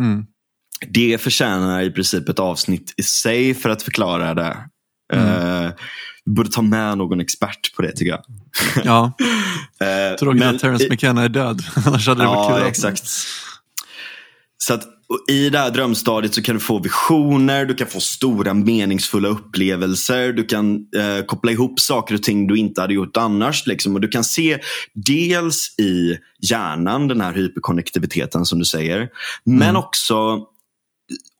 [0.00, 0.24] Mm.
[0.88, 4.56] Det förtjänar i princip ett avsnitt i sig för att förklara det.
[5.12, 5.70] Eh,
[6.24, 8.22] vi borde ta med någon expert på det tycker jag.
[8.84, 9.12] Ja,
[9.80, 11.62] Eh, tråkigt men att Terrence i- McKenna är död.
[11.86, 12.66] Annars hade det varit Ja, kul.
[12.68, 13.02] exakt.
[14.58, 18.00] Så att och i det här drömstadiet så kan du få visioner, du kan få
[18.00, 23.16] stora meningsfulla upplevelser, du kan eh, koppla ihop saker och ting du inte hade gjort
[23.16, 23.66] annars.
[23.66, 23.94] Liksom.
[23.94, 24.58] Och du kan se
[24.94, 26.18] dels i
[26.50, 29.08] hjärnan, den här hyperkonnektiviteten som du säger.
[29.44, 30.46] Men också,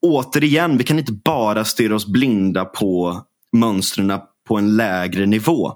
[0.02, 3.22] återigen, vi kan inte bara stirra oss blinda på
[3.52, 4.12] mönstren
[4.48, 5.72] på en lägre nivå.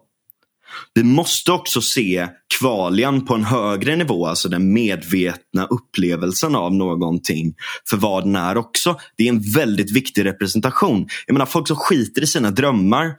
[0.94, 2.28] Vi måste också se
[2.58, 7.54] kvalian på en högre nivå, alltså den medvetna upplevelsen av någonting
[7.90, 8.96] för vad den är också.
[9.16, 11.08] Det är en väldigt viktig representation.
[11.26, 13.14] Jag menar, folk som skiter i sina drömmar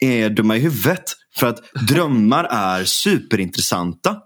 [0.00, 1.04] är dumma i huvudet.
[1.36, 4.16] För att drömmar är superintressanta.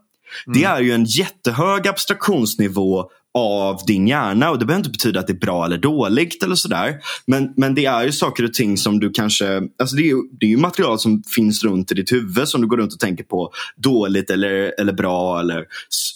[0.46, 5.26] Det är ju en jättehög abstraktionsnivå av din hjärna och det behöver inte betyda att
[5.26, 6.94] det är bra eller dåligt eller sådär.
[7.26, 10.22] Men, men det är ju saker och ting som du kanske, alltså det är, ju,
[10.40, 13.00] det är ju material som finns runt i ditt huvud som du går runt och
[13.00, 15.64] tänker på dåligt eller, eller bra eller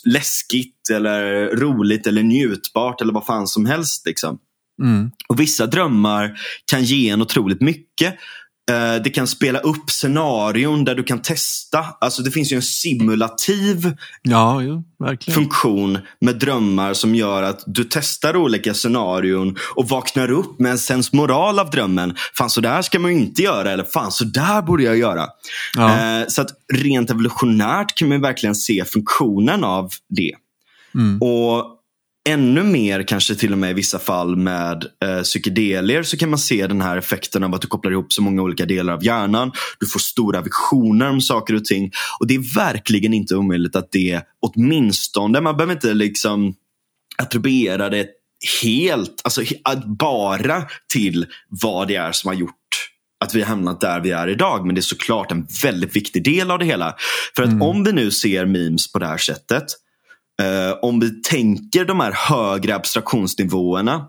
[0.05, 4.07] läskigt eller roligt eller njutbart eller vad fan som helst.
[4.07, 4.39] Liksom.
[4.83, 5.11] Mm.
[5.29, 6.39] Och vissa drömmar
[6.71, 8.15] kan ge en otroligt mycket.
[8.71, 11.85] Eh, Det kan spela upp scenarion där du kan testa.
[12.01, 14.61] Alltså det finns ju en simulativ Ja,
[14.99, 15.35] verkligen.
[15.35, 20.79] funktion med drömmar som gör att du testar olika scenarion och vaknar upp med en
[20.79, 22.15] sensmoral av drömmen.
[22.39, 25.27] Fan så där ska man ju inte göra eller fan så där borde jag göra.
[25.77, 26.21] Ja.
[26.21, 30.33] Eh, Så att rent evolutionärt kan man verkligen se funktionen av det.
[30.95, 31.23] Mm.
[31.23, 31.73] Och
[32.27, 36.39] ännu mer, kanske till och med i vissa fall med eh, psykedelier, så kan man
[36.39, 39.53] se den här effekten av att du kopplar ihop så många olika delar av hjärnan.
[39.81, 41.93] Du får stora visioner om saker och ting.
[42.21, 46.55] Och det är verkligen inte omöjligt att det åtminstone, man behöver inte liksom
[47.19, 48.07] attribuera det
[48.63, 49.43] helt, alltså
[49.99, 50.63] bara
[50.93, 52.53] till vad det är som har gjort
[53.25, 54.67] att vi har hamnat där vi är idag.
[54.67, 56.95] Men det är såklart en väldigt viktig del av det hela.
[57.37, 59.65] För att om vi nu ser memes på det här sättet
[60.43, 64.07] Eh, om vi tänker de här högre abstraktionsnivåerna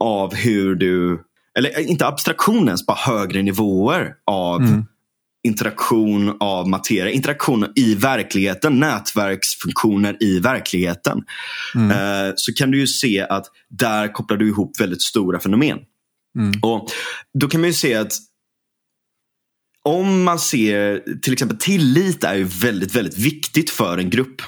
[0.00, 1.24] av hur du,
[1.58, 4.84] eller eh, inte abstraktion ens, bara högre nivåer av Mm.
[5.46, 11.24] interaktion av materia, interaktion i verkligheten, nätverksfunktioner i verkligheten.
[11.74, 11.90] Mm.
[11.90, 15.78] Eh, så kan du ju se att där kopplar du ihop väldigt stora fenomen.
[16.38, 16.60] Mm.
[16.62, 16.90] Och
[17.38, 18.12] Då kan man ju se att
[19.84, 24.42] om man ser, till exempel tillit är ju väldigt, väldigt viktigt för en grupp.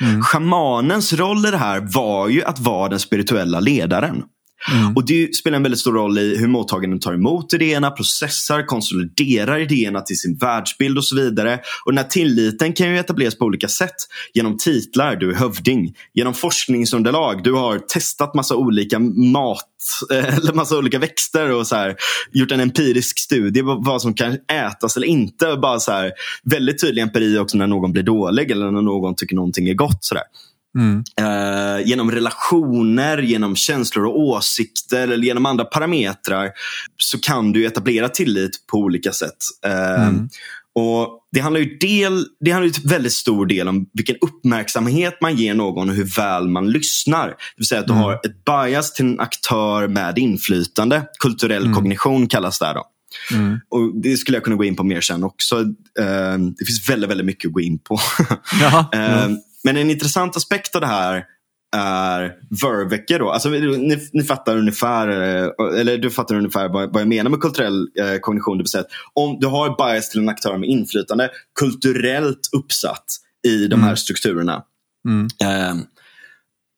[0.00, 0.22] Mm.
[0.22, 4.22] Schamanens roll i det här var ju att vara den spirituella ledaren.
[4.68, 4.96] Mm.
[4.96, 9.58] Och Det spelar en väldigt stor roll i hur mottagaren tar emot idéerna, processar, konsoliderar
[9.58, 11.60] idéerna till sin världsbild och så vidare.
[11.84, 13.96] Och Den här tilliten kan ju etableras på olika sätt.
[14.34, 15.94] Genom titlar, du är hövding.
[16.14, 18.98] Genom forskningsunderlag, du har testat massa olika
[19.32, 19.66] mat
[20.10, 21.96] eller massa olika växter och så här,
[22.32, 25.56] gjort en empirisk studie på vad som kan ätas eller inte.
[25.56, 26.12] Bara så här,
[26.44, 30.04] väldigt tydlig empiri också när någon blir dålig eller när någon tycker någonting är gott.
[30.04, 30.24] Så där.
[30.78, 31.04] Mm.
[31.20, 36.50] Uh, genom relationer, genom känslor och åsikter eller genom andra parametrar
[36.96, 39.36] så kan du etablera tillit på olika sätt.
[39.66, 40.28] Uh, mm.
[40.74, 45.18] Och Det handlar ju del, det handlar ju till väldigt stor del om vilken uppmärksamhet
[45.20, 47.26] man ger någon och hur väl man lyssnar.
[47.26, 48.04] Det vill säga att du mm.
[48.04, 51.02] har ett bias till en aktör med inflytande.
[51.18, 51.74] Kulturell mm.
[51.74, 52.72] kognition kallas det.
[52.72, 52.84] Då.
[53.36, 53.60] Mm.
[53.68, 55.56] Och Det skulle jag kunna gå in på mer sen också.
[55.58, 58.00] Uh, det finns väldigt, väldigt mycket att gå in på.
[58.60, 59.28] Jaha, ja.
[59.64, 61.24] Men en intressant aspekt av det här
[61.76, 63.30] är Verveke då.
[63.30, 67.40] Alltså, ni, ni fattar ungefär, eh, eller du fattar ungefär vad, vad jag menar med
[67.40, 68.58] kulturell eh, kognition.
[68.58, 68.84] Det vill säga
[69.14, 71.30] om du har bias till en aktör med inflytande,
[71.60, 73.04] kulturellt uppsatt
[73.48, 73.96] i de här mm.
[73.96, 74.62] strukturerna.
[75.08, 75.28] Mm.
[75.42, 75.82] Eh,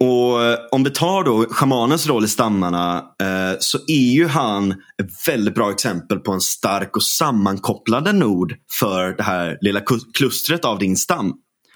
[0.04, 5.28] och Om vi tar då schamanens roll i stammarna eh, så är ju han ett
[5.28, 9.80] väldigt bra exempel på en stark och sammankopplande nod för det här lilla
[10.14, 11.34] klustret av din stam.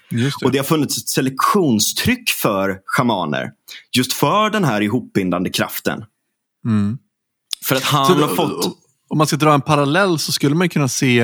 [0.09, 0.31] Det.
[0.45, 3.51] Och det har funnits ett selektionstryck för schamaner.
[3.97, 6.03] Just för den här ihopbindande kraften.
[6.65, 6.97] Mm.
[7.65, 8.77] För att han så, har fått...
[9.09, 11.19] Om man ska dra en parallell så skulle man kunna se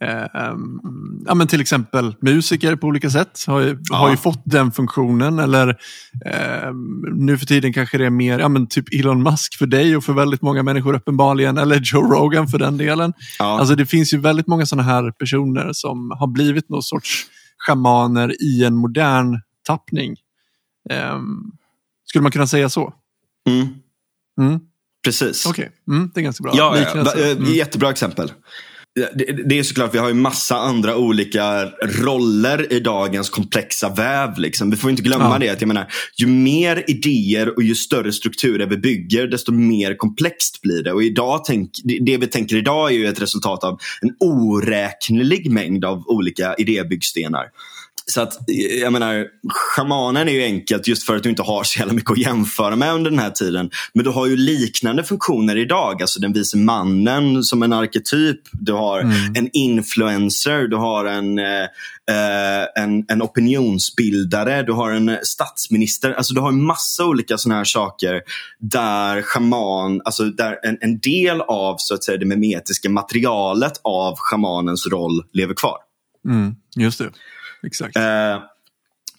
[0.00, 0.24] eh,
[1.26, 3.96] ja, men till exempel musiker på olika sätt har ju, ja.
[3.96, 5.38] har ju fått den funktionen.
[5.38, 5.68] Eller
[6.26, 6.72] eh,
[7.14, 10.04] nu för tiden kanske det är mer ja, men typ Elon Musk för dig och
[10.04, 11.58] för väldigt många människor uppenbarligen.
[11.58, 13.12] Eller Joe Rogan för den delen.
[13.38, 13.58] Ja.
[13.58, 17.26] Alltså Det finns ju väldigt många sådana här personer som har blivit någon sorts
[17.66, 20.16] schamaner i en modern tappning.
[20.90, 21.52] Um,
[22.04, 22.94] skulle man kunna säga så?
[23.48, 23.66] Mm.
[24.40, 24.60] Mm.
[25.04, 25.46] Precis.
[25.46, 25.96] Okej, okay.
[25.96, 26.52] mm, det är ganska bra.
[26.56, 27.44] Ja, ja, eh, mm.
[27.44, 28.32] Jättebra exempel.
[28.94, 34.38] Det, det är såklart, vi har ju massa andra olika roller i dagens komplexa väv.
[34.38, 34.70] Liksom.
[34.70, 35.38] Vi får inte glömma ja.
[35.38, 35.48] det.
[35.48, 40.62] Att jag menar, ju mer idéer och ju större strukturer vi bygger, desto mer komplext
[40.62, 40.92] blir det.
[40.92, 45.84] Och idag tänk, det vi tänker idag är ju ett resultat av en oräknelig mängd
[45.84, 47.44] av olika idébyggstenar.
[48.06, 48.38] Så att,
[48.80, 49.26] jag menar,
[49.76, 52.76] shamanen är ju enkelt just för att du inte har så jävla mycket att jämföra
[52.76, 53.70] med under den här tiden.
[53.94, 56.02] Men du har ju liknande funktioner idag.
[56.02, 58.40] Alltså den vise mannen som en arketyp.
[58.52, 59.34] Du har mm.
[59.34, 66.12] en influencer, du har en, eh, en, en opinionsbildare, du har en statsminister.
[66.12, 68.22] Alltså du har en massa olika sådana här saker
[68.58, 74.14] där shaman, alltså där en, en del av så att säga, det memetiska materialet av
[74.18, 75.76] shamanens roll lever kvar.
[76.28, 77.10] Mm, just det.
[77.66, 77.96] Exakt.
[77.96, 78.42] Eh,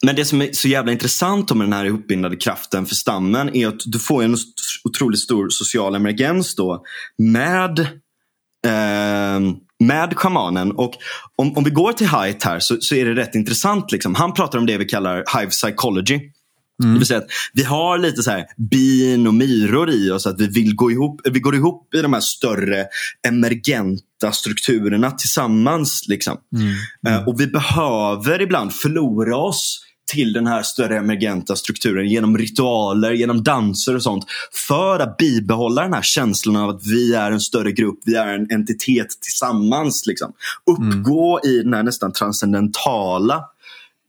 [0.01, 3.67] men det som är så jävla intressant med den här ihopbindande kraften för stammen är
[3.67, 4.35] att du får en
[4.83, 6.83] otroligt stor social emergens då
[7.17, 7.79] med
[8.65, 9.39] eh,
[9.79, 10.71] med shamanen.
[10.71, 10.93] Och
[11.35, 13.91] om, om vi går till Haidt här så, så är det rätt intressant.
[13.91, 14.15] Liksom.
[14.15, 16.19] Han pratar om det vi kallar hive psychology.
[16.83, 16.93] Mm.
[16.93, 20.27] Det vill säga att vi har lite så här bin och myror i oss.
[20.27, 22.85] Att vi vill gå ihop, vi går ihop i de här större
[23.27, 26.05] emergenta strukturerna tillsammans.
[26.07, 26.37] Liksom.
[26.55, 26.73] Mm.
[27.07, 27.27] Mm.
[27.27, 33.43] och vi behöver ibland förlora oss till den här större emergenta strukturen genom ritualer, genom
[33.43, 34.25] danser och sånt.
[34.67, 38.27] För att bibehålla den här känslan av att vi är en större grupp, vi är
[38.27, 40.03] en entitet tillsammans.
[40.07, 40.33] Liksom.
[40.71, 41.53] Uppgå mm.
[41.53, 43.43] i den här nästan transcendentala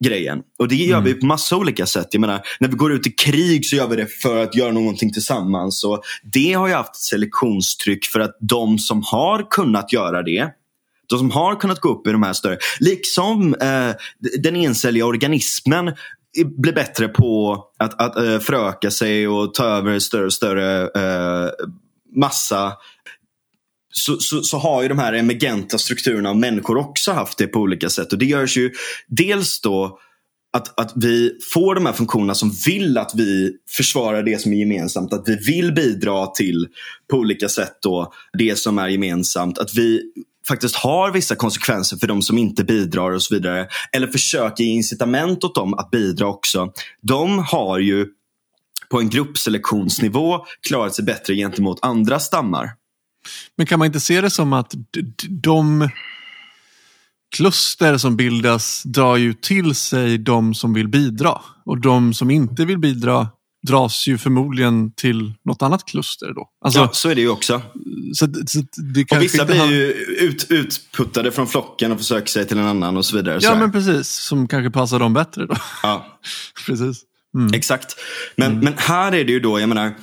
[0.05, 0.43] grejen.
[0.59, 1.05] Och det gör mm.
[1.05, 2.09] vi på massa olika sätt.
[2.11, 4.73] Jag menar, när vi går ut i krig så gör vi det för att göra
[4.73, 5.85] någonting tillsammans.
[5.85, 6.03] Och
[6.33, 10.51] det har ju haft ett selektionstryck för att de som har kunnat göra det
[11.09, 13.95] de som har kunnat gå upp i de här större, liksom eh,
[14.39, 15.95] den encelliga organismen
[16.45, 21.51] blir bättre på att, att äh, föröka sig och ta över större och större äh,
[22.17, 22.73] massa
[23.99, 27.61] så, så, så, har ju de här emergenta strukturerna av människor också haft det på
[27.61, 28.13] olika sätt.
[28.13, 28.73] Och Det görs ju
[29.09, 29.99] dels då
[30.53, 34.57] att, att vi får de här funktionerna som vill att vi försvarar det som är
[34.57, 35.13] gemensamt.
[35.13, 36.69] Att vi vill bidra till
[37.11, 39.59] på olika sätt då det som är gemensamt.
[39.59, 40.03] Att vi
[40.49, 43.69] faktiskt har vissa konsekvenser för de som inte bidrar och så vidare.
[43.93, 46.73] Eller försöker ge incitament åt dem att bidra också.
[47.03, 48.07] De har ju
[48.91, 52.71] på en gruppselektionsnivå klarat sig bättre gentemot andra stammar.
[53.57, 54.75] Men kan man inte se det som att
[55.29, 55.89] de
[57.37, 61.41] kluster som bildas drar ju till sig de som vill bidra.
[61.65, 63.29] Och de som inte vill bidra
[63.67, 66.49] dras ju förmodligen till något annat kluster då.
[66.65, 67.63] Alltså, ja, så är det ju också.
[68.15, 68.61] Så, så
[69.11, 69.71] och vissa blir han...
[69.71, 73.39] ju ut, utputtade från flocken och försöker sig till en annan och så vidare.
[73.43, 74.09] Ja, så men precis.
[74.09, 75.57] Som kanske passar dem bättre då.
[75.83, 76.19] Ja.
[76.67, 77.03] precis.
[77.35, 77.55] Mm.
[77.55, 77.97] Exakt.
[78.37, 78.65] Men, mm.
[78.65, 79.95] men här är det ju då, jag menar,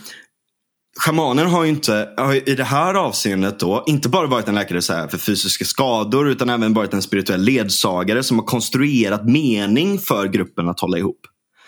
[0.99, 4.81] Schamanen har ju inte, har i det här avseendet då, inte bara varit en läkare
[4.81, 9.99] så här för fysiska skador utan även varit en spirituell ledsagare som har konstruerat mening
[9.99, 11.19] för gruppen att hålla ihop.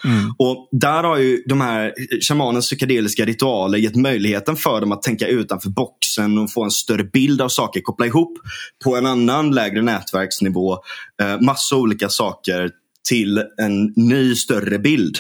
[0.06, 0.34] Mm.
[0.38, 1.94] Och där har ju de här
[2.28, 7.04] shamanens psykedeliska ritualer gett möjligheten för dem att tänka utanför boxen och få en större
[7.04, 8.38] bild av saker, koppla ihop
[8.84, 10.78] på en annan lägre nätverksnivå
[11.22, 12.72] eh, massa olika saker
[13.10, 15.18] till en ny större bild.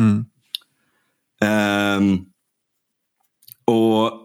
[0.00, 0.24] Mm.
[1.42, 2.18] Ehm,
[3.66, 4.18] och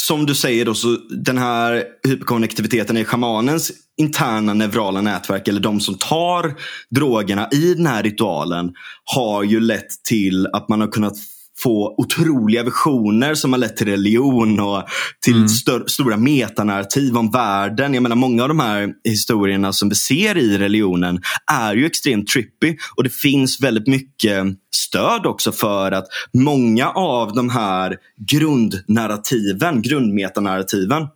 [0.00, 5.80] som du säger då, så den här hyperkonnektiviteten i schamanens interna neurala nätverk, eller de
[5.80, 6.54] som tar
[6.90, 8.72] drogerna i den här ritualen,
[9.04, 11.16] har ju lett till att man har kunnat
[11.62, 14.84] få otroliga visioner som har lett till religion och
[15.24, 15.48] till Mm.
[15.48, 17.94] stör, stora metanarrativ om världen.
[17.94, 21.20] Jag menar många av de här historierna som vi ser i religionen
[21.52, 27.34] är ju extremt trippy och det finns väldigt mycket stöd också för att många av
[27.34, 27.96] de här
[28.30, 31.06] grundnarrativen, grundmetanarrativen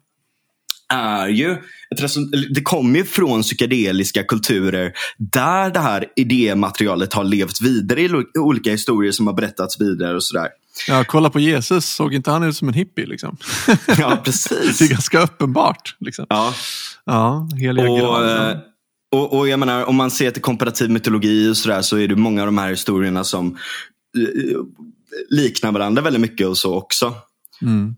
[0.92, 1.56] är ju
[2.50, 8.70] det kommer ju från psykedeliska kulturer där det här idématerialet har levt vidare i olika
[8.70, 10.48] historier som har berättats vidare och sådär.
[10.88, 13.06] Ja, kolla på Jesus, såg inte han ut som en hippie?
[13.06, 13.36] Liksom?
[13.98, 14.78] Ja, precis.
[14.78, 15.96] det är ganska uppenbart.
[16.00, 16.26] Liksom.
[16.28, 16.54] Ja.
[17.04, 18.56] Ja, heliga Och, eh,
[19.12, 22.16] och, och jag menar, om man ser till komparativ mytologi och sådär så är det
[22.16, 23.58] många av de här historierna som
[24.18, 24.58] eh,
[25.30, 27.14] liknar varandra väldigt mycket och så också.
[27.62, 27.94] Mm.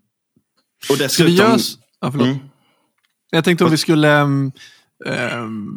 [0.90, 1.32] Och Ska dessutom...
[1.32, 1.55] vi göra...
[1.55, 2.27] s- Ja, förlåt.
[2.27, 2.39] Mm.
[3.31, 4.53] Jag tänkte om vi skulle ehm,
[5.07, 5.69] ehm,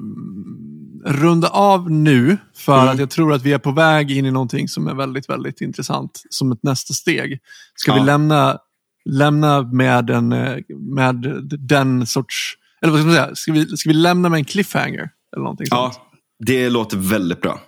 [1.05, 2.37] runda av nu.
[2.55, 2.89] För Mm.
[2.93, 5.61] att jag tror att vi är på väg in i någonting som är väldigt, väldigt
[5.61, 6.23] intressant.
[6.29, 7.39] Som ett nästa steg.
[7.75, 8.05] Ska vi Ja.
[8.05, 8.57] lämna,
[9.05, 11.15] lämna med, en, eh, med
[11.59, 12.55] den sorts...
[12.81, 13.35] Eller vad ska man säga?
[13.35, 15.09] Ska vi, ska vi lämna med en cliffhanger?
[15.35, 15.93] Eller någonting sånt?
[15.95, 16.09] Ja,
[16.45, 17.61] det låter väldigt bra.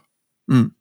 [0.52, 0.72] Mm.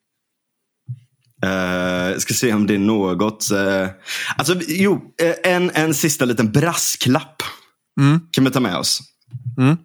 [1.43, 3.49] Eh, ska se om det är något.
[3.53, 3.89] Uh,
[4.37, 5.15] alltså, jo,
[5.45, 7.43] en, en sista liten brasklapp
[8.01, 8.21] Mm.
[8.31, 9.01] kan vi ta med oss.
[9.59, 9.77] Mm.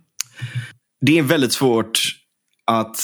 [1.01, 2.01] Det är väldigt svårt
[2.65, 2.97] att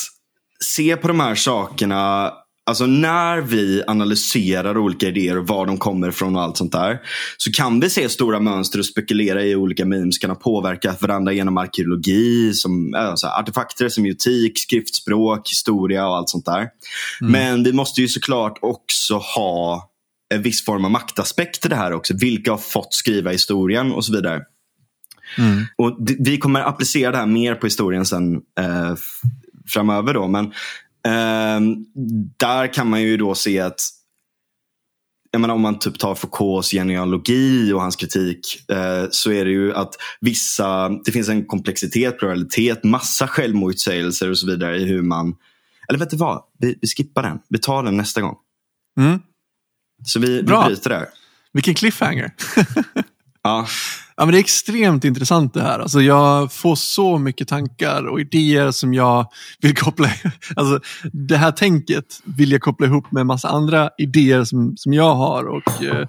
[0.65, 2.31] se på de här sakerna
[2.65, 6.99] Alltså när vi analyserar olika idéer och var de kommer ifrån och allt sånt där.
[7.37, 11.33] Så kan vi se stora mönster och spekulera i olika memes kan ha påverkat varandra
[11.33, 16.67] genom arkeologi, som, alltså, artefakter, semiotik, skriftspråk, historia och allt sånt där.
[17.21, 19.89] Men vi måste ju såklart också ha
[20.33, 22.13] en viss form av maktaspekt till det här också.
[22.17, 24.41] Vilka har fått skriva historien och så vidare.
[25.37, 25.65] Mm.
[25.75, 28.95] Och vi kommer applicera det här mer på historien sen eh,
[29.67, 30.13] framöver.
[30.13, 30.27] Då.
[30.27, 30.53] Men
[31.07, 31.75] ehm,
[32.37, 33.79] där kan man ju då se att
[35.31, 39.51] jag menar, om man typ tar Foucaults genealogi och hans kritik eh, så är det
[39.51, 45.01] ju att vissa, det finns en komplexitet, pluralitet, massa självmotsägelser och så vidare i hur
[45.01, 45.35] man,
[45.89, 48.35] eller vet du vad, vi, vi skippar den, vi tar den nästa gång.
[48.99, 49.19] Mm.
[50.05, 51.05] Så vi, vi bryter där.
[51.53, 52.31] Vilken cliffhanger.
[53.43, 53.67] Ja,
[54.21, 55.79] Ja, men det är extremt intressant det här.
[55.79, 59.27] Alltså, jag får så mycket tankar och idéer som jag
[59.61, 60.07] vill koppla
[60.55, 60.79] alltså,
[61.11, 65.15] Det här tänket vill jag koppla ihop med en massa andra idéer som, som jag
[65.15, 65.43] har.
[65.45, 66.07] Och, eh,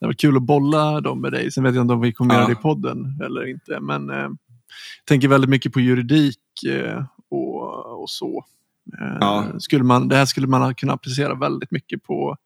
[0.00, 1.52] det var kul att bolla dem med dig.
[1.52, 2.40] Sen vet jag inte om vi kommer Ja.
[2.40, 3.80] göra det i podden eller inte.
[3.80, 4.36] Men eh, jag
[5.08, 6.38] tänker väldigt mycket på juridik
[6.68, 8.44] eh, och, och så.
[9.00, 9.46] Eh, Ja.
[9.58, 12.36] skulle man, det här skulle man kunna applicera väldigt mycket på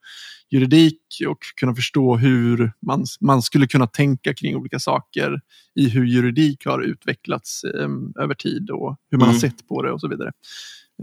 [0.50, 5.40] juridik och kunna förstå hur man, man skulle kunna tänka kring olika saker
[5.80, 7.88] i hur juridik har utvecklats eh,
[8.24, 9.34] över tid och hur man Mm.
[9.34, 10.32] har sett på det och så vidare.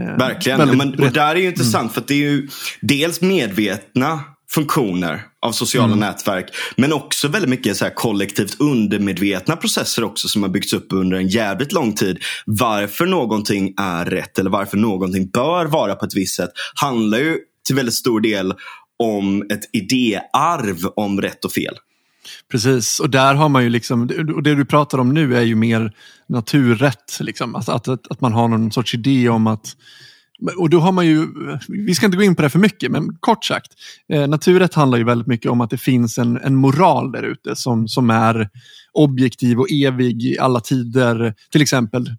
[0.02, 0.60] Eh, Verkligen.
[0.60, 2.48] Ja, men, och där är ju intressant för att det är ju
[2.82, 4.20] dels medvetna
[4.50, 6.00] funktioner av sociala Mm.
[6.00, 6.46] nätverk.
[6.78, 11.18] Men också väldigt mycket så här kollektivt undermedvetna processer också som har byggts upp under
[11.18, 12.20] en jävligt lång tid.
[12.46, 17.38] Varför någonting är rätt eller varför någonting bör vara på ett visst sätt handlar ju
[17.68, 18.54] till väldigt stor del
[18.98, 21.76] om ett idéarv om rätt och fel.
[22.52, 24.02] Precis, och där har man ju liksom,
[24.36, 25.92] och det du pratar om nu är ju mer
[26.28, 27.18] naturrätt.
[27.20, 27.56] Liksom.
[27.56, 29.76] Alltså att, att, att man har någon sorts idé om att
[30.58, 31.28] och då har man ju,
[31.68, 33.72] vi ska inte gå in på det för mycket, men kort sagt.
[34.14, 37.56] Eh, naturrätt handlar ju väldigt mycket om att det finns en, en moral där ute
[37.56, 38.50] som, som är
[38.94, 41.34] objektiv och evig i alla tider.
[41.52, 42.16] Till exempel,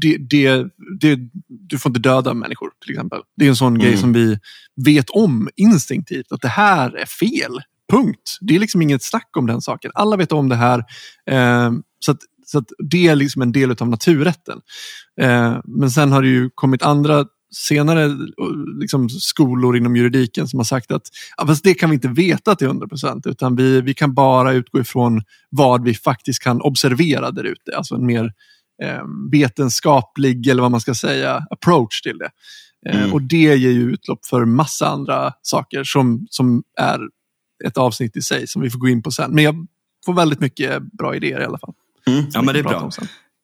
[0.00, 0.66] det, det,
[1.00, 1.18] det,
[1.48, 2.70] du får inte döda människor.
[2.82, 3.20] till exempel.
[3.36, 4.00] Det är en sån grej Mm.
[4.00, 4.38] som vi
[4.84, 7.60] vet om instinktivt, att det här är fel.
[7.92, 8.38] Punkt.
[8.40, 9.90] Det är liksom inget snack om den saken.
[9.94, 10.78] Alla vet om det här.
[11.30, 11.72] Eh,
[12.04, 14.60] så att, så att det är liksom en del av naturrätten.
[15.20, 17.24] Eh, men sen har det ju kommit andra
[17.56, 18.10] senare eh,
[18.80, 21.02] liksom, skolor inom juridiken som har sagt att
[21.36, 24.52] ja, fast det kan vi inte veta till 100 procent utan vi, vi kan bara
[24.52, 27.76] utgå ifrån vad vi faktiskt kan observera där ute.
[27.76, 28.32] Alltså en mer
[29.32, 32.30] vetenskaplig, eller vad man ska säga, approach till det.
[32.90, 33.12] Eh, Mm.
[33.12, 37.00] Och det ger ju utlopp för massa andra saker som, som är
[37.64, 39.30] ett avsnitt i sig som vi får gå in på sen.
[39.34, 39.66] Men jag
[40.06, 41.74] får väldigt mycket bra idéer i alla fall.
[42.06, 42.24] Mm.
[42.32, 42.90] Ja, men det är bra.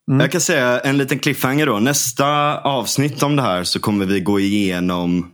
[0.08, 0.20] Mm.
[0.20, 1.78] Jag kan säga en liten cliffhanger då.
[1.78, 5.30] Nästa avsnitt om det här så kommer vi gå igenom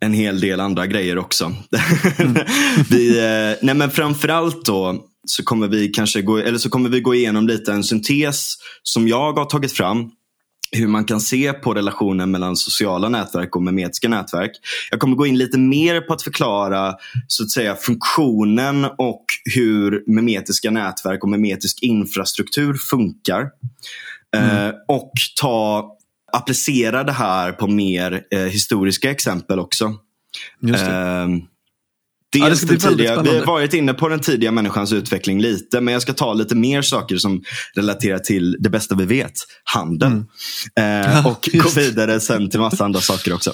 [0.00, 1.52] en hel del andra grejer också.
[2.18, 2.34] Mm.
[2.90, 7.00] vi, eh, nej men framförallt då så kommer vi kanske gå, eller så kommer vi
[7.00, 10.10] gå igenom lite en syntes som jag har tagit fram
[10.76, 14.50] hur man kan se på relationen mellan sociala nätverk och memetiska nätverk.
[14.90, 16.94] Jag kommer gå in lite mer på att förklara
[17.26, 19.24] så att säga funktionen och
[19.54, 23.50] hur memetiska nätverk och memetisk infrastruktur funkar.
[24.36, 24.66] Mm.
[24.68, 25.90] Eh, och ta,
[26.32, 29.94] applicera det här på mer eh, historiska exempel också.
[30.60, 30.90] Just det.
[30.90, 31.28] Eh,
[32.32, 35.92] Dels ja, den tidiga, vi har varit inne på den tidiga människans utveckling lite, men
[35.92, 37.42] jag ska ta lite mer saker som
[37.74, 39.32] relaterar till det bästa vi vet,
[39.64, 40.26] handeln.
[40.74, 41.16] Mm.
[41.16, 43.52] Eh, och gå vidare sen till massa andra saker också.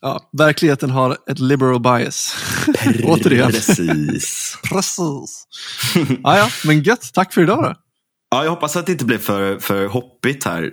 [0.00, 2.36] Ja, verkligheten har ett liberal bias.
[3.04, 3.50] Återigen.
[3.50, 4.56] Precis.
[4.70, 5.46] Precis.
[6.22, 7.10] ja, ja, men gött.
[7.14, 7.74] Tack för idag då.
[8.30, 10.70] Ja, jag hoppas att det inte blir för, för hoppigt här.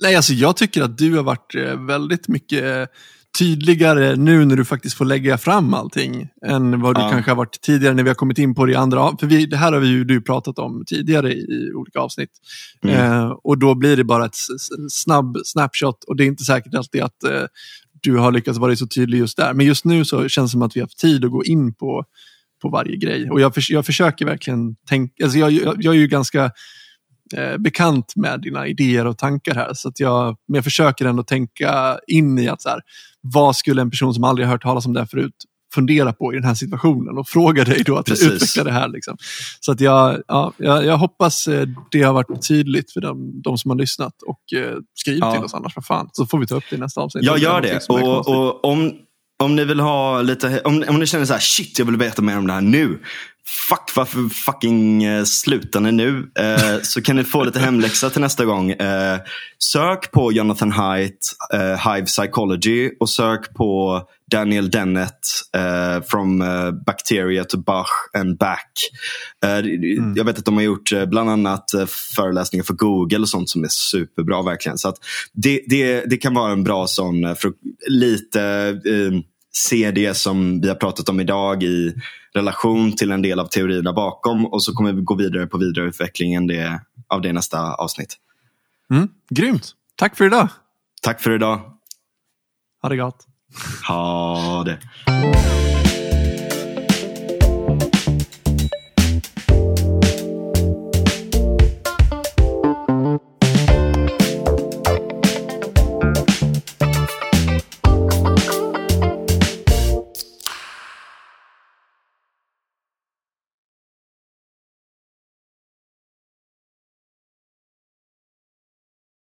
[0.00, 2.90] Nej, alltså jag tycker att du har varit eh, väldigt mycket
[3.38, 7.10] tydligare nu när du faktiskt får lägga fram allting än vad du ja.
[7.10, 9.16] kanske har varit tidigare när vi har kommit in på det i andra.
[9.20, 12.30] För vi, det här har vi ju du pratat om tidigare i olika avsnitt.
[12.84, 12.96] Mm.
[12.96, 14.36] Eh, och då blir det bara ett
[14.90, 17.44] snabb snapshot och det är inte säkert alltid att eh,
[18.02, 19.54] du har lyckats vara så tydlig just där.
[19.54, 21.74] Men just nu så känns det som att vi har haft tid att gå in
[21.74, 22.04] på,
[22.62, 23.30] på varje grej.
[23.30, 26.50] Och jag, för, jag försöker verkligen tänka, alltså jag, jag, jag är ju ganska
[27.32, 29.74] Eh, bekant med dina idéer och tankar här.
[29.74, 32.80] Så att jag, men jag försöker ändå tänka in i att så här,
[33.20, 35.34] vad skulle en person som aldrig har hört talas om det här förut
[35.74, 38.32] fundera på i den här situationen och fråga dig då att Precis.
[38.32, 38.88] utveckla det här.
[38.88, 39.16] Liksom.
[39.60, 43.58] Så att jag, ja, jag, jag, hoppas eh, det har varit tydligt för dem, de
[43.58, 45.32] som har lyssnat och eh, skriv ja.
[45.32, 46.08] till oss annars, för fan.
[46.12, 47.24] Så får vi ta upp det i nästa avsnitt.
[47.24, 47.88] Jag gör det.
[47.88, 48.92] Och, och, om,
[49.42, 52.22] om ni vill ha lite, om, om ni känner så här, shit jag vill veta
[52.22, 52.98] mer om det här nu.
[53.68, 56.18] Fuck varför fucking uh, slutar ni nu?
[56.18, 58.70] Uh, så kan ni få lite hemläxa till nästa gång.
[58.70, 59.18] Uh,
[59.58, 61.32] sök på Jonathan Haidt,
[61.84, 65.18] Hive Psychology och sök på Daniel Dennett
[66.06, 66.38] From
[66.86, 68.70] Bacteria to Bach and Back.
[69.44, 70.14] Mm.
[70.16, 71.64] Jag vet att de har gjort bland annat
[72.16, 74.78] föreläsningar för Google och sånt som är superbra verkligen.
[74.78, 74.94] Så
[75.32, 77.52] det, det, det kan vara en bra sån, för
[77.88, 78.80] lite
[79.52, 81.94] se det som vi har pratat om idag i
[82.34, 86.46] relation till en del av teorierna bakom och så kommer vi gå vidare på vidareutvecklingen
[86.46, 88.16] det, av det nästa avsnitt.
[88.90, 89.72] Mm, grymt.
[89.96, 90.48] Tack för idag.
[91.02, 91.60] Tack för idag.
[92.82, 93.26] Ha det gott.
[93.88, 94.78] Ha det.